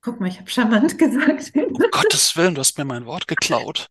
Guck 0.02 0.20
mal, 0.20 0.28
ich 0.30 0.38
habe 0.38 0.52
charmant 0.52 0.98
gesagt. 1.00 1.52
Um 1.56 1.74
Gottes 1.90 2.38
Willen, 2.38 2.54
du 2.54 2.60
hast 2.60 2.78
mir 2.78 2.86
mein 2.86 3.08
Wort 3.08 3.28
geklaut 3.28 3.90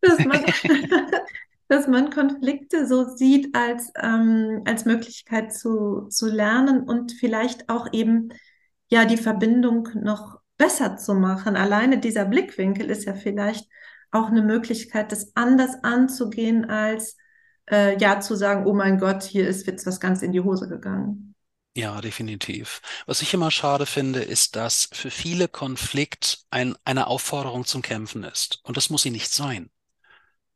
dass 0.00 0.18
man, 0.24 0.44
dass 1.68 1.86
man 1.86 2.10
Konflikte 2.10 2.86
so 2.86 3.16
sieht 3.16 3.54
als, 3.54 3.90
ähm, 4.00 4.62
als 4.64 4.84
Möglichkeit 4.84 5.54
zu, 5.54 6.08
zu 6.08 6.28
lernen 6.28 6.82
und 6.82 7.12
vielleicht 7.12 7.68
auch 7.68 7.92
eben 7.92 8.30
ja 8.88 9.04
die 9.04 9.16
Verbindung 9.16 9.88
noch 9.94 10.40
besser 10.56 10.96
zu 10.96 11.14
machen. 11.14 11.56
Alleine 11.56 11.98
dieser 11.98 12.24
Blickwinkel 12.24 12.90
ist 12.90 13.04
ja 13.04 13.14
vielleicht 13.14 13.68
auch 14.10 14.28
eine 14.28 14.42
Möglichkeit, 14.42 15.12
das 15.12 15.36
anders 15.36 15.82
anzugehen, 15.82 16.64
als 16.68 17.16
äh, 17.70 17.98
ja 17.98 18.20
zu 18.20 18.34
sagen, 18.34 18.66
oh 18.66 18.74
mein 18.74 18.98
Gott, 18.98 19.22
hier 19.22 19.46
ist 19.46 19.66
jetzt 19.66 19.86
was 19.86 20.00
ganz 20.00 20.22
in 20.22 20.32
die 20.32 20.40
Hose 20.40 20.68
gegangen. 20.68 21.34
Ja, 21.76 22.00
definitiv. 22.00 22.80
Was 23.06 23.22
ich 23.22 23.32
immer 23.34 23.52
schade 23.52 23.86
finde, 23.86 24.20
ist, 24.20 24.56
dass 24.56 24.88
für 24.92 25.10
viele 25.10 25.46
Konflikt 25.46 26.44
ein, 26.50 26.74
eine 26.84 27.06
Aufforderung 27.06 27.66
zum 27.66 27.82
Kämpfen 27.82 28.24
ist. 28.24 28.60
Und 28.64 28.76
das 28.76 28.90
muss 28.90 29.02
sie 29.02 29.12
nicht 29.12 29.30
sein. 29.30 29.70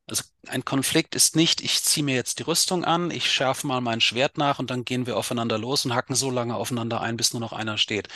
Also 0.07 0.25
ein 0.49 0.65
Konflikt 0.65 1.15
ist 1.15 1.37
nicht, 1.37 1.61
ich 1.61 1.83
ziehe 1.83 2.05
mir 2.05 2.15
jetzt 2.15 2.39
die 2.39 2.43
Rüstung 2.43 2.85
an, 2.85 3.11
ich 3.11 3.31
schärfe 3.31 3.67
mal 3.67 3.81
mein 3.81 4.01
Schwert 4.01 4.37
nach 4.37 4.59
und 4.59 4.71
dann 4.71 4.85
gehen 4.85 5.07
wir 5.07 5.17
aufeinander 5.17 5.59
los 5.59 5.85
und 5.85 5.95
hacken 5.95 6.17
so 6.17 6.31
lange 6.31 6.57
aufeinander 6.57 7.01
ein, 7.01 7.17
bis 7.17 7.33
nur 7.33 7.41
noch 7.41 7.53
einer 7.53 7.79
steht. 7.79 8.09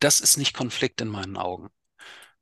Das 0.00 0.20
ist 0.20 0.36
nicht 0.36 0.54
Konflikt 0.54 1.00
in 1.00 1.08
meinen 1.08 1.36
Augen. 1.36 1.70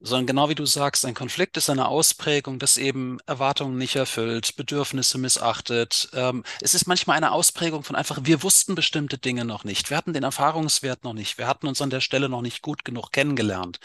Sondern 0.01 0.27
genau 0.27 0.49
wie 0.51 0.55
du 0.55 0.67
sagst, 0.67 1.07
ein 1.07 1.15
Konflikt 1.15 1.57
ist 1.57 1.71
eine 1.71 1.89
Ausprägung, 1.89 2.59
das 2.59 2.77
eben 2.77 3.19
Erwartungen 3.27 3.79
nicht 3.79 3.97
erfüllt, 3.97 4.57
Bedürfnisse 4.57 5.19
missachtet. 5.19 6.11
Ähm, 6.13 6.45
es 6.61 6.75
ist 6.75 6.87
manchmal 6.87 7.17
eine 7.17 7.33
Ausprägung 7.33 7.83
von 7.83 7.97
einfach, 7.97 8.21
wir 8.23 8.43
wussten 8.43 8.75
bestimmte 8.75 9.19
Dinge 9.19 9.45
noch 9.47 9.65
nicht. 9.65 9.89
Wir 9.91 9.97
hatten 9.97 10.13
den 10.13 10.23
Erfahrungswert 10.23 11.05
noch 11.05 11.15
nicht. 11.15 11.39
Wir 11.39 11.47
hatten 11.47 11.67
uns 11.67 11.81
an 11.83 11.91
der 11.91 12.01
Stelle 12.01 12.29
noch 12.29 12.43
nicht 12.43 12.63
gut 12.63 12.85
genug 12.85 13.11
kennengelernt. 13.13 13.81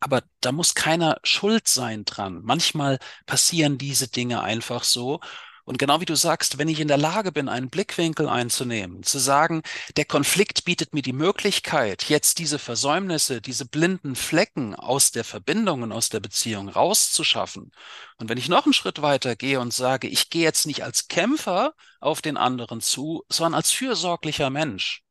Aber 0.00 0.22
da 0.40 0.52
muss 0.52 0.74
keiner 0.74 1.18
schuld 1.22 1.68
sein 1.68 2.04
dran. 2.04 2.40
Manchmal 2.42 2.98
passieren 3.26 3.78
diese 3.78 4.08
Dinge 4.08 4.42
einfach 4.42 4.84
so. 4.84 5.20
Und 5.64 5.78
genau 5.78 6.00
wie 6.00 6.06
du 6.06 6.16
sagst, 6.16 6.58
wenn 6.58 6.68
ich 6.68 6.80
in 6.80 6.88
der 6.88 6.96
Lage 6.96 7.30
bin, 7.32 7.48
einen 7.48 7.70
Blickwinkel 7.70 8.28
einzunehmen, 8.28 9.02
zu 9.04 9.18
sagen, 9.18 9.62
der 9.96 10.04
Konflikt 10.04 10.64
bietet 10.64 10.94
mir 10.94 11.02
die 11.02 11.12
Möglichkeit, 11.12 12.08
jetzt 12.08 12.38
diese 12.38 12.58
Versäumnisse, 12.58 13.40
diese 13.40 13.66
blinden 13.66 14.16
Flecken 14.16 14.74
aus 14.74 15.12
der 15.12 15.22
Verbindung 15.22 15.82
und 15.82 15.92
aus 15.92 16.08
der 16.08 16.18
Beziehung 16.18 16.68
rauszuschaffen. 16.68 17.70
Und 18.16 18.28
wenn 18.28 18.38
ich 18.38 18.48
noch 18.48 18.64
einen 18.64 18.72
Schritt 18.72 19.02
weiter 19.02 19.36
gehe 19.36 19.60
und 19.60 19.72
sage, 19.72 20.08
ich 20.08 20.30
gehe 20.30 20.42
jetzt 20.42 20.66
nicht 20.66 20.82
als 20.82 21.08
Kämpfer 21.08 21.74
auf 22.00 22.20
den 22.20 22.36
anderen 22.36 22.80
zu, 22.80 23.22
sondern 23.28 23.54
als 23.54 23.70
fürsorglicher 23.70 24.50
Mensch, 24.50 25.02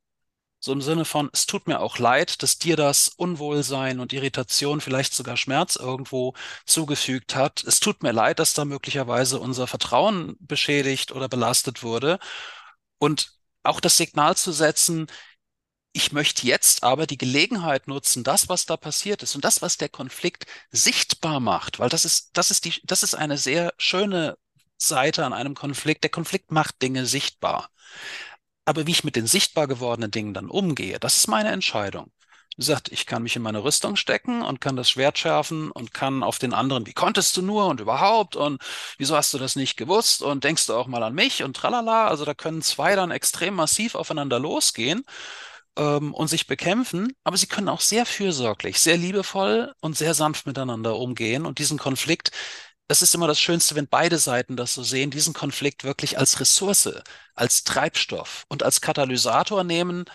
so 0.60 0.74
im 0.74 0.82
Sinne 0.82 1.06
von, 1.06 1.30
es 1.34 1.46
tut 1.46 1.68
mir 1.68 1.80
auch 1.80 2.00
leid, 2.00 2.44
dass 2.44 2.60
dir 2.60 2.76
das 2.76 3.08
Unwohlsein 3.10 4.00
und 4.00 4.14
Irritation, 4.14 4.82
vielleicht 4.82 5.14
sogar 5.14 5.38
Schmerz 5.38 5.76
irgendwo 5.78 6.34
zugefügt 6.66 7.36
hat. 7.36 7.64
Es 7.64 7.80
tut 7.80 8.04
mir 8.04 8.12
leid, 8.12 8.40
dass 8.40 8.54
da 8.54 8.66
möglicherweise 8.66 9.40
unser 9.40 9.68
Vertrauen 9.68 10.36
beschädigt 10.40 11.12
oder 11.14 11.30
belastet 11.30 11.84
wurde. 11.84 12.20
Und 12.98 13.34
auch 13.64 13.80
das 13.80 13.98
Signal 13.98 14.36
zu 14.36 14.52
setzen, 14.52 15.08
ich 15.92 16.12
möchte 16.12 16.46
jetzt 16.46 16.84
aber 16.84 17.08
die 17.08 17.18
Gelegenheit 17.18 17.88
nutzen, 17.88 18.24
das, 18.24 18.50
was 18.50 18.66
da 18.66 18.78
passiert 18.78 19.24
ist 19.24 19.36
und 19.36 19.44
das, 19.44 19.62
was 19.62 19.78
der 19.78 19.90
Konflikt 19.90 20.46
sichtbar 20.72 21.40
macht, 21.40 21.80
weil 21.80 21.90
das 21.90 22.06
ist, 22.06 22.32
das 22.34 22.52
ist 22.52 22.66
die, 22.66 22.74
das 22.84 23.04
ist 23.04 23.16
eine 23.16 23.38
sehr 23.38 23.74
schöne 23.78 24.38
Seite 24.78 25.26
an 25.26 25.34
einem 25.34 25.56
Konflikt. 25.56 26.04
Der 26.04 26.12
Konflikt 26.12 26.52
macht 26.52 26.82
Dinge 26.82 27.06
sichtbar. 27.06 27.70
Aber 28.70 28.86
wie 28.86 28.92
ich 28.92 29.04
mit 29.04 29.16
den 29.16 29.26
sichtbar 29.26 29.66
gewordenen 29.66 30.12
Dingen 30.12 30.36
dann 30.36 30.48
umgehe, 30.48 31.00
das 31.00 31.18
ist 31.18 31.28
meine 31.28 31.50
Entscheidung. 31.50 32.12
Wie 32.56 32.58
gesagt, 32.58 32.92
ich 32.92 33.08
kann 33.08 33.24
mich 33.24 33.36
in 33.36 33.42
meine 33.42 33.64
Rüstung 33.64 33.96
stecken 33.96 34.44
und 34.44 34.62
kann 34.62 34.76
das 34.76 34.92
Schwert 34.92 35.18
schärfen 35.18 35.72
und 35.72 35.92
kann 35.92 36.22
auf 36.22 36.38
den 36.38 36.54
anderen, 36.54 36.86
wie 36.86 36.94
konntest 36.94 37.36
du 37.36 37.42
nur 37.42 37.66
und 37.66 37.80
überhaupt 37.80 38.36
und 38.36 38.62
wieso 39.00 39.16
hast 39.16 39.34
du 39.34 39.40
das 39.40 39.56
nicht 39.56 39.76
gewusst 39.76 40.22
und 40.22 40.44
denkst 40.44 40.68
du 40.68 40.76
auch 40.76 40.86
mal 40.86 41.02
an 41.02 41.16
mich 41.16 41.42
und 41.42 41.56
tralala. 41.56 42.10
Also 42.10 42.26
da 42.26 42.36
können 42.36 42.62
zwei 42.62 42.96
dann 42.96 43.10
extrem 43.10 43.56
massiv 43.56 43.96
aufeinander 43.96 44.38
losgehen 44.38 45.04
ähm, 45.76 46.14
und 46.14 46.28
sich 46.28 46.46
bekämpfen, 46.46 47.14
aber 47.24 47.38
sie 47.38 47.48
können 47.48 47.70
auch 47.70 47.82
sehr 47.82 48.06
fürsorglich, 48.06 48.80
sehr 48.80 48.98
liebevoll 48.98 49.74
und 49.82 49.98
sehr 49.98 50.14
sanft 50.14 50.46
miteinander 50.46 50.96
umgehen 50.96 51.48
und 51.48 51.58
diesen 51.58 51.80
Konflikt 51.80 52.32
das 52.90 53.04
ist 53.04 53.14
immer 53.14 53.28
das 53.28 53.40
Schönste, 53.40 53.76
wenn 53.76 53.88
beide 53.88 54.18
Seiten 54.18 54.58
das 54.58 54.74
so 54.74 54.82
sehen, 54.82 55.12
diesen 55.12 55.34
Konflikt 55.34 55.84
wirklich 55.84 56.18
als 56.18 56.40
Ressource, 56.40 56.90
als 57.36 57.64
Treibstoff 57.64 58.46
und 58.50 58.64
als 58.64 58.82
Katalysator 58.82 59.64
nehmen, 59.64 60.06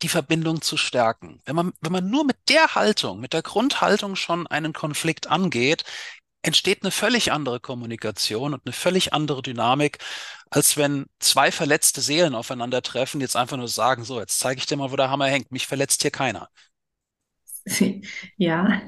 die 0.00 0.08
Verbindung 0.08 0.62
zu 0.62 0.78
stärken. 0.78 1.42
Wenn 1.44 1.54
man, 1.54 1.72
wenn 1.82 1.92
man 1.92 2.08
nur 2.08 2.24
mit 2.24 2.36
der 2.48 2.74
Haltung, 2.74 3.20
mit 3.20 3.34
der 3.34 3.42
Grundhaltung 3.42 4.16
schon 4.16 4.46
einen 4.46 4.72
Konflikt 4.72 5.26
angeht, 5.26 5.84
entsteht 6.40 6.82
eine 6.82 6.92
völlig 6.92 7.30
andere 7.30 7.60
Kommunikation 7.60 8.54
und 8.54 8.62
eine 8.64 8.72
völlig 8.72 9.12
andere 9.12 9.42
Dynamik, 9.42 9.98
als 10.48 10.78
wenn 10.78 11.06
zwei 11.18 11.52
verletzte 11.52 12.00
Seelen 12.00 12.34
aufeinandertreffen, 12.34 13.20
jetzt 13.20 13.36
einfach 13.36 13.58
nur 13.58 13.68
sagen, 13.68 14.04
so, 14.04 14.18
jetzt 14.18 14.38
zeige 14.38 14.60
ich 14.60 14.66
dir 14.66 14.78
mal, 14.78 14.90
wo 14.90 14.96
der 14.96 15.10
Hammer 15.10 15.26
hängt. 15.26 15.52
Mich 15.52 15.66
verletzt 15.66 16.00
hier 16.00 16.10
keiner. 16.10 16.48
Ja, 18.38 18.80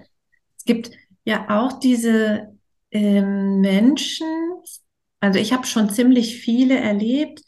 es 0.56 0.64
gibt 0.64 0.90
ja 1.24 1.50
auch 1.50 1.80
diese 1.80 2.59
ähm, 2.90 3.60
Menschen, 3.60 4.26
also 5.20 5.38
ich 5.38 5.52
habe 5.52 5.66
schon 5.66 5.90
ziemlich 5.90 6.36
viele 6.36 6.78
erlebt, 6.78 7.42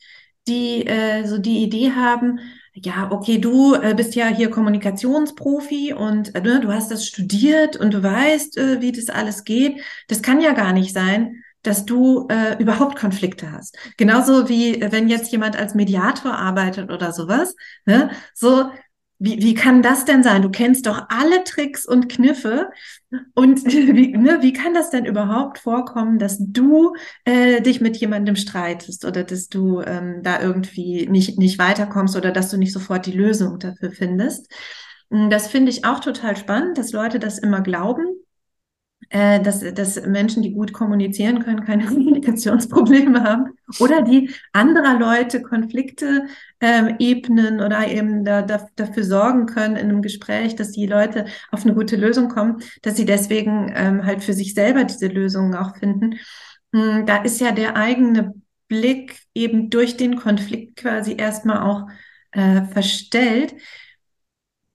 die 0.46 0.86
äh, 0.86 1.24
so 1.26 1.38
die 1.38 1.62
Idee 1.62 1.92
haben, 1.92 2.40
ja, 2.74 3.10
okay, 3.10 3.38
du 3.38 3.74
äh, 3.74 3.94
bist 3.94 4.14
ja 4.14 4.28
hier 4.28 4.50
Kommunikationsprofi 4.50 5.92
und 5.92 6.34
äh, 6.34 6.40
ne, 6.40 6.60
du 6.60 6.72
hast 6.72 6.90
das 6.90 7.06
studiert 7.06 7.76
und 7.76 7.92
du 7.92 8.02
weißt, 8.02 8.56
äh, 8.56 8.80
wie 8.80 8.92
das 8.92 9.10
alles 9.10 9.44
geht. 9.44 9.80
Das 10.08 10.22
kann 10.22 10.40
ja 10.40 10.52
gar 10.52 10.72
nicht 10.72 10.94
sein, 10.94 11.42
dass 11.62 11.84
du 11.84 12.26
äh, 12.28 12.56
überhaupt 12.60 12.98
Konflikte 12.98 13.52
hast. 13.52 13.76
Genauso 13.98 14.48
wie 14.48 14.80
äh, 14.80 14.90
wenn 14.90 15.08
jetzt 15.08 15.30
jemand 15.32 15.56
als 15.56 15.74
Mediator 15.74 16.32
arbeitet 16.32 16.90
oder 16.90 17.12
sowas. 17.12 17.54
Ne? 17.84 18.10
So, 18.34 18.70
wie, 19.22 19.40
wie 19.40 19.54
kann 19.54 19.82
das 19.82 20.04
denn 20.04 20.22
sein? 20.22 20.42
Du 20.42 20.50
kennst 20.50 20.86
doch 20.86 21.06
alle 21.08 21.44
Tricks 21.44 21.86
und 21.86 22.08
Kniffe. 22.08 22.70
Und 23.34 23.64
wie, 23.66 24.16
ne, 24.16 24.38
wie 24.40 24.52
kann 24.52 24.74
das 24.74 24.90
denn 24.90 25.04
überhaupt 25.04 25.58
vorkommen, 25.58 26.18
dass 26.18 26.38
du 26.40 26.96
äh, 27.24 27.60
dich 27.60 27.80
mit 27.80 27.96
jemandem 27.98 28.34
streitest 28.34 29.04
oder 29.04 29.22
dass 29.22 29.48
du 29.48 29.80
ähm, 29.80 30.22
da 30.22 30.40
irgendwie 30.40 31.06
nicht, 31.08 31.38
nicht 31.38 31.58
weiterkommst 31.58 32.16
oder 32.16 32.32
dass 32.32 32.50
du 32.50 32.56
nicht 32.56 32.72
sofort 32.72 33.06
die 33.06 33.12
Lösung 33.12 33.60
dafür 33.60 33.92
findest? 33.92 34.52
Hm, 35.10 35.30
das 35.30 35.46
finde 35.46 35.70
ich 35.70 35.84
auch 35.84 36.00
total 36.00 36.36
spannend, 36.36 36.76
dass 36.76 36.92
Leute 36.92 37.20
das 37.20 37.38
immer 37.38 37.60
glauben 37.60 38.21
äh, 39.12 39.42
dass, 39.42 39.60
dass 39.60 40.06
Menschen, 40.06 40.42
die 40.42 40.54
gut 40.54 40.72
kommunizieren 40.72 41.44
können, 41.44 41.66
keine 41.66 41.84
Kommunikationsprobleme 41.86 43.22
haben 43.22 43.52
oder 43.78 44.00
die 44.00 44.30
anderer 44.54 44.98
Leute 44.98 45.42
Konflikte 45.42 46.28
ähm, 46.60 46.96
ebnen 46.98 47.60
oder 47.60 47.86
eben 47.88 48.24
da, 48.24 48.40
da, 48.40 48.66
dafür 48.74 49.04
sorgen 49.04 49.44
können 49.44 49.76
in 49.76 49.90
einem 49.90 50.00
Gespräch, 50.00 50.56
dass 50.56 50.72
die 50.72 50.86
Leute 50.86 51.26
auf 51.50 51.64
eine 51.66 51.74
gute 51.74 51.96
Lösung 51.96 52.30
kommen, 52.30 52.62
dass 52.80 52.96
sie 52.96 53.04
deswegen 53.04 53.70
ähm, 53.74 54.06
halt 54.06 54.24
für 54.24 54.32
sich 54.32 54.54
selber 54.54 54.84
diese 54.84 55.08
Lösungen 55.08 55.54
auch 55.56 55.76
finden. 55.76 56.18
Ähm, 56.72 57.04
da 57.04 57.18
ist 57.22 57.38
ja 57.38 57.52
der 57.52 57.76
eigene 57.76 58.32
Blick 58.66 59.20
eben 59.34 59.68
durch 59.68 59.98
den 59.98 60.16
Konflikt 60.16 60.76
quasi 60.76 61.16
erstmal 61.18 61.58
auch 61.58 61.86
äh, 62.30 62.62
verstellt. 62.62 63.54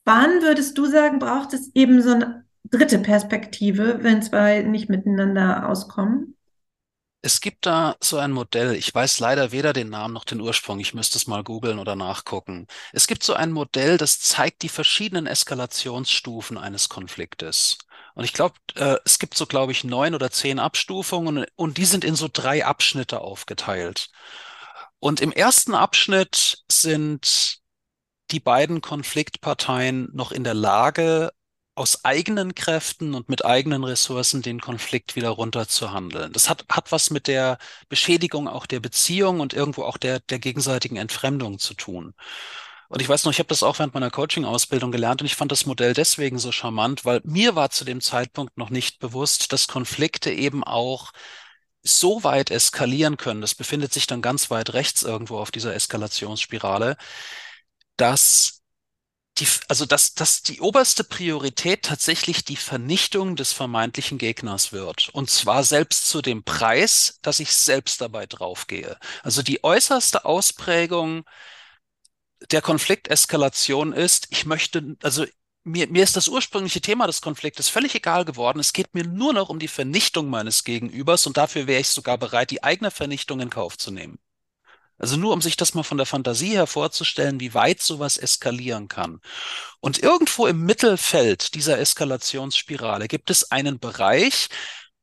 Wann 0.06 0.44
würdest 0.44 0.78
du 0.78 0.86
sagen, 0.86 1.18
braucht 1.18 1.54
es 1.54 1.72
eben 1.74 2.04
so 2.04 2.12
ein 2.12 2.44
dritte 2.70 3.00
Perspektive, 3.00 4.00
wenn 4.02 4.22
zwei 4.22 4.62
nicht 4.62 4.90
miteinander 4.90 5.68
auskommen? 5.68 6.36
Es 7.22 7.42
gibt 7.42 7.66
da 7.66 7.96
so 8.00 8.18
ein 8.18 8.32
Modell, 8.32 8.76
ich 8.76 8.94
weiß 8.94 9.20
leider 9.20 9.52
weder 9.52 9.74
den 9.74 9.90
Namen 9.90 10.14
noch 10.14 10.24
den 10.24 10.40
Ursprung, 10.40 10.80
ich 10.80 10.94
müsste 10.94 11.18
es 11.18 11.28
mal 11.28 11.44
googeln 11.44 11.80
oder 11.80 11.96
nachgucken. 11.96 12.68
Es 12.94 13.08
gibt 13.08 13.24
so 13.24 13.34
ein 13.34 13.52
Modell, 13.52 13.98
das 13.98 14.20
zeigt 14.20 14.62
die 14.62 14.70
verschiedenen 14.70 15.26
Eskalationsstufen 15.26 16.58
eines 16.58 16.90
Konfliktes. 16.90 17.80
Und 18.14 18.24
ich 18.24 18.34
glaube, 18.34 18.56
äh, 18.76 18.98
es 19.04 19.20
gibt 19.20 19.36
so, 19.36 19.46
glaube 19.46 19.72
ich, 19.72 19.84
neun 19.84 20.16
oder 20.16 20.32
zehn 20.32 20.60
Abstufungen 20.60 21.40
und, 21.40 21.48
und 21.56 21.78
die 21.78 21.86
sind 21.86 22.04
in 22.04 22.16
so 22.16 22.30
drei 22.32 22.66
Abschnitte 22.66 23.22
aufgeteilt. 23.22 24.10
Und 25.00 25.22
im 25.22 25.32
ersten 25.32 25.76
Abschnitt 25.76 26.64
sind 26.72 27.60
die 28.32 28.40
beiden 28.40 28.82
Konfliktparteien 28.82 30.10
noch 30.14 30.32
in 30.32 30.44
der 30.44 30.54
Lage, 30.54 31.32
aus 31.78 32.04
eigenen 32.04 32.56
Kräften 32.56 33.14
und 33.14 33.30
mit 33.30 33.46
eigenen 33.46 33.84
Ressourcen 33.84 34.42
den 34.42 34.60
Konflikt 34.60 35.16
wieder 35.16 35.30
runterzuhandeln. 35.30 36.34
Das 36.34 36.50
hat, 36.50 36.66
hat 36.72 36.92
was 36.92 37.12
mit 37.12 37.28
der 37.28 37.60
Beschädigung 37.88 38.48
auch 38.48 38.66
der 38.66 38.80
Beziehung 38.80 39.40
und 39.40 39.54
irgendwo 39.54 39.84
auch 39.84 39.98
der, 39.98 40.20
der 40.20 40.40
gegenseitigen 40.40 40.98
Entfremdung 40.98 41.60
zu 41.60 41.76
tun. 41.76 42.16
Und 42.90 43.02
ich 43.02 43.10
weiß 43.10 43.26
noch, 43.26 43.32
ich 43.32 43.40
habe 43.40 43.50
das 43.50 43.64
auch 43.64 43.80
während 43.80 43.94
meiner 43.94 44.10
Coaching-Ausbildung 44.10 44.92
gelernt 44.92 45.22
und 45.22 45.28
ich 45.28 45.36
fand 45.36 45.52
das 45.52 45.66
Modell 45.66 45.94
deswegen 45.94 46.40
so 46.40 46.52
charmant, 46.52 47.06
weil 47.06 47.22
mir 47.24 47.56
war 47.56 47.70
zu 47.70 47.86
dem 47.86 48.02
Zeitpunkt 48.02 48.58
noch 48.58 48.70
nicht 48.70 49.00
bewusst, 49.00 49.52
dass 49.54 49.68
Konflikte 49.68 50.32
eben 50.32 50.64
auch 50.64 51.12
so 51.84 52.24
weit 52.24 52.50
eskalieren 52.52 53.18
können, 53.18 53.42
das 53.42 53.56
befindet 53.56 53.94
sich 53.94 54.08
dann 54.08 54.22
ganz 54.22 54.50
weit 54.50 54.74
rechts 54.74 55.04
irgendwo 55.04 55.38
auf 55.38 55.52
dieser 55.52 55.76
Eskalationsspirale, 55.76 56.98
dass 57.98 58.57
die, 59.40 59.48
also 59.68 59.86
dass, 59.86 60.14
dass 60.14 60.42
die 60.42 60.62
oberste 60.62 61.04
Priorität 61.04 61.84
tatsächlich 61.84 62.44
die 62.46 62.56
Vernichtung 62.56 63.36
des 63.36 63.54
vermeintlichen 63.54 64.18
Gegners 64.18 64.72
wird. 64.72 65.10
Und 65.10 65.30
zwar 65.30 65.64
selbst 65.64 66.08
zu 66.08 66.22
dem 66.22 66.44
Preis, 66.44 67.20
dass 67.22 67.40
ich 67.40 67.52
selbst 67.54 68.02
dabei 68.02 68.26
draufgehe. 68.26 68.98
Also 69.24 69.44
die 69.44 69.64
äußerste 69.64 70.26
Ausprägung 70.26 71.24
der 72.52 72.62
Konflikteskalation 72.62 73.94
ist, 73.94 74.28
ich 74.30 74.46
möchte, 74.46 74.96
also 75.04 75.26
mir, 75.64 75.88
mir 75.88 76.04
ist 76.04 76.16
das 76.16 76.28
ursprüngliche 76.28 76.82
Thema 76.82 77.08
des 77.08 77.22
Konfliktes 77.22 77.70
völlig 77.70 77.96
egal 77.96 78.26
geworden. 78.26 78.60
Es 78.60 78.74
geht 78.74 78.94
mir 78.94 79.04
nur 79.04 79.34
noch 79.34 79.50
um 79.50 79.60
die 79.60 79.68
Vernichtung 79.68 80.30
meines 80.30 80.64
Gegenübers 80.64 81.28
und 81.28 81.38
dafür 81.38 81.68
wäre 81.68 81.82
ich 81.82 81.90
sogar 81.90 82.18
bereit, 82.18 82.52
die 82.52 82.64
eigene 82.64 82.92
Vernichtung 82.92 83.40
in 83.42 83.50
Kauf 83.50 83.78
zu 83.78 83.92
nehmen. 83.92 84.20
Also 84.98 85.18
nur 85.18 85.34
um 85.34 85.42
sich 85.42 85.58
das 85.58 85.74
mal 85.74 85.84
von 85.84 85.98
der 85.98 86.06
Fantasie 86.08 86.50
her 86.50 86.68
vorzustellen, 86.68 87.40
wie 87.40 87.54
weit 87.54 87.82
sowas 87.82 88.18
eskalieren 88.18 88.88
kann. 88.88 89.22
Und 89.80 90.00
irgendwo 90.00 90.48
im 90.48 90.64
Mittelfeld 90.66 91.54
dieser 91.56 91.80
Eskalationsspirale 91.80 93.08
gibt 93.08 93.30
es 93.30 93.52
einen 93.52 93.80
Bereich, 93.80 94.50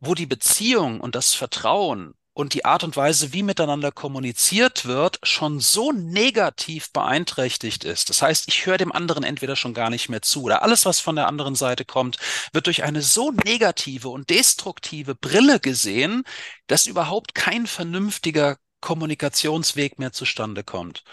wo 0.01 0.15
die 0.15 0.27
Beziehung 0.27 1.01
und 1.01 1.15
das 1.15 1.35
Vertrauen 1.35 2.15
und 2.35 2.53
die 2.53 2.65
Art 2.65 2.83
und 2.83 2.97
Weise, 2.97 3.33
wie 3.33 3.45
miteinander 3.45 3.93
kommuniziert 3.93 4.85
wird, 4.87 5.21
schon 5.23 5.61
so 5.61 5.93
negativ 5.93 6.91
beeinträchtigt 6.93 7.85
ist. 7.85 8.11
Das 8.11 8.23
heißt, 8.23 8.49
ich 8.49 8.67
höre 8.67 8.77
dem 8.77 8.91
anderen 8.91 9.23
entweder 9.23 9.55
schon 9.55 9.73
gar 9.73 9.89
nicht 9.89 10.09
mehr 10.09 10.21
zu 10.21 10.43
oder 10.43 10.63
alles, 10.63 10.85
was 10.85 10.99
von 10.99 11.15
der 11.15 11.29
anderen 11.29 11.55
Seite 11.55 11.85
kommt, 11.85 12.19
wird 12.53 12.67
durch 12.67 12.83
eine 12.83 13.03
so 13.03 13.31
negative 13.31 14.09
und 14.09 14.31
destruktive 14.31 15.15
Brille 15.15 15.61
gesehen, 15.61 16.25
dass 16.67 16.87
überhaupt 16.87 17.35
kein 17.37 17.69
vernünftiger 17.69 18.57
Kommunikationsweg 18.85 19.99
mehr 19.99 20.13
zustande 20.13 20.63
kommt. 20.63 21.05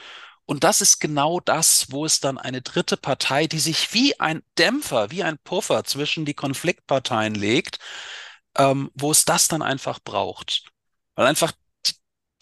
Und 0.45 0.63
das 0.65 0.81
ist 0.81 0.99
genau 0.99 1.39
das, 1.39 1.91
wo 1.91 2.05
es 2.05 2.19
dann 2.19 2.37
eine 2.37 2.61
dritte 2.61 2.97
Partei, 2.97 3.47
die 3.47 3.59
sich 3.59 3.93
wie 3.93 4.19
ein 4.19 4.43
Dämpfer, 4.57 5.09
wie 5.11 5.23
ein 5.23 5.37
Puffer 5.39 5.85
zwischen 5.85 6.25
die 6.25 6.33
Konfliktparteien 6.33 7.33
legt, 7.33 7.79
ähm, 8.57 8.91
wo 8.93 9.11
es 9.11 9.25
das 9.25 9.47
dann 9.47 9.61
einfach 9.61 9.99
braucht. 10.03 10.65
Weil 11.15 11.27
einfach 11.27 11.53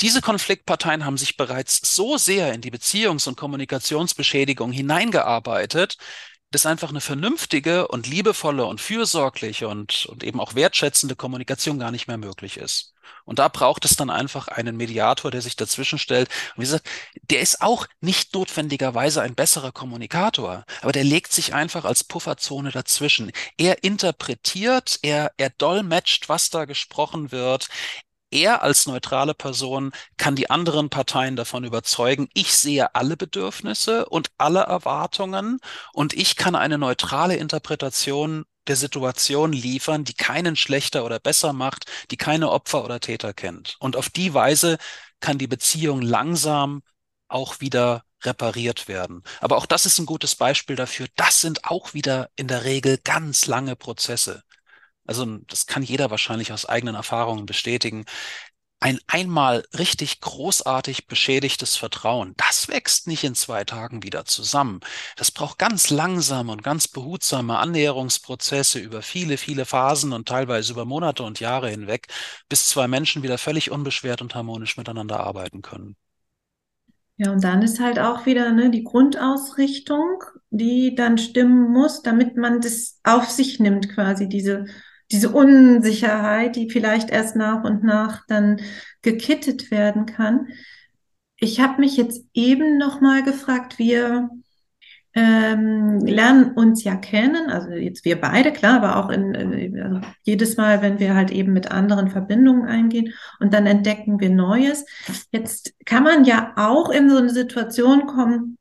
diese 0.02 0.22
Konfliktparteien 0.22 1.06
haben 1.06 1.18
sich 1.18 1.38
bereits 1.38 1.82
so 1.96 2.18
sehr 2.18 2.54
in 2.54 2.62
die 2.62 2.72
Beziehungs- 2.72 3.28
und 3.28 3.38
Kommunikationsbeschädigung 3.38 4.72
hineingearbeitet, 4.72 5.98
dass 6.52 6.66
einfach 6.66 6.90
eine 6.90 7.02
vernünftige 7.02 7.88
und 7.88 8.08
liebevolle 8.08 8.66
und 8.66 8.82
fürsorgliche 8.82 9.68
und, 9.68 10.06
und 10.08 10.24
eben 10.24 10.40
auch 10.40 10.56
wertschätzende 10.56 11.16
Kommunikation 11.16 11.80
gar 11.80 11.92
nicht 11.92 12.08
mehr 12.08 12.18
möglich 12.18 12.58
ist. 12.58 12.94
Und 13.26 13.40
da 13.40 13.48
braucht 13.48 13.86
es 13.86 13.96
dann 13.96 14.10
einfach 14.10 14.48
einen 14.48 14.76
Mediator, 14.78 15.30
der 15.32 15.42
sich 15.42 15.56
dazwischen 15.56 16.00
stellt. 16.00 16.30
Und 16.56 16.62
wie 16.62 16.66
gesagt, 16.66 16.90
der 17.30 17.42
ist 17.42 17.62
auch 17.62 17.86
nicht 18.02 18.34
notwendigerweise 18.34 19.22
ein 19.22 19.36
besserer 19.36 19.72
Kommunikator, 19.72 20.66
aber 20.82 20.92
der 20.92 21.04
legt 21.04 21.32
sich 21.32 21.54
einfach 21.54 21.86
als 21.86 22.04
Pufferzone 22.04 22.72
dazwischen. 22.72 23.32
Er 23.58 23.84
interpretiert, 23.84 25.00
er, 25.04 25.32
er 25.38 25.52
dolmetscht, 25.52 26.30
was 26.30 26.50
da 26.50 26.66
gesprochen 26.66 27.32
wird. 27.32 27.70
Er 28.32 28.62
als 28.62 28.86
neutrale 28.86 29.34
Person 29.34 29.92
kann 30.18 30.36
die 30.36 30.50
anderen 30.50 30.90
Parteien 30.90 31.36
davon 31.36 31.64
überzeugen, 31.64 32.30
ich 32.34 32.56
sehe 32.56 32.94
alle 32.94 33.18
Bedürfnisse 33.18 34.06
und 34.08 34.30
alle 34.38 34.62
Erwartungen 34.62 35.60
und 35.94 36.14
ich 36.14 36.36
kann 36.36 36.56
eine 36.56 36.78
neutrale 36.78 37.36
Interpretation 37.38 38.46
der 38.68 38.76
Situation 38.76 39.52
liefern, 39.52 40.04
die 40.04 40.14
keinen 40.14 40.56
schlechter 40.56 41.04
oder 41.06 41.20
besser 41.20 41.54
macht, 41.54 41.86
die 42.12 42.18
keine 42.18 42.52
Opfer 42.52 42.86
oder 42.86 43.00
Täter 43.00 43.34
kennt. 43.34 43.78
Und 43.80 43.96
auf 43.96 44.10
die 44.10 44.34
Weise 44.34 44.78
kann 45.20 45.40
die 45.40 45.48
Beziehung 45.48 46.02
langsam 46.02 46.84
auch 47.28 47.60
wieder 47.62 48.04
repariert 48.24 48.88
werden. 48.88 49.24
Aber 49.42 49.58
auch 49.58 49.66
das 49.66 49.86
ist 49.86 49.98
ein 50.00 50.06
gutes 50.06 50.36
Beispiel 50.36 50.76
dafür. 50.76 51.08
Das 51.16 51.42
sind 51.42 51.66
auch 51.66 51.94
wieder 51.94 52.30
in 52.36 52.48
der 52.48 52.64
Regel 52.64 53.00
ganz 53.04 53.48
lange 53.48 53.76
Prozesse. 53.76 54.44
Also 55.10 55.26
das 55.48 55.66
kann 55.66 55.82
jeder 55.82 56.12
wahrscheinlich 56.12 56.54
aus 56.54 56.68
eigenen 56.68 56.94
Erfahrungen 56.96 57.48
bestätigen 57.48 58.06
ein 58.80 59.00
einmal 59.08 59.66
richtig 59.78 60.22
großartig 60.22 61.08
beschädigtes 61.08 61.76
Vertrauen, 61.76 62.34
das 62.38 62.70
wächst 62.70 63.08
nicht 63.08 63.24
in 63.24 63.36
zwei 63.36 63.66
Tagen 63.66 64.04
wieder 64.04 64.26
zusammen. 64.26 64.80
Das 65.18 65.32
braucht 65.32 65.60
ganz 65.60 65.90
langsame 65.90 66.52
und 66.52 66.64
ganz 66.64 66.88
behutsame 66.88 67.58
Annäherungsprozesse 67.58 68.80
über 68.80 69.02
viele, 69.02 69.38
viele 69.38 69.66
Phasen 69.66 70.14
und 70.14 70.28
teilweise 70.30 70.72
über 70.72 70.86
Monate 70.86 71.24
und 71.24 71.40
Jahre 71.40 71.70
hinweg, 71.70 72.08
bis 72.48 72.68
zwei 72.68 72.88
Menschen 72.88 73.22
wieder 73.22 73.38
völlig 73.38 73.70
unbeschwert 73.70 74.22
und 74.22 74.34
harmonisch 74.34 74.78
miteinander 74.78 75.20
arbeiten 75.20 75.62
können. 75.62 75.98
Ja, 77.18 77.34
und 77.34 77.44
dann 77.44 77.62
ist 77.62 77.82
halt 77.82 78.00
auch 78.00 78.26
wieder 78.26 78.50
ne, 78.54 78.70
die 78.70 78.86
Grundausrichtung, 78.86 80.24
die 80.52 80.96
dann 80.96 81.18
stimmen 81.18 81.70
muss, 81.74 82.02
damit 82.02 82.38
man 82.38 82.62
das 82.62 83.02
auf 83.04 83.30
sich 83.30 83.60
nimmt, 83.60 83.90
quasi 83.90 84.30
diese 84.30 84.68
diese 85.12 85.30
Unsicherheit, 85.30 86.56
die 86.56 86.70
vielleicht 86.70 87.10
erst 87.10 87.36
nach 87.36 87.64
und 87.64 87.84
nach 87.84 88.26
dann 88.28 88.62
gekittet 89.02 89.72
werden 89.72 90.06
kann. 90.06 90.48
Ich 91.38 91.60
habe 91.60 91.80
mich 91.80 91.98
jetzt 91.98 92.26
eben 92.34 92.78
noch 92.78 93.02
mal 93.02 93.24
gefragt, 93.24 93.80
wir 93.80 94.30
ähm, 95.16 96.00
lernen 96.02 96.52
uns 96.52 96.84
ja 96.84 96.96
kennen, 96.96 97.50
also 97.50 97.72
jetzt 97.72 98.06
wir 98.06 98.22
beide, 98.22 98.54
klar, 98.54 98.76
aber 98.76 98.98
auch 98.98 99.10
in 99.10 99.36
also 99.82 100.02
jedes 100.24 100.58
Mal, 100.58 100.84
wenn 100.84 101.00
wir 101.00 101.16
halt 101.16 101.32
eben 101.32 101.52
mit 101.52 101.72
anderen 101.72 102.10
Verbindungen 102.10 102.68
eingehen 102.68 103.14
und 103.40 103.54
dann 103.54 103.66
entdecken 103.66 104.20
wir 104.20 104.30
Neues. 104.30 104.86
Jetzt 105.32 105.74
kann 105.86 106.04
man 106.04 106.26
ja 106.26 106.54
auch 106.58 106.92
in 106.92 107.10
so 107.10 107.18
eine 107.18 107.32
Situation 107.32 108.06
kommen, 108.06 108.59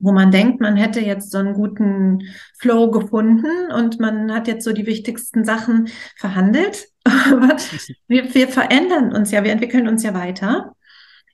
wo 0.00 0.12
man 0.12 0.30
denkt, 0.30 0.60
man 0.60 0.76
hätte 0.76 1.00
jetzt 1.00 1.30
so 1.30 1.38
einen 1.38 1.54
guten 1.54 2.22
Flow 2.58 2.90
gefunden 2.90 3.70
und 3.72 4.00
man 4.00 4.32
hat 4.32 4.48
jetzt 4.48 4.64
so 4.64 4.72
die 4.72 4.86
wichtigsten 4.86 5.44
Sachen 5.44 5.88
verhandelt. 6.16 6.86
Aber 7.04 7.56
wir, 8.08 8.34
wir 8.34 8.48
verändern 8.48 9.14
uns 9.14 9.30
ja, 9.30 9.44
wir 9.44 9.52
entwickeln 9.52 9.86
uns 9.86 10.02
ja 10.02 10.14
weiter. 10.14 10.74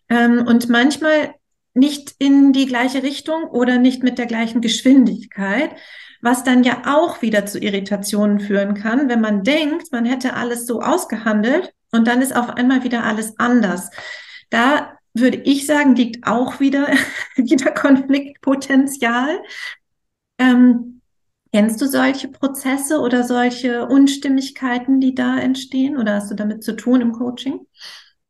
Ähm, 0.09 0.45
und 0.47 0.69
manchmal 0.69 1.35
nicht 1.75 2.15
in 2.19 2.53
die 2.53 2.67
gleiche 2.67 3.03
Richtung 3.03 3.45
oder 3.45 3.79
nicht 3.79 4.03
mit 4.03 4.19
der 4.19 4.27
gleichen 4.27 4.61
Geschwindigkeit, 4.61 5.71
was 6.23 6.43
dann 6.43 6.65
ja 6.65 6.83
auch 6.87 7.23
wieder 7.23 7.47
zu 7.47 7.59
Irritationen 7.59 8.41
führen 8.41 8.75
kann, 8.75 9.09
wenn 9.09 9.21
man 9.21 9.45
denkt, 9.45 9.93
man 9.93 10.07
hätte 10.07 10.35
alles 10.35 10.67
so 10.67 10.81
ausgehandelt 10.81 11.73
und 11.93 12.09
dann 12.09 12.23
ist 12.23 12.35
auf 12.35 12.51
einmal 12.51 12.83
wieder 12.83 13.05
alles 13.05 13.39
anders. 13.39 13.91
Da 14.51 14.97
würde 15.19 15.39
ich 15.39 15.67
sagen, 15.67 15.95
liegt 15.97 16.27
auch 16.27 16.61
wieder, 16.61 16.89
wieder 17.37 17.73
Konfliktpotenzial. 17.73 19.43
Ähm, 20.39 21.01
kennst 21.53 21.81
du 21.81 21.87
solche 21.87 22.29
Prozesse 22.29 23.01
oder 23.01 23.25
solche 23.25 23.87
Unstimmigkeiten, 23.87 25.01
die 25.01 25.15
da 25.15 25.39
entstehen? 25.39 25.97
Oder 25.97 26.17
hast 26.17 26.31
du 26.31 26.35
damit 26.35 26.63
zu 26.63 26.77
tun 26.77 27.01
im 27.01 27.13
Coaching? 27.13 27.67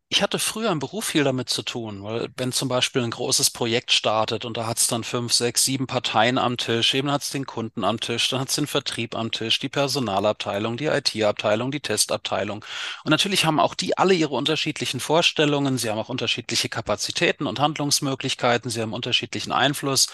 Ich 0.09 0.22
hatte 0.22 0.38
früher 0.38 0.70
im 0.70 0.78
Beruf 0.78 1.07
viel 1.07 1.24
damit 1.24 1.48
zu 1.50 1.62
tun, 1.64 2.04
weil 2.04 2.28
wenn 2.36 2.52
zum 2.52 2.68
Beispiel 2.68 3.02
ein 3.02 3.11
großes 3.11 3.50
Projekt 3.50 3.90
startet 3.90 4.44
und 4.44 4.57
da 4.57 4.66
hat 4.68 4.78
es 4.78 4.86
dann 4.86 5.02
fünf, 5.02 5.32
sechs, 5.32 5.64
sieben 5.64 5.88
Parteien 5.88 6.38
am 6.38 6.57
Tisch, 6.57 6.94
eben 6.94 7.11
hat 7.11 7.22
es 7.22 7.30
den 7.30 7.44
Kunden 7.44 7.82
am 7.82 7.98
Tisch, 7.98 8.28
dann 8.28 8.38
hat 8.38 8.48
es 8.48 8.54
den 8.54 8.68
Vertrieb 8.68 9.16
am 9.16 9.32
Tisch, 9.32 9.59
die 9.59 9.68
Personalabteilung, 9.68 10.76
die 10.76 10.86
IT-Abteilung, 10.86 11.72
die 11.72 11.80
Testabteilung. 11.80 12.64
Und 13.02 13.11
natürlich 13.11 13.44
haben 13.46 13.59
auch 13.59 13.74
die 13.74 13.98
alle 13.98 14.14
ihre 14.14 14.34
unterschiedlichen 14.34 15.00
Vorstellungen, 15.00 15.76
sie 15.76 15.90
haben 15.90 15.98
auch 15.98 16.09
unterschiedliche 16.09 16.68
Kapazitäten 16.68 17.46
und 17.48 17.59
Handlungsmöglichkeiten, 17.59 18.70
sie 18.70 18.82
haben 18.82 18.92
unterschiedlichen 18.92 19.50
Einfluss 19.50 20.07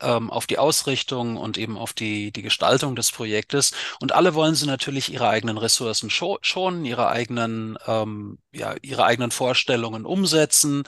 ähm, 0.00 0.30
auf 0.30 0.46
die 0.46 0.58
Ausrichtung 0.58 1.36
und 1.36 1.58
eben 1.58 1.76
auf 1.76 1.92
die, 1.92 2.32
die 2.32 2.42
Gestaltung 2.42 2.96
des 2.96 3.10
Projektes. 3.12 3.72
Und 4.00 4.12
alle 4.12 4.34
wollen 4.34 4.54
sie 4.54 4.66
natürlich 4.66 5.12
ihre 5.12 5.28
eigenen 5.28 5.58
Ressourcen 5.58 6.10
schonen, 6.10 6.84
ihre 6.84 7.08
eigenen, 7.08 7.78
ähm, 7.86 8.38
ja, 8.52 8.74
ihre 8.82 9.04
eigenen 9.04 9.30
Vorstellungen 9.30 10.04
umsetzen, 10.04 10.84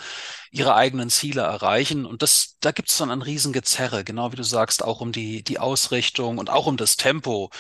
ihre 0.53 0.75
eigenen 0.75 1.09
Ziele 1.09 1.41
erreichen. 1.41 2.05
Und 2.05 2.23
das, 2.23 2.57
da 2.61 2.73
gibt 2.73 2.91
es 2.91 2.99
dann 2.99 3.11
ein 3.11 3.23
Riesengezerre, 3.23 4.05
genau 4.05 4.33
wie 4.33 4.37
du 4.37 4.45
sagst, 4.45 4.85
auch 4.85 5.01
um 5.01 5.11
die, 5.11 5.43
die 5.43 5.59
Ausrichtung 5.59 6.37
und 6.39 6.51
auch 6.51 6.67
um 6.67 6.77
das 6.77 6.97
Tempo. 6.99 7.51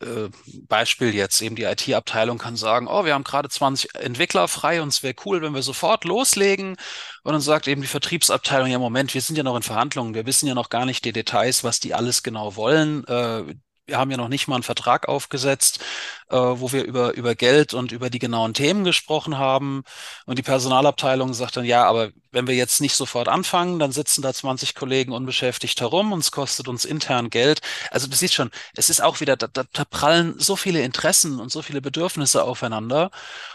Äh, 0.00 0.30
Beispiel 0.66 1.14
jetzt 1.14 1.42
eben 1.42 1.56
die 1.56 1.64
IT-Abteilung 1.64 2.38
kann 2.38 2.56
sagen, 2.56 2.88
oh, 2.88 3.04
wir 3.04 3.12
haben 3.12 3.24
gerade 3.24 3.50
20 3.50 3.94
Entwickler 3.96 4.48
frei 4.48 4.80
und 4.80 4.88
es 4.88 5.02
wäre 5.02 5.14
cool, 5.26 5.42
wenn 5.42 5.54
wir 5.54 5.62
sofort 5.62 6.04
loslegen. 6.04 6.76
Und 7.22 7.32
dann 7.32 7.42
sagt 7.42 7.68
eben 7.68 7.82
die 7.82 7.86
Vertriebsabteilung, 7.86 8.68
ja, 8.68 8.78
Moment, 8.78 9.12
wir 9.12 9.20
sind 9.20 9.36
ja 9.36 9.42
noch 9.42 9.56
in 9.56 9.62
Verhandlungen, 9.62 10.14
wir 10.14 10.24
wissen 10.24 10.48
ja 10.48 10.54
noch 10.54 10.70
gar 10.70 10.86
nicht 10.86 11.04
die 11.04 11.12
Details, 11.12 11.64
was 11.64 11.80
die 11.80 11.92
alles 11.94 12.22
genau 12.22 12.56
wollen. 12.56 13.04
Äh, 13.06 13.54
wir 13.88 13.98
haben 13.98 14.10
ja 14.10 14.18
noch 14.18 14.28
nicht 14.28 14.46
mal 14.48 14.56
einen 14.56 14.62
Vertrag 14.62 15.08
aufgesetzt, 15.08 15.80
äh, 16.28 16.36
wo 16.36 16.72
wir 16.72 16.84
über, 16.84 17.14
über 17.14 17.34
Geld 17.34 17.72
und 17.72 17.90
über 17.90 18.10
die 18.10 18.18
genauen 18.18 18.52
Themen 18.52 18.84
gesprochen 18.84 19.38
haben. 19.38 19.82
Und 20.26 20.38
die 20.38 20.42
Personalabteilung 20.42 21.32
sagt 21.32 21.56
dann, 21.56 21.64
ja, 21.64 21.84
aber 21.86 22.10
wenn 22.30 22.46
wir 22.46 22.54
jetzt 22.54 22.82
nicht 22.82 22.94
sofort 22.94 23.28
anfangen, 23.28 23.78
dann 23.78 23.90
sitzen 23.90 24.20
da 24.20 24.32
20 24.32 24.74
Kollegen 24.74 25.12
unbeschäftigt 25.12 25.80
herum 25.80 26.12
und 26.12 26.20
es 26.20 26.30
kostet 26.30 26.68
uns 26.68 26.84
intern 26.84 27.30
Geld. 27.30 27.60
Also 27.90 28.06
du 28.06 28.14
siehst 28.14 28.34
schon, 28.34 28.50
es 28.76 28.90
ist 28.90 29.00
auch 29.02 29.20
wieder, 29.20 29.36
da, 29.36 29.46
da, 29.46 29.64
da 29.72 29.84
prallen 29.86 30.38
so 30.38 30.54
viele 30.54 30.82
Interessen 30.82 31.40
und 31.40 31.50
so 31.50 31.62
viele 31.62 31.80
Bedürfnisse 31.80 32.44
aufeinander. 32.44 33.10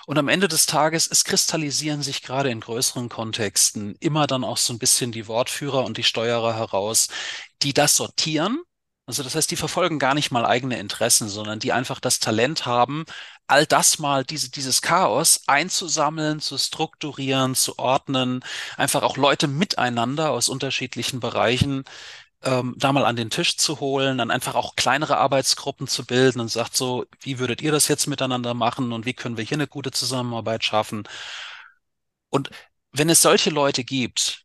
Und 0.08 0.18
am 0.18 0.28
Ende 0.28 0.48
des 0.48 0.66
Tages, 0.66 1.08
es 1.10 1.26
kristallisieren 1.26 2.02
sich 2.02 2.24
gerade 2.24 2.50
in 2.50 2.60
größeren 2.60 3.08
Kontexten 3.08 3.96
immer 4.00 4.26
dann 4.26 4.44
auch 4.44 4.58
so 4.58 4.74
ein 4.74 4.80
bisschen 4.80 5.12
die 5.12 5.28
Wortführer 5.28 5.86
und 5.86 5.98
die 5.98 6.04
Steuerer 6.04 6.56
heraus, 6.56 7.08
die 7.62 7.74
das 7.74 7.96
sortieren 7.96 8.64
also 9.06 9.22
das 9.24 9.36
heißt, 9.36 9.51
die 9.51 9.58
verfolgen 9.58 9.99
gar 9.99 10.14
nicht 10.14 10.32
mal 10.32 10.45
eigene 10.45 10.80
Interessen, 10.80 11.28
sondern 11.28 11.60
die 11.60 11.74
einfach 11.74 11.99
das 11.99 12.20
Talent 12.20 12.66
haben, 12.66 13.06
all 13.47 13.66
das 13.66 13.99
mal, 13.99 14.24
diese, 14.24 14.49
dieses 14.49 14.82
Chaos 14.82 15.41
einzusammeln, 15.47 16.39
zu 16.39 16.58
strukturieren, 16.58 17.56
zu 17.56 17.78
ordnen, 17.78 18.43
einfach 18.78 19.04
auch 19.04 19.18
Leute 19.18 19.47
miteinander 19.47 20.32
aus 20.32 20.47
unterschiedlichen 20.49 21.20
Bereichen 21.20 21.84
ähm, 22.43 22.76
da 22.78 22.91
mal 22.93 23.06
an 23.06 23.16
den 23.16 23.30
Tisch 23.30 23.58
zu 23.58 23.80
holen, 23.80 24.18
dann 24.18 24.32
einfach 24.32 24.56
auch 24.56 24.76
kleinere 24.76 25.18
Arbeitsgruppen 25.18 25.88
zu 25.88 26.06
bilden 26.06 26.39
und 26.41 26.49
sagt 26.49 26.76
so, 26.76 27.06
wie 27.22 27.39
würdet 27.39 27.62
ihr 27.62 27.72
das 27.72 27.88
jetzt 27.88 28.08
miteinander 28.08 28.54
machen 28.54 28.91
und 28.93 29.06
wie 29.06 29.14
können 29.14 29.38
wir 29.38 29.43
hier 29.45 29.58
eine 29.58 29.68
gute 29.68 29.91
Zusammenarbeit 29.91 30.64
schaffen? 30.64 31.08
Und 32.30 32.49
wenn 32.91 33.10
es 33.10 33.22
solche 33.22 33.49
Leute 33.49 33.84
gibt, 33.84 34.43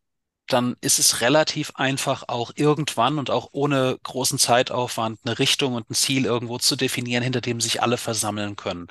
dann 0.49 0.75
ist 0.81 0.99
es 0.99 1.21
relativ 1.21 1.71
einfach 1.75 2.23
auch 2.27 2.51
irgendwann 2.55 3.19
und 3.19 3.29
auch 3.29 3.49
ohne 3.51 3.97
großen 4.03 4.39
Zeitaufwand 4.39 5.19
eine 5.23 5.39
Richtung 5.39 5.75
und 5.75 5.89
ein 5.89 5.93
Ziel 5.93 6.25
irgendwo 6.25 6.57
zu 6.57 6.75
definieren, 6.75 7.23
hinter 7.23 7.41
dem 7.41 7.61
sich 7.61 7.81
alle 7.81 7.97
versammeln 7.97 8.55
können. 8.55 8.87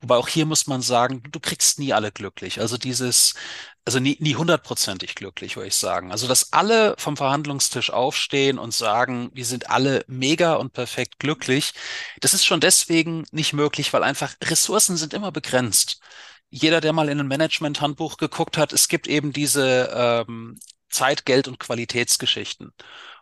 Wobei 0.00 0.16
auch 0.16 0.28
hier 0.28 0.46
muss 0.46 0.66
man 0.66 0.82
sagen, 0.82 1.22
du 1.30 1.40
kriegst 1.40 1.78
nie 1.78 1.92
alle 1.92 2.12
glücklich. 2.12 2.60
Also 2.60 2.78
dieses, 2.78 3.34
also 3.84 3.98
nie, 4.00 4.16
nie 4.20 4.36
hundertprozentig 4.36 5.14
glücklich, 5.14 5.56
würde 5.56 5.68
ich 5.68 5.74
sagen. 5.74 6.12
Also, 6.12 6.28
dass 6.28 6.52
alle 6.52 6.94
vom 6.98 7.16
Verhandlungstisch 7.16 7.90
aufstehen 7.90 8.58
und 8.58 8.72
sagen, 8.74 9.30
wir 9.34 9.44
sind 9.44 9.70
alle 9.70 10.04
mega 10.08 10.54
und 10.54 10.72
perfekt 10.72 11.18
glücklich, 11.18 11.72
das 12.20 12.34
ist 12.34 12.44
schon 12.44 12.60
deswegen 12.60 13.24
nicht 13.32 13.52
möglich, 13.52 13.92
weil 13.92 14.02
einfach 14.04 14.34
Ressourcen 14.42 14.96
sind 14.96 15.14
immer 15.14 15.32
begrenzt 15.32 16.00
jeder, 16.54 16.82
der 16.82 16.92
mal 16.92 17.08
in 17.08 17.18
ein 17.18 17.28
Management-Handbuch 17.28 18.18
geguckt 18.18 18.58
hat, 18.58 18.74
es 18.74 18.88
gibt 18.88 19.06
eben 19.08 19.32
diese 19.32 19.90
ähm, 20.28 20.58
Zeit, 20.92 21.26
Geld 21.26 21.48
und 21.48 21.58
Qualitätsgeschichten. 21.58 22.72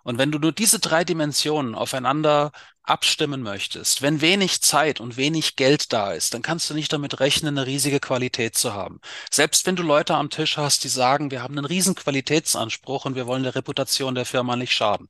Und 0.02 0.18
wenn 0.18 0.32
du 0.32 0.38
nur 0.38 0.52
diese 0.52 0.78
drei 0.80 1.04
Dimensionen 1.04 1.74
aufeinander 1.74 2.52
abstimmen 2.82 3.42
möchtest, 3.42 4.02
wenn 4.02 4.20
wenig 4.20 4.62
Zeit 4.62 5.00
und 5.00 5.16
wenig 5.16 5.56
Geld 5.56 5.92
da 5.92 6.12
ist, 6.12 6.34
dann 6.34 6.42
kannst 6.42 6.68
du 6.70 6.74
nicht 6.74 6.92
damit 6.92 7.20
rechnen, 7.20 7.56
eine 7.56 7.66
riesige 7.66 8.00
Qualität 8.00 8.56
zu 8.56 8.74
haben. 8.74 9.00
Selbst 9.30 9.66
wenn 9.66 9.76
du 9.76 9.82
Leute 9.82 10.14
am 10.14 10.30
Tisch 10.30 10.56
hast, 10.56 10.84
die 10.84 10.88
sagen, 10.88 11.30
wir 11.30 11.42
haben 11.42 11.56
einen 11.56 11.66
riesen 11.66 11.94
Qualitätsanspruch 11.94 13.04
und 13.04 13.14
wir 13.14 13.26
wollen 13.26 13.42
der 13.42 13.54
Reputation 13.54 14.14
der 14.14 14.26
Firma 14.26 14.56
nicht 14.56 14.72
schaden. 14.72 15.08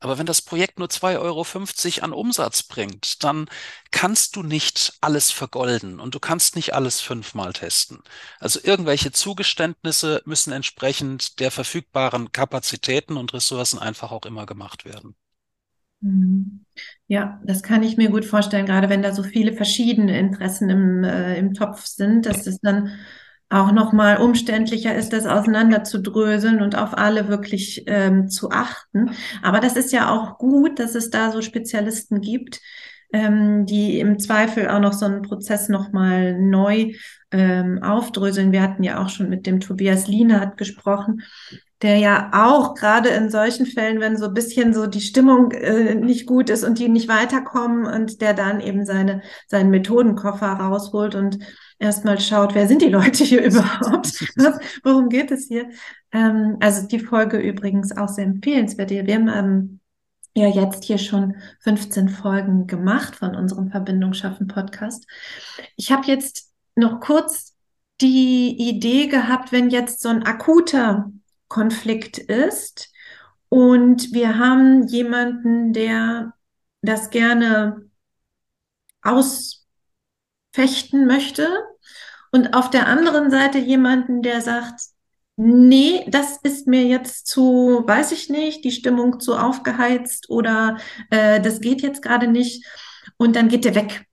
Aber 0.00 0.18
wenn 0.18 0.26
das 0.26 0.42
Projekt 0.42 0.78
nur 0.78 0.88
2,50 0.88 1.18
Euro 1.20 2.04
an 2.04 2.12
Umsatz 2.12 2.62
bringt, 2.62 3.24
dann 3.24 3.48
kannst 3.90 4.36
du 4.36 4.42
nicht 4.42 4.94
alles 5.00 5.30
vergolden 5.30 6.00
und 6.00 6.14
du 6.14 6.20
kannst 6.20 6.56
nicht 6.56 6.74
alles 6.74 7.00
fünfmal 7.00 7.52
testen. 7.52 8.02
Also 8.38 8.60
irgendwelche 8.62 9.12
Zugeständnisse 9.12 10.22
müssen 10.26 10.52
entsprechend 10.52 11.40
der 11.40 11.50
verfügbaren 11.50 12.32
Kapazitäten 12.32 13.16
und 13.16 13.32
Ressourcen 13.32 13.78
einfach 13.78 14.12
auch 14.12 14.26
immer 14.26 14.46
gemacht 14.46 14.84
werden. 14.84 15.16
Mhm. 16.00 16.64
Ja, 17.08 17.40
das 17.44 17.62
kann 17.62 17.82
ich 17.82 17.96
mir 17.96 18.10
gut 18.10 18.24
vorstellen, 18.24 18.66
gerade 18.66 18.88
wenn 18.88 19.02
da 19.02 19.12
so 19.12 19.22
viele 19.22 19.52
verschiedene 19.52 20.18
Interessen 20.18 20.68
im, 20.70 21.04
äh, 21.04 21.38
im 21.38 21.54
Topf 21.54 21.86
sind, 21.86 22.26
dass 22.26 22.46
es 22.46 22.58
dann 22.60 22.90
auch 23.48 23.70
nochmal 23.70 24.18
umständlicher 24.18 24.94
ist, 24.94 25.12
das 25.12 25.24
auseinanderzudröseln 25.24 26.60
und 26.60 26.74
auf 26.76 26.98
alle 26.98 27.28
wirklich 27.28 27.84
ähm, 27.86 28.28
zu 28.28 28.50
achten. 28.50 29.10
Aber 29.42 29.60
das 29.60 29.76
ist 29.76 29.92
ja 29.92 30.10
auch 30.10 30.38
gut, 30.38 30.80
dass 30.80 30.96
es 30.96 31.10
da 31.10 31.30
so 31.30 31.42
Spezialisten 31.42 32.20
gibt, 32.20 32.60
ähm, 33.12 33.64
die 33.64 34.00
im 34.00 34.18
Zweifel 34.18 34.68
auch 34.68 34.80
noch 34.80 34.92
so 34.92 35.06
einen 35.06 35.22
Prozess 35.22 35.68
nochmal 35.68 36.38
neu 36.38 36.94
ähm, 37.30 37.82
aufdröseln. 37.82 38.50
Wir 38.50 38.62
hatten 38.62 38.82
ja 38.82 39.00
auch 39.00 39.08
schon 39.08 39.28
mit 39.28 39.46
dem 39.46 39.60
Tobias 39.60 40.08
Lienert 40.08 40.56
gesprochen, 40.56 41.22
der 41.82 41.98
ja 41.98 42.30
auch 42.32 42.74
gerade 42.74 43.10
in 43.10 43.30
solchen 43.30 43.66
Fällen, 43.66 44.00
wenn 44.00 44.16
so 44.16 44.26
ein 44.26 44.34
bisschen 44.34 44.72
so 44.72 44.86
die 44.86 45.02
Stimmung 45.02 45.50
äh, 45.52 45.94
nicht 45.94 46.26
gut 46.26 46.48
ist 46.48 46.64
und 46.64 46.78
die 46.78 46.88
nicht 46.88 47.08
weiterkommen 47.08 47.86
und 47.86 48.20
der 48.22 48.32
dann 48.32 48.60
eben 48.60 48.86
seine, 48.86 49.22
seinen 49.46 49.70
Methodenkoffer 49.70 50.46
rausholt 50.46 51.14
und 51.14 51.38
erstmal 51.78 52.18
schaut, 52.18 52.54
wer 52.54 52.66
sind 52.66 52.80
die 52.80 52.88
Leute 52.88 53.24
hier 53.24 53.44
überhaupt? 53.44 54.24
Was, 54.36 54.58
worum 54.84 55.10
geht 55.10 55.30
es 55.30 55.48
hier? 55.48 55.68
Ähm, 56.12 56.56
also 56.60 56.86
die 56.86 57.00
Folge 57.00 57.38
übrigens 57.38 57.94
auch 57.94 58.08
sehr 58.08 58.24
empfehlenswert. 58.24 58.90
Wir 58.90 59.14
haben 59.14 59.28
ähm, 59.28 59.80
ja 60.34 60.48
jetzt 60.48 60.84
hier 60.84 60.98
schon 60.98 61.36
15 61.60 62.08
Folgen 62.08 62.66
gemacht 62.66 63.16
von 63.16 63.34
unserem 63.34 63.70
Verbindung 63.70 64.14
schaffen 64.14 64.46
Podcast. 64.46 65.06
Ich 65.76 65.92
habe 65.92 66.06
jetzt 66.06 66.52
noch 66.74 67.00
kurz 67.00 67.54
die 68.00 68.56
Idee 68.58 69.08
gehabt, 69.08 69.52
wenn 69.52 69.68
jetzt 69.70 70.00
so 70.00 70.08
ein 70.08 70.22
akuter 70.22 71.10
Konflikt 71.48 72.18
ist. 72.18 72.92
Und 73.48 74.12
wir 74.12 74.38
haben 74.38 74.86
jemanden, 74.88 75.72
der 75.72 76.34
das 76.82 77.10
gerne 77.10 77.88
aus 79.02 79.66
fechten 80.52 81.06
möchte. 81.06 81.48
Und 82.32 82.54
auf 82.54 82.70
der 82.70 82.86
anderen 82.86 83.30
Seite 83.30 83.58
jemanden, 83.58 84.22
der 84.22 84.40
sagt, 84.40 84.80
nee, 85.36 86.04
das 86.08 86.38
ist 86.42 86.66
mir 86.66 86.84
jetzt 86.84 87.26
zu, 87.26 87.82
weiß 87.86 88.12
ich 88.12 88.30
nicht, 88.30 88.64
die 88.64 88.72
Stimmung 88.72 89.20
zu 89.20 89.36
aufgeheizt 89.36 90.30
oder 90.30 90.78
äh, 91.10 91.40
das 91.40 91.60
geht 91.60 91.82
jetzt 91.82 92.02
gerade 92.02 92.26
nicht. 92.26 92.66
Und 93.18 93.36
dann 93.36 93.48
geht 93.48 93.64
der 93.64 93.74
weg. 93.74 94.05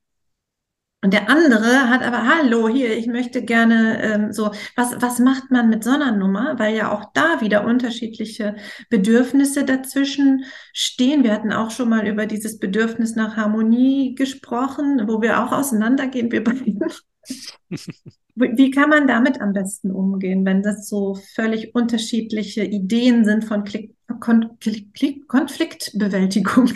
Und 1.03 1.11
der 1.13 1.29
andere 1.29 1.89
hat 1.89 2.01
aber, 2.01 2.25
hallo, 2.25 2.69
hier, 2.69 2.97
ich 2.97 3.07
möchte 3.07 3.43
gerne 3.43 4.01
ähm, 4.01 4.31
so, 4.31 4.51
was, 4.77 5.01
was 5.01 5.19
macht 5.19 5.51
man 5.51 5.69
mit 5.69 5.83
so 5.83 5.89
einer 5.89 6.15
Nummer? 6.15 6.57
Weil 6.57 6.77
ja 6.77 6.93
auch 6.93 7.11
da 7.13 7.41
wieder 7.41 7.65
unterschiedliche 7.65 8.55
Bedürfnisse 8.89 9.65
dazwischen 9.65 10.45
stehen. 10.71 11.25
Wir 11.25 11.33
hatten 11.33 11.51
auch 11.51 11.71
schon 11.71 11.89
mal 11.89 12.07
über 12.07 12.25
dieses 12.25 12.57
Bedürfnis 12.57 13.17
nach 13.17 13.35
Harmonie 13.35 14.15
gesprochen, 14.15 15.03
wo 15.05 15.21
wir 15.21 15.43
auch 15.43 15.51
auseinandergehen, 15.51 16.31
wir 16.31 16.41
beiden. 16.41 16.79
Wie 18.35 18.71
kann 18.71 18.89
man 18.89 19.05
damit 19.05 19.41
am 19.41 19.51
besten 19.51 19.91
umgehen, 19.91 20.45
wenn 20.45 20.63
das 20.63 20.87
so 20.87 21.19
völlig 21.35 21.75
unterschiedliche 21.75 22.63
Ideen 22.63 23.25
sind 23.25 23.43
von 23.43 23.65
Klik 23.65 23.93
Kon 24.21 24.57
Klik 24.59 25.27
Konfliktbewältigung? 25.27 26.71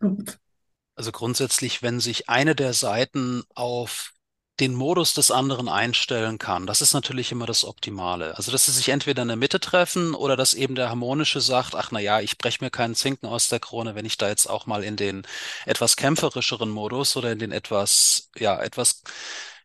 Also 0.98 1.12
grundsätzlich, 1.12 1.80
wenn 1.80 2.00
sich 2.00 2.28
eine 2.28 2.56
der 2.56 2.74
Seiten 2.74 3.44
auf 3.54 4.14
den 4.58 4.74
Modus 4.74 5.14
des 5.14 5.30
anderen 5.30 5.68
einstellen 5.68 6.38
kann. 6.38 6.66
Das 6.66 6.82
ist 6.82 6.92
natürlich 6.92 7.30
immer 7.30 7.46
das 7.46 7.64
Optimale. 7.64 8.36
Also, 8.36 8.50
dass 8.50 8.66
sie 8.66 8.72
sich 8.72 8.88
entweder 8.88 9.22
in 9.22 9.28
der 9.28 9.36
Mitte 9.36 9.60
treffen 9.60 10.12
oder 10.12 10.36
dass 10.36 10.54
eben 10.54 10.74
der 10.74 10.88
Harmonische 10.88 11.40
sagt, 11.40 11.76
ach 11.76 11.92
na 11.92 12.00
ja, 12.00 12.20
ich 12.20 12.36
breche 12.36 12.64
mir 12.64 12.70
keinen 12.70 12.96
Zinken 12.96 13.28
aus 13.28 13.48
der 13.48 13.60
Krone, 13.60 13.94
wenn 13.94 14.06
ich 14.06 14.16
da 14.18 14.26
jetzt 14.28 14.48
auch 14.50 14.66
mal 14.66 14.82
in 14.82 14.96
den 14.96 15.24
etwas 15.66 15.94
kämpferischeren 15.96 16.68
Modus 16.70 17.16
oder 17.16 17.30
in 17.30 17.38
den 17.38 17.52
etwas, 17.52 18.30
ja, 18.36 18.60
etwas, 18.60 19.04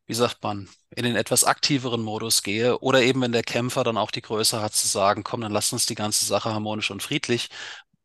wie 0.05 0.13
sagt 0.13 0.43
man, 0.43 0.69
in 0.95 1.03
den 1.05 1.15
etwas 1.15 1.43
aktiveren 1.43 2.03
Modus 2.03 2.43
gehe 2.43 2.77
oder 2.79 3.01
eben 3.01 3.21
wenn 3.21 3.31
der 3.31 3.41
Kämpfer 3.43 3.83
dann 3.83 3.97
auch 3.97 4.11
die 4.11 4.21
Größe 4.21 4.61
hat 4.61 4.75
zu 4.75 4.87
sagen, 4.87 5.23
komm, 5.23 5.41
dann 5.41 5.51
lass 5.51 5.73
uns 5.73 5.87
die 5.87 5.95
ganze 5.95 6.25
Sache 6.25 6.53
harmonisch 6.53 6.91
und 6.91 7.01
friedlich 7.01 7.49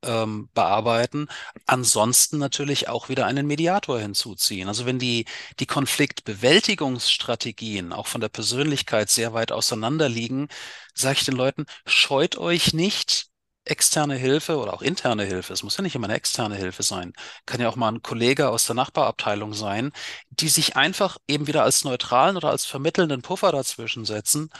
ähm, 0.02 0.48
bearbeiten. 0.54 1.28
Ansonsten 1.66 2.38
natürlich 2.38 2.88
auch 2.88 3.08
wieder 3.08 3.26
einen 3.26 3.46
Mediator 3.46 3.98
hinzuziehen. 4.00 4.68
Also 4.68 4.86
wenn 4.86 4.98
die, 4.98 5.26
die 5.60 5.66
Konfliktbewältigungsstrategien 5.66 7.92
auch 7.92 8.06
von 8.06 8.20
der 8.20 8.28
Persönlichkeit 8.28 9.10
sehr 9.10 9.32
weit 9.34 9.52
auseinander 9.52 10.08
liegen, 10.08 10.48
sage 10.94 11.18
ich 11.18 11.24
den 11.24 11.36
Leuten, 11.36 11.66
scheut 11.86 12.36
euch 12.38 12.72
nicht, 12.74 13.26
externe 13.64 14.16
Hilfe 14.16 14.56
oder 14.58 14.72
auch 14.72 14.82
interne 14.82 15.24
Hilfe, 15.24 15.52
es 15.52 15.62
muss 15.62 15.76
ja 15.76 15.82
nicht 15.82 15.94
immer 15.94 16.06
eine 16.06 16.16
externe 16.16 16.56
Hilfe 16.56 16.82
sein, 16.82 17.12
kann 17.46 17.60
ja 17.60 17.68
auch 17.68 17.76
mal 17.76 17.92
ein 17.92 18.02
Kollege 18.02 18.48
aus 18.48 18.64
der 18.66 18.74
Nachbarabteilung 18.74 19.52
sein, 19.52 19.92
die 20.30 20.48
sich 20.48 20.76
einfach 20.76 21.18
eben 21.28 21.46
wieder 21.46 21.64
als 21.64 21.84
neutralen 21.84 22.36
oder 22.36 22.50
als 22.50 22.64
vermittelnden 22.64 23.22
Puffer 23.22 23.52
dazwischen 23.52 24.04
setzen 24.06 24.50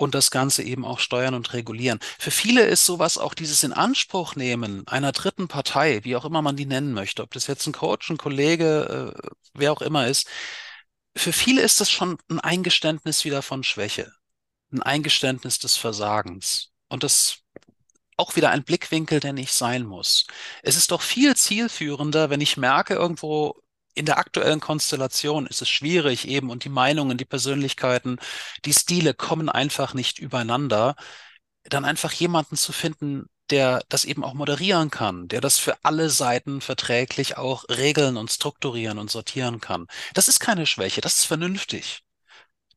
und 0.00 0.14
das 0.14 0.30
Ganze 0.30 0.62
eben 0.62 0.86
auch 0.86 0.98
steuern 0.98 1.34
und 1.34 1.52
regulieren. 1.52 1.98
Für 2.18 2.30
viele 2.30 2.64
ist 2.64 2.86
sowas 2.86 3.18
auch 3.18 3.34
dieses 3.34 3.62
in 3.62 3.74
Anspruch 3.74 4.34
nehmen 4.34 4.86
einer 4.88 5.12
dritten 5.12 5.46
Partei, 5.46 6.00
wie 6.04 6.16
auch 6.16 6.24
immer 6.24 6.40
man 6.40 6.56
die 6.56 6.64
nennen 6.64 6.94
möchte, 6.94 7.22
ob 7.22 7.32
das 7.34 7.46
jetzt 7.46 7.66
ein 7.66 7.72
Coach, 7.72 8.08
ein 8.08 8.16
Kollege, 8.16 9.14
äh, 9.14 9.28
wer 9.52 9.72
auch 9.72 9.82
immer 9.82 10.06
ist. 10.06 10.26
Für 11.14 11.34
viele 11.34 11.60
ist 11.60 11.82
das 11.82 11.90
schon 11.90 12.16
ein 12.30 12.40
Eingeständnis 12.40 13.26
wieder 13.26 13.42
von 13.42 13.62
Schwäche, 13.62 14.10
ein 14.72 14.82
Eingeständnis 14.82 15.58
des 15.58 15.76
Versagens. 15.76 16.70
Und 16.88 17.02
das 17.02 17.40
auch 18.16 18.36
wieder 18.36 18.50
ein 18.50 18.64
Blickwinkel, 18.64 19.20
der 19.20 19.34
nicht 19.34 19.52
sein 19.52 19.84
muss. 19.84 20.26
Es 20.62 20.76
ist 20.76 20.92
doch 20.92 21.02
viel 21.02 21.36
zielführender, 21.36 22.30
wenn 22.30 22.40
ich 22.40 22.56
merke, 22.56 22.94
irgendwo 22.94 23.60
in 23.94 24.06
der 24.06 24.18
aktuellen 24.18 24.60
Konstellation 24.60 25.46
ist 25.46 25.62
es 25.62 25.68
schwierig 25.68 26.28
eben 26.28 26.50
und 26.50 26.64
die 26.64 26.68
Meinungen, 26.68 27.18
die 27.18 27.24
Persönlichkeiten, 27.24 28.18
die 28.64 28.74
Stile 28.74 29.14
kommen 29.14 29.48
einfach 29.48 29.94
nicht 29.94 30.18
übereinander, 30.18 30.96
dann 31.64 31.84
einfach 31.84 32.12
jemanden 32.12 32.56
zu 32.56 32.72
finden, 32.72 33.26
der 33.50 33.82
das 33.88 34.04
eben 34.04 34.24
auch 34.24 34.34
moderieren 34.34 34.90
kann, 34.90 35.28
der 35.28 35.40
das 35.40 35.58
für 35.58 35.76
alle 35.84 36.08
Seiten 36.10 36.60
verträglich 36.60 37.36
auch 37.36 37.64
regeln 37.68 38.16
und 38.16 38.30
strukturieren 38.30 38.98
und 38.98 39.10
sortieren 39.10 39.60
kann. 39.60 39.86
Das 40.14 40.28
ist 40.28 40.40
keine 40.40 40.66
Schwäche, 40.66 41.00
das 41.00 41.18
ist 41.20 41.24
vernünftig, 41.26 42.02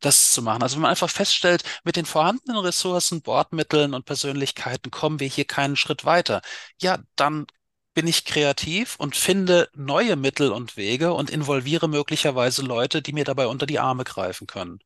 das 0.01 0.31
zu 0.33 0.41
machen. 0.41 0.63
Also 0.63 0.75
wenn 0.75 0.83
man 0.83 0.91
einfach 0.91 1.09
feststellt, 1.09 1.63
mit 1.83 1.95
den 1.95 2.05
vorhandenen 2.05 2.57
Ressourcen, 2.57 3.21
Bordmitteln 3.21 3.93
und 3.93 4.05
Persönlichkeiten 4.05 4.91
kommen 4.91 5.19
wir 5.19 5.27
hier 5.27 5.45
keinen 5.45 5.75
Schritt 5.75 6.05
weiter, 6.05 6.41
ja, 6.81 6.99
dann 7.15 7.47
bin 7.93 8.07
ich 8.07 8.25
kreativ 8.25 8.95
und 8.97 9.15
finde 9.15 9.69
neue 9.75 10.15
Mittel 10.15 10.51
und 10.51 10.77
Wege 10.77 11.13
und 11.13 11.29
involviere 11.29 11.87
möglicherweise 11.87 12.61
Leute, 12.63 13.01
die 13.01 13.13
mir 13.13 13.23
dabei 13.25 13.47
unter 13.47 13.65
die 13.65 13.79
Arme 13.79 14.03
greifen 14.03 14.47
können. 14.47 14.79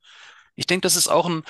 Ich 0.55 0.67
denke, 0.67 0.81
das 0.81 0.95
ist 0.95 1.07
auch 1.07 1.27
ein, 1.27 1.43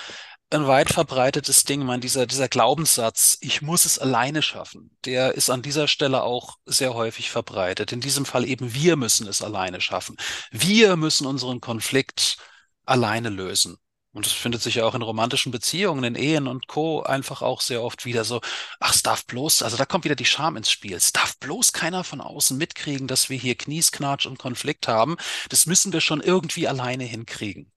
ein 0.49 0.67
weit 0.67 0.89
verbreitetes 0.89 1.63
Ding, 1.65 1.83
mein, 1.83 2.01
dieser, 2.01 2.25
dieser 2.25 2.47
Glaubenssatz, 2.47 3.37
ich 3.41 3.61
muss 3.61 3.85
es 3.85 3.99
alleine 3.99 4.41
schaffen, 4.41 4.97
der 5.05 5.33
ist 5.35 5.49
an 5.49 5.61
dieser 5.61 5.87
Stelle 5.87 6.23
auch 6.23 6.57
sehr 6.65 6.93
häufig 6.93 7.31
verbreitet. 7.31 7.91
In 7.91 8.01
diesem 8.01 8.25
Fall 8.25 8.45
eben, 8.45 8.73
wir 8.73 8.95
müssen 8.95 9.27
es 9.27 9.41
alleine 9.41 9.81
schaffen. 9.81 10.17
Wir 10.51 10.95
müssen 10.95 11.27
unseren 11.27 11.61
Konflikt 11.61 12.37
alleine 12.85 13.29
lösen. 13.29 13.77
Und 14.17 14.25
das 14.25 14.33
findet 14.33 14.63
sich 14.63 14.73
ja 14.75 14.85
auch 14.85 14.95
in 14.95 15.03
romantischen 15.03 15.51
Beziehungen, 15.51 16.03
in 16.03 16.15
Ehen 16.15 16.47
und 16.47 16.67
Co. 16.67 17.03
einfach 17.03 17.43
auch 17.43 17.61
sehr 17.61 17.83
oft 17.83 18.03
wieder 18.03 18.23
so, 18.25 18.41
ach, 18.79 18.95
es 18.95 19.03
darf 19.03 19.27
bloß, 19.27 19.61
also 19.61 19.77
da 19.77 19.85
kommt 19.85 20.05
wieder 20.05 20.15
die 20.15 20.25
Scham 20.25 20.57
ins 20.57 20.71
Spiel. 20.71 20.95
Es 20.95 21.13
darf 21.13 21.37
bloß 21.37 21.71
keiner 21.71 22.03
von 22.03 22.19
außen 22.19 22.57
mitkriegen, 22.57 23.07
dass 23.07 23.29
wir 23.29 23.37
hier 23.37 23.55
Kniesknatsch 23.55 24.25
und 24.25 24.39
Konflikt 24.39 24.87
haben. 24.87 25.17
Das 25.49 25.67
müssen 25.67 25.93
wir 25.93 26.01
schon 26.01 26.21
irgendwie 26.21 26.67
alleine 26.67 27.03
hinkriegen. 27.03 27.71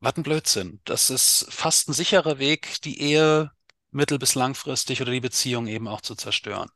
Was 0.00 0.16
ein 0.16 0.24
Blödsinn. 0.24 0.80
Das 0.84 1.10
ist 1.10 1.46
fast 1.50 1.88
ein 1.88 1.92
sicherer 1.92 2.40
Weg, 2.40 2.82
die 2.82 3.00
Ehe 3.00 3.52
mittel- 3.92 4.18
bis 4.18 4.34
langfristig 4.34 5.00
oder 5.00 5.12
die 5.12 5.20
Beziehung 5.20 5.68
eben 5.68 5.86
auch 5.86 6.00
zu 6.00 6.16
zerstören. 6.16 6.70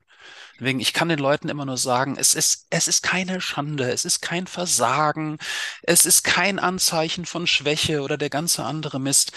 Deswegen, 0.59 0.81
ich 0.81 0.93
kann 0.93 1.09
den 1.09 1.19
Leuten 1.19 1.49
immer 1.49 1.67
nur 1.67 1.77
sagen, 1.77 2.17
es 2.19 2.35
ist, 2.35 2.67
es 2.71 2.89
ist 2.89 3.03
keine 3.03 3.41
Schande, 3.41 3.91
es 3.91 4.05
ist 4.05 4.21
kein 4.23 4.47
Versagen, 4.47 5.39
es 5.83 6.07
ist 6.07 6.25
kein 6.25 6.59
Anzeichen 6.59 7.27
von 7.27 7.47
Schwäche 7.47 8.03
oder 8.03 8.17
der 8.17 8.31
ganze 8.31 8.65
andere 8.65 8.99
Mist, 8.99 9.33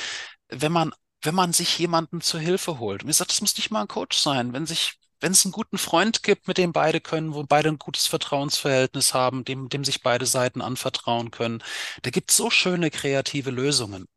wenn 0.49 0.71
man, 0.71 0.93
wenn 1.21 1.35
man 1.35 1.53
sich 1.53 1.77
jemanden 1.79 2.21
zur 2.21 2.39
Hilfe 2.39 2.79
holt. 2.79 3.03
Ich 3.03 3.17
sage, 3.17 3.29
das 3.29 3.41
muss 3.41 3.57
nicht 3.57 3.71
mal 3.71 3.81
ein 3.81 3.87
Coach 3.87 4.17
sein, 4.17 4.53
wenn 4.53 4.65
sich 4.65 4.99
wenn 5.21 5.31
es 5.33 5.45
einen 5.45 5.51
guten 5.51 5.77
Freund 5.77 6.23
gibt, 6.23 6.47
mit 6.47 6.57
dem 6.57 6.71
beide 6.71 7.01
können, 7.01 7.33
wo 7.33 7.43
beide 7.43 7.69
ein 7.69 7.77
gutes 7.77 8.07
Vertrauensverhältnis 8.07 9.13
haben, 9.13 9.43
dem, 9.43 9.69
dem 9.69 9.83
sich 9.83 10.01
beide 10.01 10.25
Seiten 10.25 10.61
anvertrauen 10.61 11.31
können, 11.31 11.61
da 12.03 12.09
gibt 12.09 12.31
es 12.31 12.37
so 12.37 12.49
schöne 12.49 12.89
kreative 12.89 13.51
Lösungen. 13.51 14.07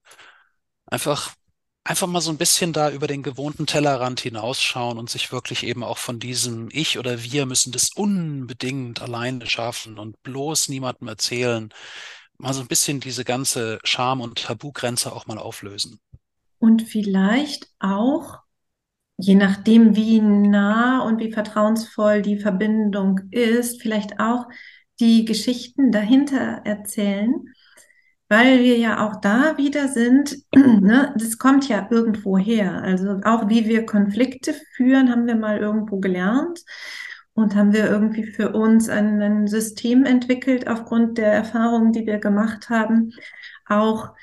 Einfach 0.87 1.35
einfach 1.85 2.07
mal 2.07 2.21
so 2.21 2.31
ein 2.31 2.39
bisschen 2.39 2.73
da 2.73 2.91
über 2.91 3.07
den 3.07 3.23
gewohnten 3.23 3.67
Tellerrand 3.67 4.21
hinausschauen 4.21 4.99
und 4.99 5.11
sich 5.11 5.33
wirklich 5.33 5.65
eben 5.65 5.83
auch 5.83 5.99
von 5.99 6.21
diesem 6.21 6.69
Ich 6.71 6.99
oder 6.99 7.23
wir 7.23 7.47
müssen 7.47 7.73
das 7.73 7.91
unbedingt 7.95 9.03
alleine 9.03 9.47
schaffen 9.47 9.99
und 9.99 10.23
bloß 10.23 10.69
niemandem 10.69 11.09
erzählen, 11.09 11.71
mal 12.39 12.55
so 12.55 12.61
ein 12.61 12.69
bisschen 12.69 13.01
diese 13.01 13.25
ganze 13.25 13.79
Scham- 13.85 14.21
und 14.21 14.39
Tabugrenze 14.45 15.13
auch 15.13 15.27
mal 15.27 15.39
auflösen. 15.39 15.99
Und 16.59 16.83
vielleicht 16.83 17.67
auch, 17.81 18.39
je 19.19 19.35
nachdem, 19.35 19.97
wie 19.97 20.21
nah 20.21 21.03
und 21.05 21.19
wie 21.19 21.33
vertrauensvoll 21.33 22.23
die 22.23 22.39
Verbindung 22.39 23.21
ist, 23.33 23.83
vielleicht 23.83 24.21
auch 24.21 24.47
die 25.01 25.25
Geschichten 25.25 25.91
dahinter 25.91 26.63
erzählen 26.65 27.33
weil 28.33 28.63
wir 28.63 28.79
ja 28.79 29.07
auch 29.07 29.21
da 29.21 29.59
wieder 29.59 29.89
sind, 29.89 30.39
ne, 30.55 31.15
das 31.19 31.37
kommt 31.37 31.69
ja 31.69 31.87
irgendwo 31.91 32.39
her. 32.39 32.81
Also 32.83 33.21
auch 33.25 33.51
wie 33.51 33.67
wir 33.67 33.85
Konflikte 33.85 34.55
führen, 34.75 35.11
haben 35.11 35.27
wir 35.27 35.37
mal 35.37 35.59
irgendwo 35.59 36.01
gelernt 36.01 36.65
und 37.35 37.55
haben 37.55 37.75
wir 37.75 37.91
irgendwie 37.91 38.25
für 38.25 38.53
uns 38.53 38.89
ein, 38.89 39.21
ein 39.21 39.47
System 39.49 40.07
entwickelt 40.07 40.67
aufgrund 40.67 41.19
der 41.19 41.31
Erfahrungen, 41.31 41.93
die 41.93 42.07
wir 42.07 42.17
gemacht 42.21 42.71
haben. 42.71 43.13
Auch 43.69 44.15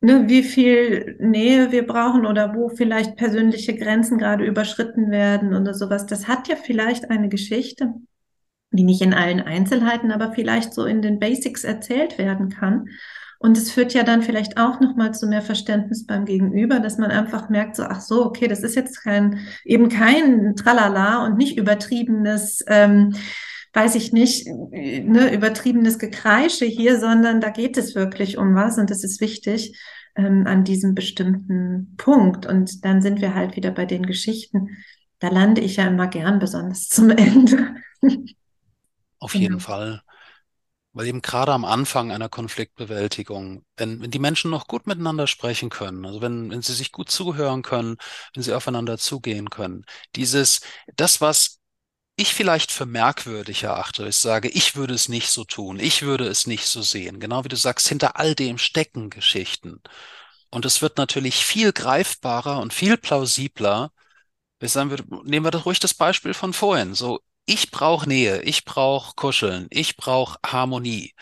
ne, 0.00 0.30
wie 0.30 0.44
viel 0.44 1.18
Nähe 1.20 1.72
wir 1.72 1.86
brauchen 1.86 2.24
oder 2.24 2.54
wo 2.54 2.70
vielleicht 2.70 3.16
persönliche 3.16 3.76
Grenzen 3.76 4.16
gerade 4.16 4.46
überschritten 4.46 5.10
werden 5.10 5.54
oder 5.54 5.74
sowas. 5.74 6.06
Das 6.06 6.26
hat 6.26 6.48
ja 6.48 6.56
vielleicht 6.56 7.10
eine 7.10 7.28
Geschichte, 7.28 7.92
die 8.70 8.84
nicht 8.84 9.02
in 9.02 9.12
allen 9.12 9.40
Einzelheiten, 9.42 10.10
aber 10.10 10.32
vielleicht 10.32 10.72
so 10.72 10.86
in 10.86 11.02
den 11.02 11.18
Basics 11.18 11.64
erzählt 11.64 12.16
werden 12.16 12.48
kann. 12.48 12.88
Und 13.42 13.58
es 13.58 13.72
führt 13.72 13.92
ja 13.92 14.04
dann 14.04 14.22
vielleicht 14.22 14.56
auch 14.56 14.78
nochmal 14.78 15.12
zu 15.14 15.26
mehr 15.26 15.42
Verständnis 15.42 16.06
beim 16.06 16.26
Gegenüber, 16.26 16.78
dass 16.78 16.96
man 16.96 17.10
einfach 17.10 17.48
merkt, 17.48 17.74
so, 17.74 17.82
ach 17.82 18.00
so, 18.00 18.24
okay, 18.24 18.46
das 18.46 18.60
ist 18.60 18.76
jetzt 18.76 19.02
kein, 19.02 19.40
eben 19.64 19.88
kein 19.88 20.54
Tralala 20.54 21.26
und 21.26 21.38
nicht 21.38 21.58
übertriebenes, 21.58 22.64
ähm, 22.68 23.16
weiß 23.72 23.96
ich 23.96 24.12
nicht, 24.12 24.46
ne, 24.46 25.34
übertriebenes 25.34 25.98
Gekreische 25.98 26.66
hier, 26.66 27.00
sondern 27.00 27.40
da 27.40 27.50
geht 27.50 27.76
es 27.76 27.96
wirklich 27.96 28.38
um 28.38 28.54
was 28.54 28.78
und 28.78 28.90
das 28.90 29.02
ist 29.02 29.20
wichtig 29.20 29.76
ähm, 30.14 30.46
an 30.46 30.62
diesem 30.62 30.94
bestimmten 30.94 31.96
Punkt. 31.96 32.46
Und 32.46 32.84
dann 32.84 33.02
sind 33.02 33.20
wir 33.20 33.34
halt 33.34 33.56
wieder 33.56 33.72
bei 33.72 33.86
den 33.86 34.06
Geschichten. 34.06 34.68
Da 35.18 35.30
lande 35.30 35.62
ich 35.62 35.76
ja 35.76 35.88
immer 35.88 36.06
gern, 36.06 36.38
besonders 36.38 36.86
zum 36.86 37.10
Ende. 37.10 37.74
Auf 39.18 39.34
jeden 39.34 39.54
genau. 39.54 39.58
Fall. 39.58 40.02
Weil 40.92 41.06
eben 41.06 41.22
gerade 41.22 41.52
am 41.52 41.64
Anfang 41.64 42.12
einer 42.12 42.28
Konfliktbewältigung, 42.28 43.64
wenn, 43.76 44.02
wenn 44.02 44.10
die 44.10 44.18
Menschen 44.18 44.50
noch 44.50 44.66
gut 44.66 44.86
miteinander 44.86 45.26
sprechen 45.26 45.70
können, 45.70 46.04
also 46.04 46.20
wenn, 46.20 46.50
wenn 46.50 46.62
sie 46.62 46.74
sich 46.74 46.92
gut 46.92 47.10
zuhören 47.10 47.62
können, 47.62 47.96
wenn 48.34 48.42
sie 48.42 48.52
aufeinander 48.52 48.98
zugehen 48.98 49.48
können, 49.50 49.84
dieses, 50.16 50.60
das, 50.96 51.20
was 51.22 51.60
ich 52.16 52.34
vielleicht 52.34 52.72
für 52.72 52.86
merkwürdig 52.86 53.62
erachte, 53.64 54.06
ich 54.06 54.16
sage, 54.16 54.48
ich 54.48 54.76
würde 54.76 54.94
es 54.94 55.08
nicht 55.08 55.30
so 55.30 55.44
tun, 55.44 55.80
ich 55.80 56.02
würde 56.02 56.26
es 56.28 56.46
nicht 56.46 56.66
so 56.66 56.82
sehen. 56.82 57.20
Genau 57.20 57.44
wie 57.44 57.48
du 57.48 57.56
sagst, 57.56 57.88
hinter 57.88 58.16
all 58.16 58.34
dem 58.34 58.58
stecken 58.58 59.10
Geschichten. 59.10 59.82
Und 60.50 60.66
es 60.66 60.82
wird 60.82 60.98
natürlich 60.98 61.44
viel 61.44 61.72
greifbarer 61.72 62.60
und 62.60 62.74
viel 62.74 62.96
plausibler. 62.98 63.92
Wir 64.60 64.68
sagen, 64.68 64.96
nehmen 65.24 65.46
wir 65.46 65.50
doch 65.50 65.66
ruhig 65.66 65.80
das 65.80 65.94
Beispiel 65.94 66.34
von 66.34 66.52
vorhin. 66.52 66.94
So, 66.94 67.20
ich 67.46 67.70
brauche 67.70 68.08
Nähe, 68.08 68.42
ich 68.42 68.64
brauche 68.64 69.14
Kuscheln, 69.16 69.66
ich 69.70 69.96
brauche 69.96 70.38
Harmonie. 70.44 71.14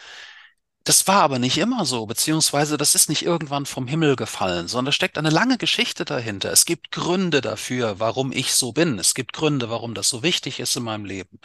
Das 0.85 1.07
war 1.07 1.23
aber 1.23 1.39
nicht 1.39 1.59
immer 1.59 1.85
so, 1.85 2.07
beziehungsweise 2.07 2.77
das 2.79 2.95
ist 2.95 3.09
nicht 3.11 3.23
irgendwann 3.23 3.67
vom 3.67 3.87
Himmel 3.87 4.17
gefallen, 4.17 4.67
sondern 4.67 4.87
da 4.87 4.93
steckt 4.93 5.19
eine 5.19 5.29
lange 5.31 5.59
Geschichte 5.59 6.05
dahinter. 6.07 6.51
Es 6.51 6.65
gibt 6.65 6.91
Gründe 6.91 7.43
dafür, 7.43 8.01
warum 8.01 8.33
ich 8.33 8.55
so 8.55 8.73
bin. 8.73 8.99
Es 8.99 9.15
gibt 9.15 9.35
Gründe, 9.35 9.69
warum 9.71 9.95
das 9.95 10.09
so 10.09 10.23
wichtig 10.23 10.59
ist 10.59 10.77
in 10.77 10.83
meinem 10.83 11.05
Leben. 11.05 11.39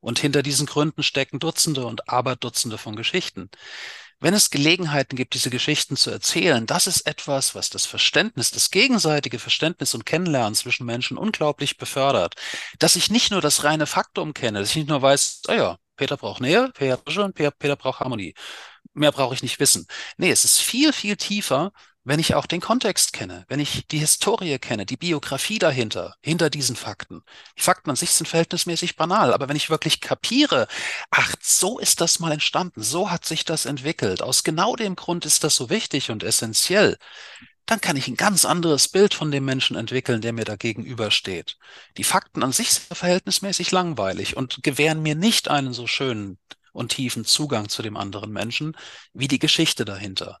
Und 0.00 0.18
hinter 0.18 0.42
diesen 0.42 0.66
Gründen 0.66 1.02
stecken 1.02 1.38
Dutzende 1.38 1.86
und 1.86 2.08
Aberdutzende 2.08 2.76
von 2.78 2.94
Geschichten. 2.94 3.50
Wenn 4.22 4.34
es 4.34 4.50
Gelegenheiten 4.50 5.16
gibt, 5.16 5.34
diese 5.34 5.50
Geschichten 5.50 5.96
zu 5.96 6.12
erzählen, 6.12 6.64
das 6.64 6.86
ist 6.86 7.08
etwas, 7.08 7.56
was 7.56 7.70
das 7.70 7.86
Verständnis, 7.86 8.52
das 8.52 8.70
gegenseitige 8.70 9.40
Verständnis 9.40 9.94
und 9.94 10.06
Kennenlernen 10.06 10.54
zwischen 10.54 10.86
Menschen 10.86 11.18
unglaublich 11.18 11.76
befördert. 11.76 12.36
Dass 12.78 12.94
ich 12.94 13.10
nicht 13.10 13.32
nur 13.32 13.40
das 13.40 13.64
reine 13.64 13.86
Faktum 13.86 14.32
kenne, 14.32 14.60
dass 14.60 14.70
ich 14.70 14.76
nicht 14.76 14.88
nur 14.88 15.02
weiß, 15.02 15.42
oh 15.48 15.52
ja, 15.52 15.76
Peter 15.96 16.16
braucht 16.16 16.40
Nähe, 16.40 16.70
Peter, 16.72 16.96
Peter 16.98 17.74
braucht 17.74 17.98
Harmonie. 17.98 18.34
Mehr 18.94 19.10
brauche 19.10 19.34
ich 19.34 19.42
nicht 19.42 19.58
wissen. 19.58 19.86
Nee, 20.18 20.30
es 20.30 20.44
ist 20.44 20.60
viel, 20.60 20.92
viel 20.92 21.16
tiefer, 21.16 21.72
wenn 22.04 22.18
ich 22.18 22.34
auch 22.34 22.46
den 22.46 22.60
Kontext 22.60 23.12
kenne, 23.12 23.44
wenn 23.48 23.60
ich 23.60 23.86
die 23.86 23.98
Historie 23.98 24.58
kenne, 24.58 24.86
die 24.86 24.96
Biografie 24.96 25.58
dahinter, 25.58 26.16
hinter 26.20 26.50
diesen 26.50 26.74
Fakten. 26.74 27.22
Die 27.56 27.62
Fakten 27.62 27.90
an 27.90 27.96
sich 27.96 28.10
sind 28.10 28.26
verhältnismäßig 28.26 28.96
banal, 28.96 29.32
aber 29.32 29.48
wenn 29.48 29.56
ich 29.56 29.70
wirklich 29.70 30.00
kapiere, 30.00 30.66
ach, 31.10 31.34
so 31.40 31.78
ist 31.78 32.00
das 32.00 32.18
mal 32.18 32.32
entstanden, 32.32 32.82
so 32.82 33.10
hat 33.10 33.24
sich 33.24 33.44
das 33.44 33.66
entwickelt, 33.66 34.22
aus 34.22 34.42
genau 34.42 34.74
dem 34.74 34.96
Grund 34.96 35.24
ist 35.26 35.44
das 35.44 35.54
so 35.54 35.70
wichtig 35.70 36.10
und 36.10 36.24
essentiell, 36.24 36.98
dann 37.66 37.80
kann 37.80 37.96
ich 37.96 38.08
ein 38.08 38.16
ganz 38.16 38.44
anderes 38.44 38.88
Bild 38.88 39.14
von 39.14 39.30
dem 39.30 39.44
Menschen 39.44 39.76
entwickeln, 39.76 40.20
der 40.20 40.32
mir 40.32 40.44
da 40.44 40.56
gegenübersteht. 40.56 41.56
Die 41.96 42.04
Fakten 42.04 42.42
an 42.42 42.52
sich 42.52 42.72
sind 42.72 42.96
verhältnismäßig 42.96 43.70
langweilig 43.70 44.36
und 44.36 44.62
gewähren 44.64 45.02
mir 45.02 45.14
nicht 45.14 45.48
einen 45.48 45.72
so 45.72 45.86
schönen 45.86 46.38
und 46.72 46.90
tiefen 46.90 47.24
Zugang 47.24 47.68
zu 47.68 47.82
dem 47.82 47.96
anderen 47.96 48.32
Menschen 48.32 48.76
wie 49.12 49.28
die 49.28 49.38
Geschichte 49.38 49.84
dahinter. 49.84 50.40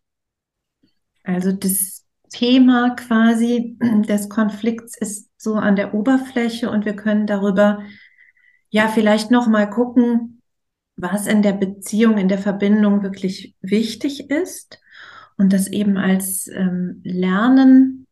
Also 1.24 1.52
das 1.52 2.04
Thema 2.30 2.90
quasi 2.96 3.76
des 3.80 4.28
Konflikts 4.28 4.96
ist 4.96 5.30
so 5.36 5.54
an 5.54 5.76
der 5.76 5.94
Oberfläche 5.94 6.70
und 6.70 6.84
wir 6.84 6.96
können 6.96 7.26
darüber 7.26 7.82
ja 8.70 8.88
vielleicht 8.88 9.30
noch 9.30 9.46
mal 9.46 9.68
gucken, 9.68 10.40
was 10.96 11.26
in 11.26 11.42
der 11.42 11.52
Beziehung, 11.52 12.18
in 12.18 12.28
der 12.28 12.38
Verbindung 12.38 13.02
wirklich 13.02 13.54
wichtig 13.60 14.30
ist 14.30 14.80
und 15.36 15.52
das 15.52 15.68
eben 15.68 15.96
als 15.96 16.48
ähm, 16.48 17.00
Lernen 17.04 18.06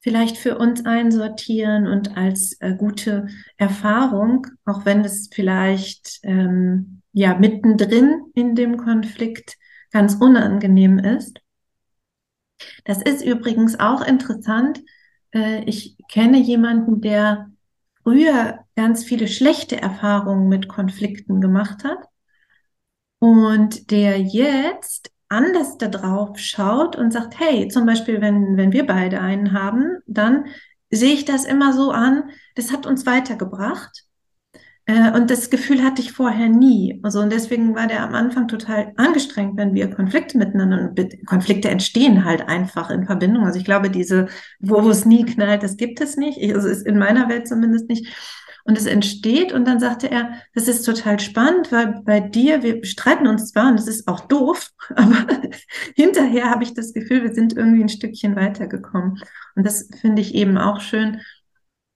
vielleicht 0.00 0.38
für 0.38 0.56
uns 0.58 0.86
einsortieren 0.86 1.86
und 1.86 2.16
als 2.16 2.56
äh, 2.60 2.74
gute 2.74 3.26
Erfahrung, 3.56 4.46
auch 4.64 4.84
wenn 4.86 5.04
es 5.04 5.28
vielleicht 5.32 6.20
ähm, 6.22 7.02
ja 7.12 7.38
mittendrin 7.38 8.22
in 8.34 8.54
dem 8.54 8.78
Konflikt 8.78 9.58
ganz 9.90 10.14
unangenehm 10.14 10.98
ist. 10.98 11.39
Das 12.84 13.02
ist 13.02 13.22
übrigens 13.24 13.78
auch 13.78 14.02
interessant. 14.02 14.80
Äh, 15.32 15.64
ich 15.64 15.96
kenne 16.08 16.38
jemanden, 16.38 17.00
der 17.00 17.50
früher 18.02 18.60
ganz 18.76 19.04
viele 19.04 19.28
schlechte 19.28 19.80
Erfahrungen 19.80 20.48
mit 20.48 20.68
Konflikten 20.68 21.40
gemacht 21.40 21.84
hat 21.84 21.98
und 23.18 23.90
der 23.90 24.20
jetzt 24.20 25.10
anders 25.28 25.78
da 25.78 25.88
drauf 25.88 26.38
schaut 26.38 26.96
und 26.96 27.12
sagt, 27.12 27.38
hey, 27.38 27.68
zum 27.68 27.86
Beispiel, 27.86 28.20
wenn, 28.20 28.56
wenn 28.56 28.72
wir 28.72 28.86
beide 28.86 29.20
einen 29.20 29.52
haben, 29.52 29.98
dann 30.06 30.46
sehe 30.90 31.14
ich 31.14 31.24
das 31.24 31.44
immer 31.44 31.72
so 31.72 31.92
an, 31.92 32.30
das 32.56 32.72
hat 32.72 32.86
uns 32.86 33.06
weitergebracht. 33.06 34.04
Äh, 34.90 35.12
und 35.12 35.30
das 35.30 35.50
Gefühl 35.50 35.84
hatte 35.84 36.02
ich 36.02 36.12
vorher 36.12 36.48
nie. 36.48 36.98
Also, 37.02 37.20
und 37.20 37.32
deswegen 37.32 37.74
war 37.76 37.86
der 37.86 38.02
am 38.02 38.14
Anfang 38.14 38.48
total 38.48 38.92
angestrengt, 38.96 39.56
wenn 39.56 39.74
wir 39.74 39.88
Konflikte 39.90 40.36
miteinander, 40.36 40.92
Konflikte 41.26 41.68
entstehen 41.70 42.24
halt 42.24 42.48
einfach 42.48 42.90
in 42.90 43.06
Verbindung. 43.06 43.44
Also 43.44 43.58
ich 43.58 43.64
glaube, 43.64 43.90
diese, 43.90 44.26
wo 44.58 44.88
es 44.90 45.04
nie 45.04 45.24
knallt, 45.24 45.62
das 45.62 45.76
gibt 45.76 46.00
es 46.00 46.16
nicht. 46.16 46.38
Also 46.54 46.68
ist 46.68 46.86
in 46.86 46.98
meiner 46.98 47.28
Welt 47.28 47.46
zumindest 47.46 47.88
nicht. 47.88 48.08
Und 48.64 48.76
es 48.76 48.86
entsteht 48.86 49.52
und 49.52 49.66
dann 49.66 49.80
sagte 49.80 50.10
er, 50.10 50.32
das 50.54 50.68
ist 50.68 50.82
total 50.82 51.18
spannend, 51.18 51.72
weil 51.72 52.02
bei 52.04 52.20
dir, 52.20 52.62
wir 52.62 52.84
streiten 52.84 53.26
uns 53.26 53.52
zwar 53.52 53.70
und 53.70 53.78
das 53.78 53.88
ist 53.88 54.06
auch 54.06 54.20
doof, 54.20 54.70
aber 54.96 55.26
hinterher 55.94 56.50
habe 56.50 56.64
ich 56.64 56.74
das 56.74 56.92
Gefühl, 56.92 57.22
wir 57.22 57.32
sind 57.32 57.56
irgendwie 57.56 57.82
ein 57.82 57.88
Stückchen 57.88 58.36
weitergekommen. 58.36 59.22
Und 59.54 59.66
das 59.66 59.88
finde 60.00 60.20
ich 60.20 60.34
eben 60.34 60.58
auch 60.58 60.80
schön, 60.80 61.20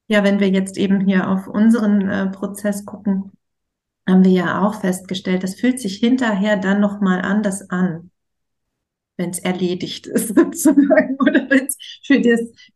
ja, 0.07 0.23
wenn 0.25 0.41
wir 0.41 0.51
jetzt 0.51 0.77
eben 0.77 1.01
hier 1.01 1.29
auf 1.29 1.47
unseren 1.47 2.09
äh, 2.09 2.27
Prozess 2.31 2.85
gucken, 2.85 3.33
haben 4.09 4.25
wir 4.25 4.33
ja 4.33 4.63
auch 4.63 4.81
festgestellt, 4.81 5.43
das 5.43 5.55
fühlt 5.55 5.81
sich 5.81 5.97
hinterher 5.97 6.57
dann 6.57 6.81
nochmal 6.81 7.23
anders 7.23 7.71
an, 7.71 8.11
wenn 9.17 9.31
es 9.31 9.39
erledigt 9.39 10.07
ist 10.07 10.29
sozusagen 10.35 11.17
oder 11.21 11.49
wenn 11.49 11.67
es 11.67 11.77
für, 12.03 12.21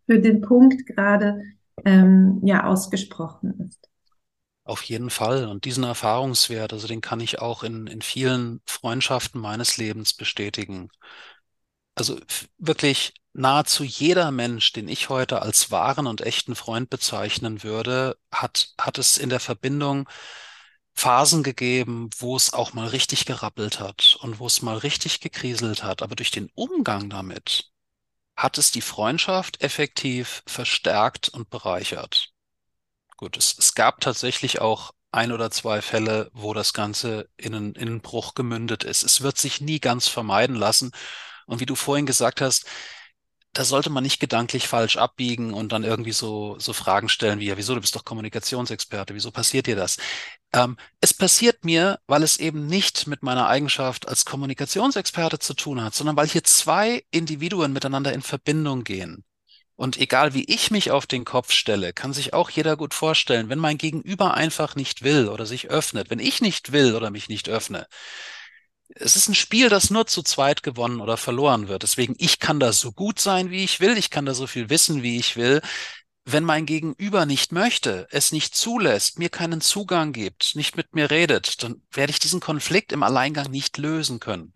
für 0.07 0.21
den 0.21 0.41
Punkt 0.41 0.87
gerade 0.87 1.43
ähm, 1.85 2.41
ja 2.45 2.65
ausgesprochen 2.65 3.69
ist. 3.69 3.89
Auf 4.65 4.83
jeden 4.83 5.09
Fall. 5.09 5.47
Und 5.47 5.65
diesen 5.65 5.85
Erfahrungswert, 5.85 6.75
also 6.75 6.87
den 6.87 7.01
kann 7.01 7.21
ich 7.21 7.39
auch 7.39 7.63
in, 7.63 7.87
in 7.87 8.03
vielen 8.03 8.61
Freundschaften 8.67 9.41
meines 9.41 9.79
Lebens 9.79 10.13
bestätigen. 10.13 10.91
Also 11.95 12.19
wirklich 12.59 13.15
nahezu 13.39 13.85
jeder 13.85 14.31
Mensch, 14.31 14.73
den 14.73 14.89
ich 14.89 15.09
heute 15.09 15.43
als 15.43 15.71
wahren 15.71 16.07
und 16.07 16.21
echten 16.21 16.55
Freund 16.55 16.91
bezeichnen 16.91 17.63
würde, 17.63 18.19
hat, 18.33 18.75
hat 18.79 18.99
es 18.99 19.17
in 19.17 19.31
der 19.31 19.41
Verbindung 19.41 20.09
Phasen 20.95 21.45
gegeben, 21.45 22.11
wo 22.19 22.37
es 22.37 22.53
auch 22.53 22.73
mal 22.73 22.89
richtig 22.89 23.25
gerappelt 23.25 23.79
hat 23.79 24.19
und 24.21 24.41
wo 24.41 24.47
es 24.47 24.63
mal 24.63 24.77
richtig 24.77 25.21
gekriselt 25.21 25.85
hat. 25.85 26.03
Aber 26.03 26.17
durch 26.17 26.33
den 26.33 26.51
Umgang 26.55 27.09
damit 27.09 27.71
hat 28.37 28.59
es 28.59 28.73
die 28.73 28.81
Freundschaft 28.81 29.63
effektiv 29.63 30.43
verstärkt 30.47 31.29
und 31.29 31.51
bereichert. 31.51 32.31
Gut, 33.17 33.37
es, 33.37 33.57
es 33.57 33.75
gab 33.75 34.01
tatsächlich 34.01 34.61
auch 34.61 34.93
ein 35.13 35.33
oder 35.33 35.51
zwei 35.51 35.81
Fälle, 35.83 36.31
wo 36.35 36.55
das 36.55 36.73
Ganze 36.73 37.29
in 37.37 37.55
einen, 37.55 37.75
in 37.75 37.89
einen 37.89 38.01
Bruch 38.01 38.35
gemündet 38.35 38.85
ist. 38.85 39.03
Es 39.05 39.23
wird 39.23 39.39
sich 39.39 39.61
nie 39.61 39.81
ganz 39.81 40.09
vermeiden 40.09 40.57
lassen. 40.57 40.91
Und 41.47 41.61
wie 41.61 41.67
du 41.67 41.77
vorhin 41.77 42.07
gesagt 42.07 42.41
hast, 42.41 42.67
da 43.53 43.65
sollte 43.65 43.91
man 43.91 44.05
nicht 44.05 44.21
gedanklich 44.21 44.69
falsch 44.69 44.97
abbiegen 44.97 45.53
und 45.53 45.73
dann 45.73 45.85
irgendwie 45.85 46.13
so, 46.13 46.59
so 46.59 46.73
Fragen 46.73 47.09
stellen 47.09 47.41
wie, 47.41 47.47
ja, 47.47 47.57
wieso, 47.57 47.75
du 47.75 47.81
bist 47.81 47.97
doch 47.97 48.05
Kommunikationsexperte, 48.05 49.15
wieso 49.15 49.31
passiert 49.31 49.67
dir 49.67 49.77
das? 49.77 49.97
Ähm, 50.53 50.77
es 51.01 51.13
passiert 51.15 51.65
mir, 51.65 51.99
weil 52.07 52.23
es 52.23 52.39
eben 52.39 52.67
nicht 52.67 53.07
mit 53.07 53.23
meiner 53.23 53.49
Eigenschaft 53.49 54.09
als 54.09 54.25
Kommunikationsexperte 54.25 55.39
zu 55.39 55.55
tun 55.55 55.83
hat, 55.83 55.95
sondern 55.95 56.17
weil 56.17 56.29
hier 56.29 56.45
zwei 56.45 57.05
Individuen 57.11 57.73
miteinander 57.73 58.13
in 58.13 58.23
Verbindung 58.23 58.85
gehen. 58.85 59.25
Und 59.77 59.97
egal 59.99 60.35
wie 60.35 60.45
ich 60.45 60.71
mich 60.73 60.91
auf 60.91 61.07
den 61.07 61.25
Kopf 61.25 61.53
stelle, 61.53 61.93
kann 61.93 62.13
sich 62.13 62.35
auch 62.35 62.51
jeder 62.51 62.77
gut 62.77 62.95
vorstellen, 62.95 63.49
wenn 63.49 63.61
mein 63.61 63.79
Gegenüber 63.79 64.35
einfach 64.35 64.75
nicht 64.75 65.03
will 65.03 65.29
oder 65.29 65.47
sich 65.47 65.71
öffnet, 65.71 66.11
wenn 66.11 66.19
ich 66.19 66.41
nicht 66.41 66.73
will 66.73 66.97
oder 66.97 67.11
mich 67.11 67.29
nicht 67.29 67.49
öffne, 67.49 67.87
es 68.95 69.17
ist 69.17 69.29
ein 69.29 69.35
Spiel, 69.35 69.69
das 69.69 69.91
nur 69.91 70.07
zu 70.07 70.23
zweit 70.23 70.63
gewonnen 70.63 71.01
oder 71.01 71.17
verloren 71.17 71.69
wird. 71.69 71.83
Deswegen, 71.83 72.15
ich 72.19 72.39
kann 72.39 72.61
da 72.61 72.73
so 72.73 72.93
gut 72.93 73.21
sein, 73.21 73.51
wie 73.51 73.65
ich 73.65 73.81
will, 73.81 73.97
ich 73.99 74.11
kann 74.11 74.27
da 74.27 74.35
so 74.35 74.47
viel 74.47 74.71
wissen, 74.71 75.03
wie 75.03 75.19
ich 75.19 75.37
will. 75.37 75.61
Wenn 76.25 76.45
mein 76.45 76.67
Gegenüber 76.67 77.27
nicht 77.27 77.53
möchte, 77.53 78.07
es 78.11 78.33
nicht 78.33 78.55
zulässt, 78.55 79.19
mir 79.19 79.31
keinen 79.31 79.61
Zugang 79.63 80.13
gibt, 80.13 80.57
nicht 80.57 80.77
mit 80.77 80.95
mir 80.95 81.11
redet, 81.11 81.63
dann 81.63 81.83
werde 81.93 82.11
ich 82.11 82.19
diesen 82.19 82.41
Konflikt 82.41 82.93
im 82.93 83.03
Alleingang 83.03 83.51
nicht 83.51 83.79
lösen 83.79 84.21
können. 84.21 84.53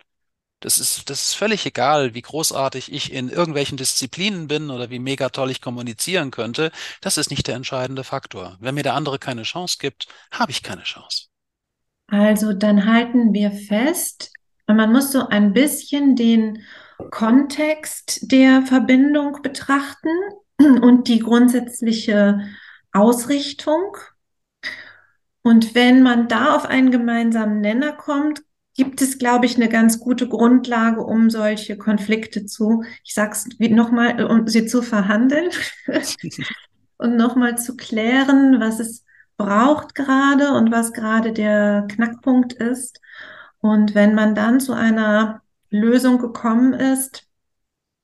Das 0.61 0.79
ist, 0.79 1.11
das 1.11 1.25
ist 1.25 1.35
völlig 1.35 1.67
egal, 1.67 2.15
wie 2.15 2.23
großartig 2.23 2.93
ich 2.93 3.13
in 3.13 3.29
irgendwelchen 3.29 3.77
Disziplinen 3.77 4.49
bin 4.49 4.71
oder 4.71 4.91
wie 4.91 5.01
mega 5.01 5.29
toll 5.31 5.51
ich 5.51 5.61
kommunizieren 5.61 6.31
könnte. 6.31 6.71
Das 7.01 7.19
ist 7.19 7.31
nicht 7.31 7.49
der 7.49 7.57
entscheidende 7.57 8.05
Faktor. 8.05 8.59
Wenn 8.61 8.77
mir 8.77 8.85
der 8.85 8.95
andere 8.95 9.19
keine 9.19 9.43
Chance 9.43 9.79
gibt, 9.81 10.07
habe 10.31 10.53
ich 10.53 10.63
keine 10.63 10.85
Chance. 10.85 11.32
Also 12.13 12.53
dann 12.53 12.85
halten 12.85 13.33
wir 13.33 13.51
fest, 13.53 14.35
man 14.67 14.93
muss 14.93 15.13
so 15.13 15.29
ein 15.29 15.55
bisschen 15.55 16.15
den 16.15 16.63
Kontext 17.11 18.31
der 18.31 18.61
Verbindung 18.67 19.41
betrachten 19.41 20.11
und 20.59 21.09
die 21.09 21.21
grundsätzliche 21.21 22.43
Ausrichtung. 22.93 23.97
Und 25.41 25.75
wenn 25.75 26.03
man 26.03 26.29
da 26.29 26.55
auf 26.55 26.67
einen 26.67 26.91
gemeinsamen 26.91 27.63
Nenner 27.63 27.93
kommt, 27.93 28.43
gibt 28.77 29.01
es, 29.01 29.17
glaube 29.17 29.47
ich, 29.47 29.57
eine 29.57 29.71
ganz 29.71 29.99
gute 29.99 30.29
Grundlage, 30.29 31.01
um 31.01 31.31
solche 31.31 31.79
Konflikte 31.79 32.45
zu, 32.45 32.85
ich 33.05 33.15
sag's 33.15 33.49
nochmal, 33.59 34.23
um 34.23 34.47
sie 34.49 34.67
zu 34.67 34.83
verhandeln 34.83 35.49
und 36.99 37.17
nochmal 37.17 37.57
zu 37.57 37.75
klären, 37.75 38.61
was 38.61 38.81
es 38.81 39.03
braucht 39.45 39.95
gerade 39.95 40.53
und 40.53 40.71
was 40.71 40.93
gerade 40.93 41.33
der 41.33 41.87
Knackpunkt 41.89 42.53
ist. 42.53 43.01
Und 43.61 43.95
wenn 43.95 44.15
man 44.15 44.35
dann 44.35 44.61
zu 44.61 44.73
einer 44.73 45.43
Lösung 45.71 46.19
gekommen 46.19 46.75
ist, 46.75 47.27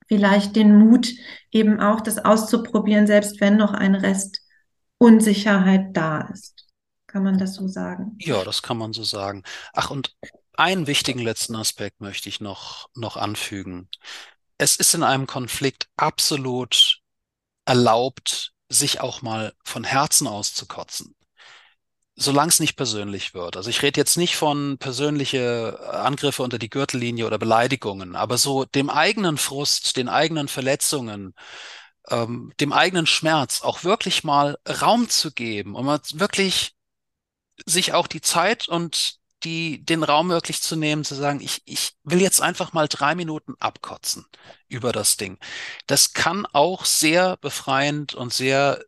vielleicht 0.06 0.56
den 0.56 0.76
Mut, 0.76 1.08
eben 1.50 1.80
auch 1.80 2.00
das 2.00 2.18
auszuprobieren, 2.18 3.06
selbst 3.06 3.40
wenn 3.40 3.56
noch 3.56 3.72
ein 3.72 3.94
Rest 3.94 4.40
Unsicherheit 4.98 5.96
da 5.96 6.22
ist. 6.22 6.66
Kann 7.06 7.22
man 7.22 7.38
das 7.38 7.54
so 7.54 7.68
sagen? 7.68 8.16
Ja, 8.18 8.42
das 8.44 8.62
kann 8.62 8.78
man 8.78 8.92
so 8.92 9.04
sagen. 9.04 9.44
Ach, 9.72 9.90
und 9.90 10.16
einen 10.56 10.86
wichtigen 10.86 11.20
letzten 11.20 11.54
Aspekt 11.54 12.00
möchte 12.00 12.28
ich 12.28 12.40
noch, 12.40 12.88
noch 12.94 13.16
anfügen. 13.16 13.88
Es 14.58 14.76
ist 14.76 14.94
in 14.94 15.04
einem 15.04 15.26
Konflikt 15.26 15.88
absolut 15.96 17.00
erlaubt, 17.64 18.52
sich 18.68 19.00
auch 19.00 19.22
mal 19.22 19.52
von 19.64 19.84
Herzen 19.84 20.26
auszukotzen 20.26 21.14
solange 22.18 22.48
es 22.48 22.60
nicht 22.60 22.76
persönlich 22.76 23.32
wird. 23.32 23.56
Also 23.56 23.70
ich 23.70 23.82
rede 23.82 24.00
jetzt 24.00 24.16
nicht 24.16 24.36
von 24.36 24.76
persönliche 24.78 25.78
Angriffe 25.92 26.42
unter 26.42 26.58
die 26.58 26.70
Gürtellinie 26.70 27.26
oder 27.26 27.38
Beleidigungen, 27.38 28.16
aber 28.16 28.38
so 28.38 28.64
dem 28.64 28.90
eigenen 28.90 29.38
Frust, 29.38 29.96
den 29.96 30.08
eigenen 30.08 30.48
Verletzungen, 30.48 31.34
ähm, 32.10 32.52
dem 32.60 32.72
eigenen 32.72 33.06
Schmerz 33.06 33.62
auch 33.62 33.84
wirklich 33.84 34.24
mal 34.24 34.58
Raum 34.82 35.08
zu 35.08 35.32
geben 35.32 35.76
und 35.76 35.86
mal 35.86 36.00
wirklich 36.14 36.74
sich 37.66 37.92
auch 37.92 38.08
die 38.08 38.20
Zeit 38.20 38.68
und 38.68 39.18
die, 39.44 39.84
den 39.84 40.02
Raum 40.02 40.28
wirklich 40.30 40.60
zu 40.60 40.74
nehmen, 40.74 41.04
zu 41.04 41.14
sagen, 41.14 41.40
ich, 41.40 41.62
ich 41.64 41.92
will 42.02 42.20
jetzt 42.20 42.40
einfach 42.40 42.72
mal 42.72 42.88
drei 42.88 43.14
Minuten 43.14 43.54
abkotzen 43.60 44.26
über 44.68 44.90
das 44.92 45.16
Ding. 45.16 45.38
Das 45.86 46.12
kann 46.12 46.46
auch 46.46 46.84
sehr 46.84 47.36
befreiend 47.36 48.14
und 48.14 48.32
sehr 48.32 48.82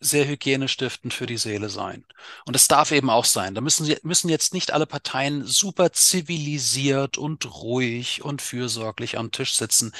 sehr 0.00 0.26
hygienestiftend 0.26 1.12
für 1.14 1.26
die 1.26 1.36
Seele 1.36 1.68
sein. 1.68 2.04
Und 2.44 2.56
es 2.56 2.68
darf 2.68 2.92
eben 2.92 3.10
auch 3.10 3.24
sein. 3.24 3.54
Da 3.54 3.60
müssen, 3.60 3.92
müssen 4.02 4.28
jetzt 4.28 4.54
nicht 4.54 4.72
alle 4.72 4.86
Parteien 4.86 5.44
super 5.44 5.92
zivilisiert 5.92 7.18
und 7.18 7.62
ruhig 7.62 8.22
und 8.24 8.42
fürsorglich 8.42 9.18
am 9.18 9.30
Tisch 9.30 9.56
sitzen. 9.56 9.92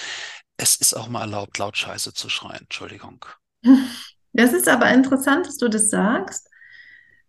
Es 0.56 0.76
ist 0.76 0.94
auch 0.94 1.08
mal 1.08 1.22
erlaubt, 1.22 1.58
laut 1.58 1.76
Scheiße 1.76 2.14
zu 2.14 2.28
schreien. 2.28 2.62
Entschuldigung. 2.62 3.24
Das 4.32 4.52
ist 4.52 4.68
aber 4.68 4.90
interessant, 4.90 5.46
dass 5.46 5.56
du 5.56 5.68
das 5.68 5.90
sagst, 5.90 6.48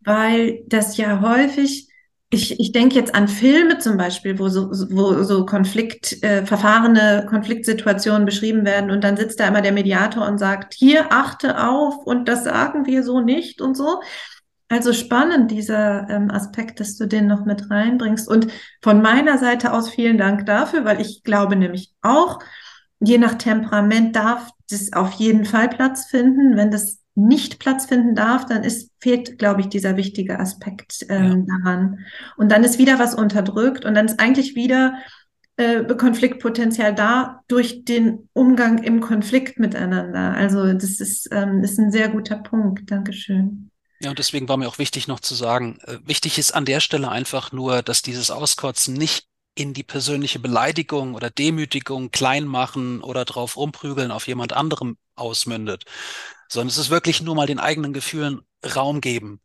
weil 0.02 0.64
das 0.68 0.98
ja 0.98 1.22
häufig 1.22 1.90
ich, 2.32 2.60
ich 2.60 2.72
denke 2.72 2.96
jetzt 2.96 3.16
an 3.16 3.28
Filme 3.28 3.80
zum 3.80 3.98
Beispiel, 3.98 4.38
wo 4.38 4.50
so, 4.50 4.70
wo 4.70 5.24
so 5.24 5.46
Konflikt, 5.46 6.22
äh, 6.24 6.46
verfahrene 6.46 7.26
Konfliktsituationen 7.28 8.26
beschrieben 8.26 8.66
werden 8.66 8.92
und 8.92 9.04
dann 9.04 9.18
sitzt 9.18 9.40
da 9.40 9.48
immer 9.48 9.62
der 9.62 9.72
Mediator 9.72 10.28
und 10.28 10.38
sagt, 10.38 10.76
hier 10.76 11.12
achte 11.12 11.68
auf 11.68 12.06
und 12.06 12.28
das 12.28 12.44
sagen 12.44 12.86
wir 12.86 13.04
so 13.04 13.20
nicht 13.20 13.62
und 13.62 13.76
so. 13.76 14.02
Also 14.68 14.94
spannend, 14.94 15.50
dieser 15.50 16.08
ähm, 16.12 16.30
Aspekt, 16.30 16.80
dass 16.80 16.96
du 16.96 17.08
den 17.08 17.26
noch 17.26 17.44
mit 17.46 17.72
reinbringst. 17.72 18.28
Und 18.28 18.48
von 18.84 19.02
meiner 19.02 19.40
Seite 19.40 19.74
aus 19.74 19.90
vielen 19.90 20.20
Dank 20.20 20.46
dafür, 20.46 20.86
weil 20.86 21.02
ich 21.02 21.24
glaube 21.24 21.56
nämlich 21.56 21.92
auch, 22.04 22.38
je 23.00 23.18
nach 23.18 23.34
Temperament 23.36 24.16
darf 24.16 24.52
das 24.70 24.94
auf 24.94 25.14
jeden 25.14 25.46
Fall 25.46 25.70
Platz 25.70 26.06
finden. 26.06 26.56
Wenn 26.56 26.70
das 26.70 27.00
nicht 27.28 27.60
Platz 27.60 27.86
finden 27.86 28.16
darf, 28.16 28.46
dann 28.46 28.64
ist, 28.64 28.92
fehlt, 29.00 29.38
glaube 29.38 29.62
ich, 29.62 29.70
dieser 29.70 29.98
wichtige 29.98 30.40
Aspekt 30.40 31.06
ähm, 31.10 31.46
ja. 31.48 31.58
daran. 31.58 32.00
Und 32.38 32.52
dann 32.52 32.64
ist 32.64 32.80
wieder 32.80 33.00
was 33.00 33.16
unterdrückt 33.16 33.86
und 33.86 33.94
dann 33.96 34.06
ist 34.06 34.20
eigentlich 34.20 34.56
wieder 34.56 34.96
äh, 35.58 35.84
Konfliktpotenzial 35.84 36.96
da 36.96 37.42
durch 37.48 37.84
den 37.84 38.30
Umgang 38.34 38.82
im 38.84 39.02
Konflikt 39.02 39.60
miteinander. 39.60 40.34
Also 40.34 40.72
das 40.74 41.00
ist, 41.00 41.28
ähm, 41.32 41.64
ist 41.64 41.78
ein 41.78 41.92
sehr 41.92 42.10
guter 42.10 42.38
Punkt. 42.38 42.90
Dankeschön. 42.90 43.70
Ja, 44.02 44.12
und 44.12 44.20
deswegen 44.20 44.48
war 44.48 44.56
mir 44.56 44.70
auch 44.70 44.78
wichtig 44.78 45.10
noch 45.10 45.20
zu 45.20 45.36
sagen, 45.36 45.78
äh, 45.84 45.98
wichtig 46.06 46.38
ist 46.38 46.54
an 46.54 46.64
der 46.64 46.80
Stelle 46.80 47.10
einfach 47.10 47.52
nur, 47.52 47.82
dass 47.82 48.02
dieses 48.02 48.32
Auskotzen 48.32 48.94
nicht 48.94 49.28
in 49.56 49.74
die 49.74 49.84
persönliche 49.84 50.40
Beleidigung 50.40 51.16
oder 51.16 51.30
Demütigung, 51.30 52.12
klein 52.12 52.46
machen 52.46 53.02
oder 53.02 53.26
drauf 53.26 53.58
rumprügeln 53.58 54.12
auf 54.12 54.28
jemand 54.28 54.54
anderem 54.54 54.98
ausmündet, 55.16 55.84
sondern 56.50 56.70
es 56.70 56.78
ist 56.78 56.89
wirklich 56.89 57.22
nur 57.22 57.36
mal 57.36 57.47
den 57.47 57.60
eigenen 57.60 57.93
Gefühlen 57.93 58.41
Raum 58.76 59.00
geben 59.02 59.41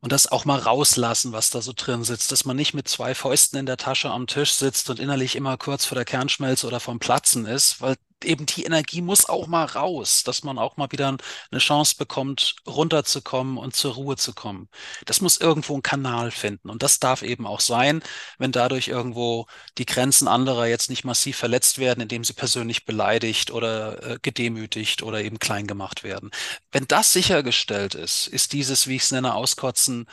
und 0.00 0.12
das 0.12 0.30
auch 0.30 0.44
mal 0.44 0.58
rauslassen, 0.58 1.32
was 1.32 1.50
da 1.50 1.60
so 1.60 1.72
drin 1.74 2.04
sitzt, 2.04 2.30
dass 2.32 2.44
man 2.44 2.56
nicht 2.56 2.74
mit 2.74 2.88
zwei 2.88 3.14
Fäusten 3.14 3.58
in 3.58 3.66
der 3.66 3.76
Tasche 3.76 4.10
am 4.10 4.26
Tisch 4.26 4.52
sitzt 4.52 4.90
und 4.90 5.00
innerlich 5.00 5.36
immer 5.36 5.56
kurz 5.56 5.84
vor 5.84 5.96
der 5.96 6.04
Kernschmelze 6.04 6.66
oder 6.66 6.80
vom 6.80 6.98
Platzen 6.98 7.46
ist, 7.46 7.80
weil 7.80 7.96
eben 8.24 8.46
die 8.46 8.64
Energie 8.64 9.02
muss 9.02 9.28
auch 9.28 9.46
mal 9.46 9.64
raus, 9.64 10.22
dass 10.24 10.42
man 10.42 10.58
auch 10.58 10.76
mal 10.76 10.90
wieder 10.90 11.16
eine 11.50 11.60
Chance 11.60 11.94
bekommt, 11.98 12.56
runterzukommen 12.66 13.58
und 13.58 13.76
zur 13.76 13.94
Ruhe 13.94 14.16
zu 14.16 14.32
kommen. 14.32 14.68
Das 15.04 15.20
muss 15.20 15.36
irgendwo 15.36 15.74
einen 15.74 15.82
Kanal 15.82 16.30
finden 16.30 16.70
und 16.70 16.82
das 16.82 16.98
darf 16.98 17.22
eben 17.22 17.46
auch 17.46 17.60
sein, 17.60 18.02
wenn 18.38 18.52
dadurch 18.52 18.88
irgendwo 18.88 19.46
die 19.78 19.86
Grenzen 19.86 20.28
anderer 20.28 20.66
jetzt 20.66 20.90
nicht 20.90 21.04
massiv 21.04 21.36
verletzt 21.36 21.78
werden, 21.78 22.00
indem 22.00 22.24
sie 22.24 22.32
persönlich 22.32 22.84
beleidigt 22.84 23.50
oder 23.50 24.02
äh, 24.02 24.18
gedemütigt 24.22 25.02
oder 25.02 25.22
eben 25.22 25.38
klein 25.38 25.66
gemacht 25.66 26.02
werden. 26.02 26.30
Wenn 26.72 26.86
das 26.88 27.12
sichergestellt 27.12 27.94
ist, 27.94 28.26
ist 28.28 28.52
dieses, 28.52 28.86
wie 28.86 28.96
ich 28.96 29.02
es 29.02 29.10
nenne, 29.12 29.34
Auskotzen 29.56 30.06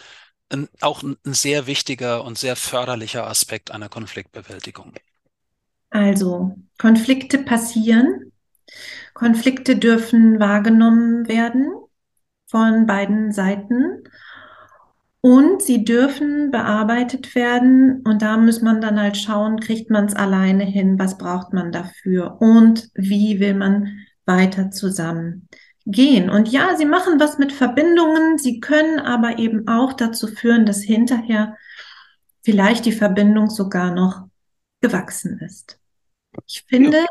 ein, 0.50 0.68
auch 0.82 1.04
ein, 1.04 1.18
sehr 1.26 1.68
wichtiger 1.68 2.24
und 2.24 2.38
sehr 2.38 2.56
förderlicher 2.56 3.28
Aspekt 3.28 3.72
einer 3.72 3.90
Konfliktbewältigung. 3.90 4.94
Also 5.90 6.56
Konflikte 6.78 7.40
passieren. 7.40 8.32
Konflikte 9.14 9.76
dürfen 9.76 10.40
wahrgenommen 10.40 11.28
werden 11.28 11.72
von 12.48 12.86
beiden 12.86 13.32
Seiten. 13.32 14.04
Und 15.22 15.62
sie 15.62 15.86
dürfen 15.86 16.52
bearbeitet 16.52 17.34
werden. 17.36 18.02
Und 18.06 18.22
da 18.22 18.38
muss 18.38 18.62
man 18.62 18.82
dann 18.82 19.00
halt 19.00 19.18
schauen, 19.18 19.60
kriegt 19.60 19.90
man 19.90 20.06
es 20.06 20.16
alleine 20.16 20.66
hin? 20.66 21.00
Was 21.00 21.18
braucht 21.18 21.54
man 21.54 21.72
dafür? 21.72 22.42
Und 22.42 22.90
wie 22.96 23.40
will 23.40 23.54
man 23.54 24.00
weiter 24.26 24.72
zusammen 24.72 25.48
gehen? 25.86 26.30
Und 26.30 26.50
ja, 26.50 26.76
sie 26.78 26.86
machen 26.86 27.20
was 27.20 27.38
mit 27.38 27.52
Verbindungen. 27.52 28.38
Sie 28.38 28.60
können 28.60 29.00
aber 29.00 29.40
eben 29.40 29.68
auch 29.68 29.94
dazu 29.94 30.28
führen, 30.28 30.66
dass 30.66 30.82
hinterher 30.82 31.58
vielleicht 32.44 32.86
die 32.86 32.92
Verbindung 32.92 33.50
sogar 33.50 33.92
noch 33.94 34.28
gewachsen 34.82 35.40
ist. 35.40 35.80
Ich 36.48 36.64
finde, 36.68 37.06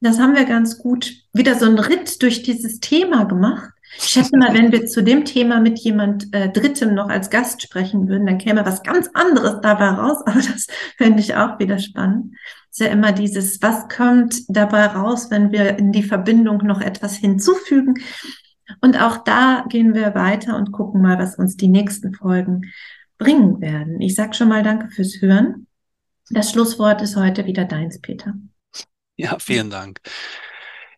das 0.00 0.18
haben 0.18 0.36
wir 0.36 0.44
ganz 0.44 0.78
gut 0.78 1.12
wieder 1.32 1.56
so 1.56 1.66
einen 1.66 1.78
Ritt 1.78 2.22
durch 2.22 2.42
dieses 2.42 2.80
Thema 2.80 3.24
gemacht. 3.24 3.72
Ich 3.96 4.04
schätze 4.04 4.36
mal, 4.36 4.54
wenn 4.54 4.70
wir 4.70 4.86
zu 4.86 5.02
dem 5.02 5.24
Thema 5.24 5.60
mit 5.60 5.78
jemand 5.78 6.32
äh, 6.34 6.50
Drittem 6.50 6.94
noch 6.94 7.08
als 7.08 7.30
Gast 7.30 7.62
sprechen 7.62 8.06
würden, 8.08 8.26
dann 8.26 8.38
käme 8.38 8.64
was 8.64 8.82
ganz 8.82 9.08
anderes 9.14 9.60
dabei 9.62 9.88
raus. 9.88 10.18
Aber 10.26 10.40
das 10.40 10.66
fände 10.96 11.20
ich 11.20 11.34
auch 11.34 11.58
wieder 11.58 11.78
spannend. 11.78 12.34
Ist 12.78 12.86
ja 12.86 12.92
immer 12.92 13.10
dieses, 13.10 13.60
was 13.60 13.88
kommt 13.88 14.42
dabei 14.48 14.86
raus, 14.86 15.30
wenn 15.30 15.50
wir 15.50 15.78
in 15.78 15.90
die 15.90 16.04
Verbindung 16.04 16.58
noch 16.58 16.80
etwas 16.80 17.16
hinzufügen. 17.16 17.94
Und 18.80 19.00
auch 19.00 19.24
da 19.24 19.64
gehen 19.68 19.94
wir 19.94 20.14
weiter 20.14 20.56
und 20.56 20.70
gucken 20.70 21.02
mal, 21.02 21.18
was 21.18 21.34
uns 21.34 21.56
die 21.56 21.66
nächsten 21.66 22.14
Folgen 22.14 22.72
bringen 23.18 23.60
werden. 23.60 24.00
Ich 24.00 24.14
sage 24.14 24.34
schon 24.34 24.48
mal 24.48 24.62
Danke 24.62 24.90
fürs 24.90 25.20
Hören. 25.20 25.66
Das 26.30 26.52
Schlusswort 26.52 27.02
ist 27.02 27.16
heute 27.16 27.46
wieder 27.46 27.64
deins, 27.64 28.00
Peter. 28.00 28.34
Ja, 29.16 29.38
vielen 29.40 29.70
Dank. 29.70 30.00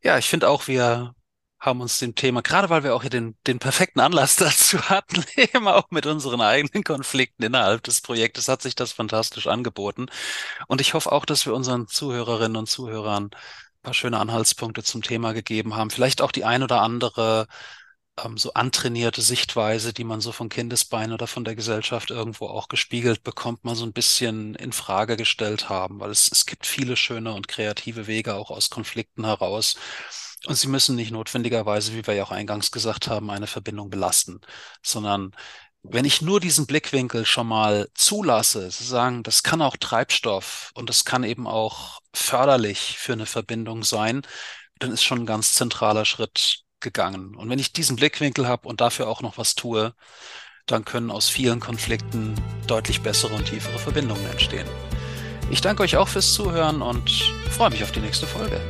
Ja, 0.03 0.18
ich 0.18 0.28
finde 0.28 0.51
auch, 0.51 0.68
wir 0.68 1.14
haben 1.61 1.81
uns 1.81 1.99
dem 1.99 2.15
Thema, 2.15 2.43
gerade 2.43 2.71
weil 2.71 2.85
wir 2.85 2.95
auch 2.95 3.03
hier 3.03 3.11
den, 3.11 3.37
den 3.47 3.59
perfekten 3.59 4.01
Anlass 4.01 4.37
dazu 4.39 4.81
hatten, 4.89 5.25
eben 5.37 5.69
auch 5.69 5.91
mit 5.91 6.07
unseren 6.07 6.41
eigenen 6.41 6.85
Konflikten 6.85 7.43
innerhalb 7.43 7.83
des 7.85 8.01
Projektes, 8.01 8.49
hat 8.49 8.63
sich 8.63 8.75
das 8.75 8.93
fantastisch 8.93 9.47
angeboten. 9.47 10.07
Und 10.69 10.81
ich 10.81 10.95
hoffe 10.95 11.13
auch, 11.13 11.25
dass 11.25 11.47
wir 11.47 11.55
unseren 11.55 11.87
Zuhörerinnen 11.89 12.57
und 12.57 12.69
Zuhörern 12.69 13.27
ein 13.27 13.83
paar 13.83 13.95
schöne 13.95 14.19
Anhaltspunkte 14.19 14.83
zum 14.85 15.03
Thema 15.03 15.33
gegeben 15.33 15.77
haben. 15.77 15.91
Vielleicht 15.91 16.23
auch 16.23 16.33
die 16.33 16.45
ein 16.45 16.63
oder 16.63 16.83
andere 16.83 17.47
ähm, 18.25 18.37
so 18.39 18.53
antrainierte 18.55 19.23
Sichtweise, 19.23 19.93
die 19.93 20.05
man 20.05 20.21
so 20.21 20.33
von 20.33 20.49
Kindesbeinen 20.49 21.13
oder 21.15 21.27
von 21.27 21.45
der 21.45 21.57
Gesellschaft 21.57 22.11
irgendwo 22.11 22.47
auch 22.47 22.69
gespiegelt 22.69 23.23
bekommt, 23.23 23.65
mal 23.65 23.75
so 23.77 23.85
ein 23.85 23.93
bisschen 23.93 24.55
in 24.57 24.73
Frage 24.73 25.17
gestellt 25.17 25.69
haben, 25.69 26.01
weil 26.01 26.11
es, 26.11 26.29
es 26.31 26.47
gibt 26.47 26.67
viele 26.67 26.97
schöne 26.97 27.33
und 27.35 27.49
kreative 27.49 28.07
Wege 28.07 28.35
auch 28.35 28.51
aus 28.51 28.71
Konflikten 28.71 29.25
heraus. 29.25 29.77
Und 30.47 30.57
sie 30.57 30.68
müssen 30.68 30.97
nicht 30.97 31.11
notwendigerweise, 31.11 31.95
wie 31.95 32.07
wir 32.07 32.14
ja 32.14 32.24
auch 32.24 32.30
eingangs 32.30 32.70
gesagt 32.70 33.09
haben, 33.09 33.30
eine 33.30 33.47
Verbindung 33.47 33.91
belasten, 33.91 34.41
sondern 34.82 35.32
wenn 35.82 36.05
ich 36.05 36.20
nur 36.22 36.41
diesen 36.41 36.66
Blickwinkel 36.66 37.24
schon 37.24 37.47
mal 37.47 37.88
zulasse, 37.95 38.68
zu 38.68 38.84
sagen, 38.84 39.22
das 39.22 39.43
kann 39.43 39.62
auch 39.62 39.76
Treibstoff 39.76 40.72
und 40.74 40.91
das 40.91 41.05
kann 41.05 41.24
eben 41.24 41.47
auch 41.47 42.01
förderlich 42.14 42.97
für 42.99 43.14
eine 43.14 43.26
Verbindung 43.26 43.82
sein, 43.82 44.22
dann 44.78 44.93
ist 44.93 45.03
schon 45.03 45.20
ein 45.20 45.26
ganz 45.26 45.55
zentraler 45.55 46.05
Schritt 46.05 46.64
gegangen. 46.80 47.34
Und 47.34 47.49
wenn 47.49 47.59
ich 47.59 47.72
diesen 47.72 47.97
Blickwinkel 47.97 48.47
habe 48.47 48.68
und 48.68 48.80
dafür 48.80 49.09
auch 49.09 49.22
noch 49.22 49.38
was 49.38 49.55
tue, 49.55 49.95
dann 50.66 50.84
können 50.84 51.11
aus 51.11 51.28
vielen 51.28 51.61
Konflikten 51.61 52.34
deutlich 52.66 53.03
bessere 53.03 53.34
und 53.34 53.47
tiefere 53.47 53.78
Verbindungen 53.78 54.24
entstehen. 54.30 54.68
Ich 55.51 55.61
danke 55.61 55.82
euch 55.82 55.97
auch 55.97 56.09
fürs 56.09 56.32
Zuhören 56.32 56.80
und 56.80 57.11
freue 57.51 57.70
mich 57.70 57.82
auf 57.82 57.93
die 57.93 58.01
nächste 58.01 58.26
Folge. 58.26 58.61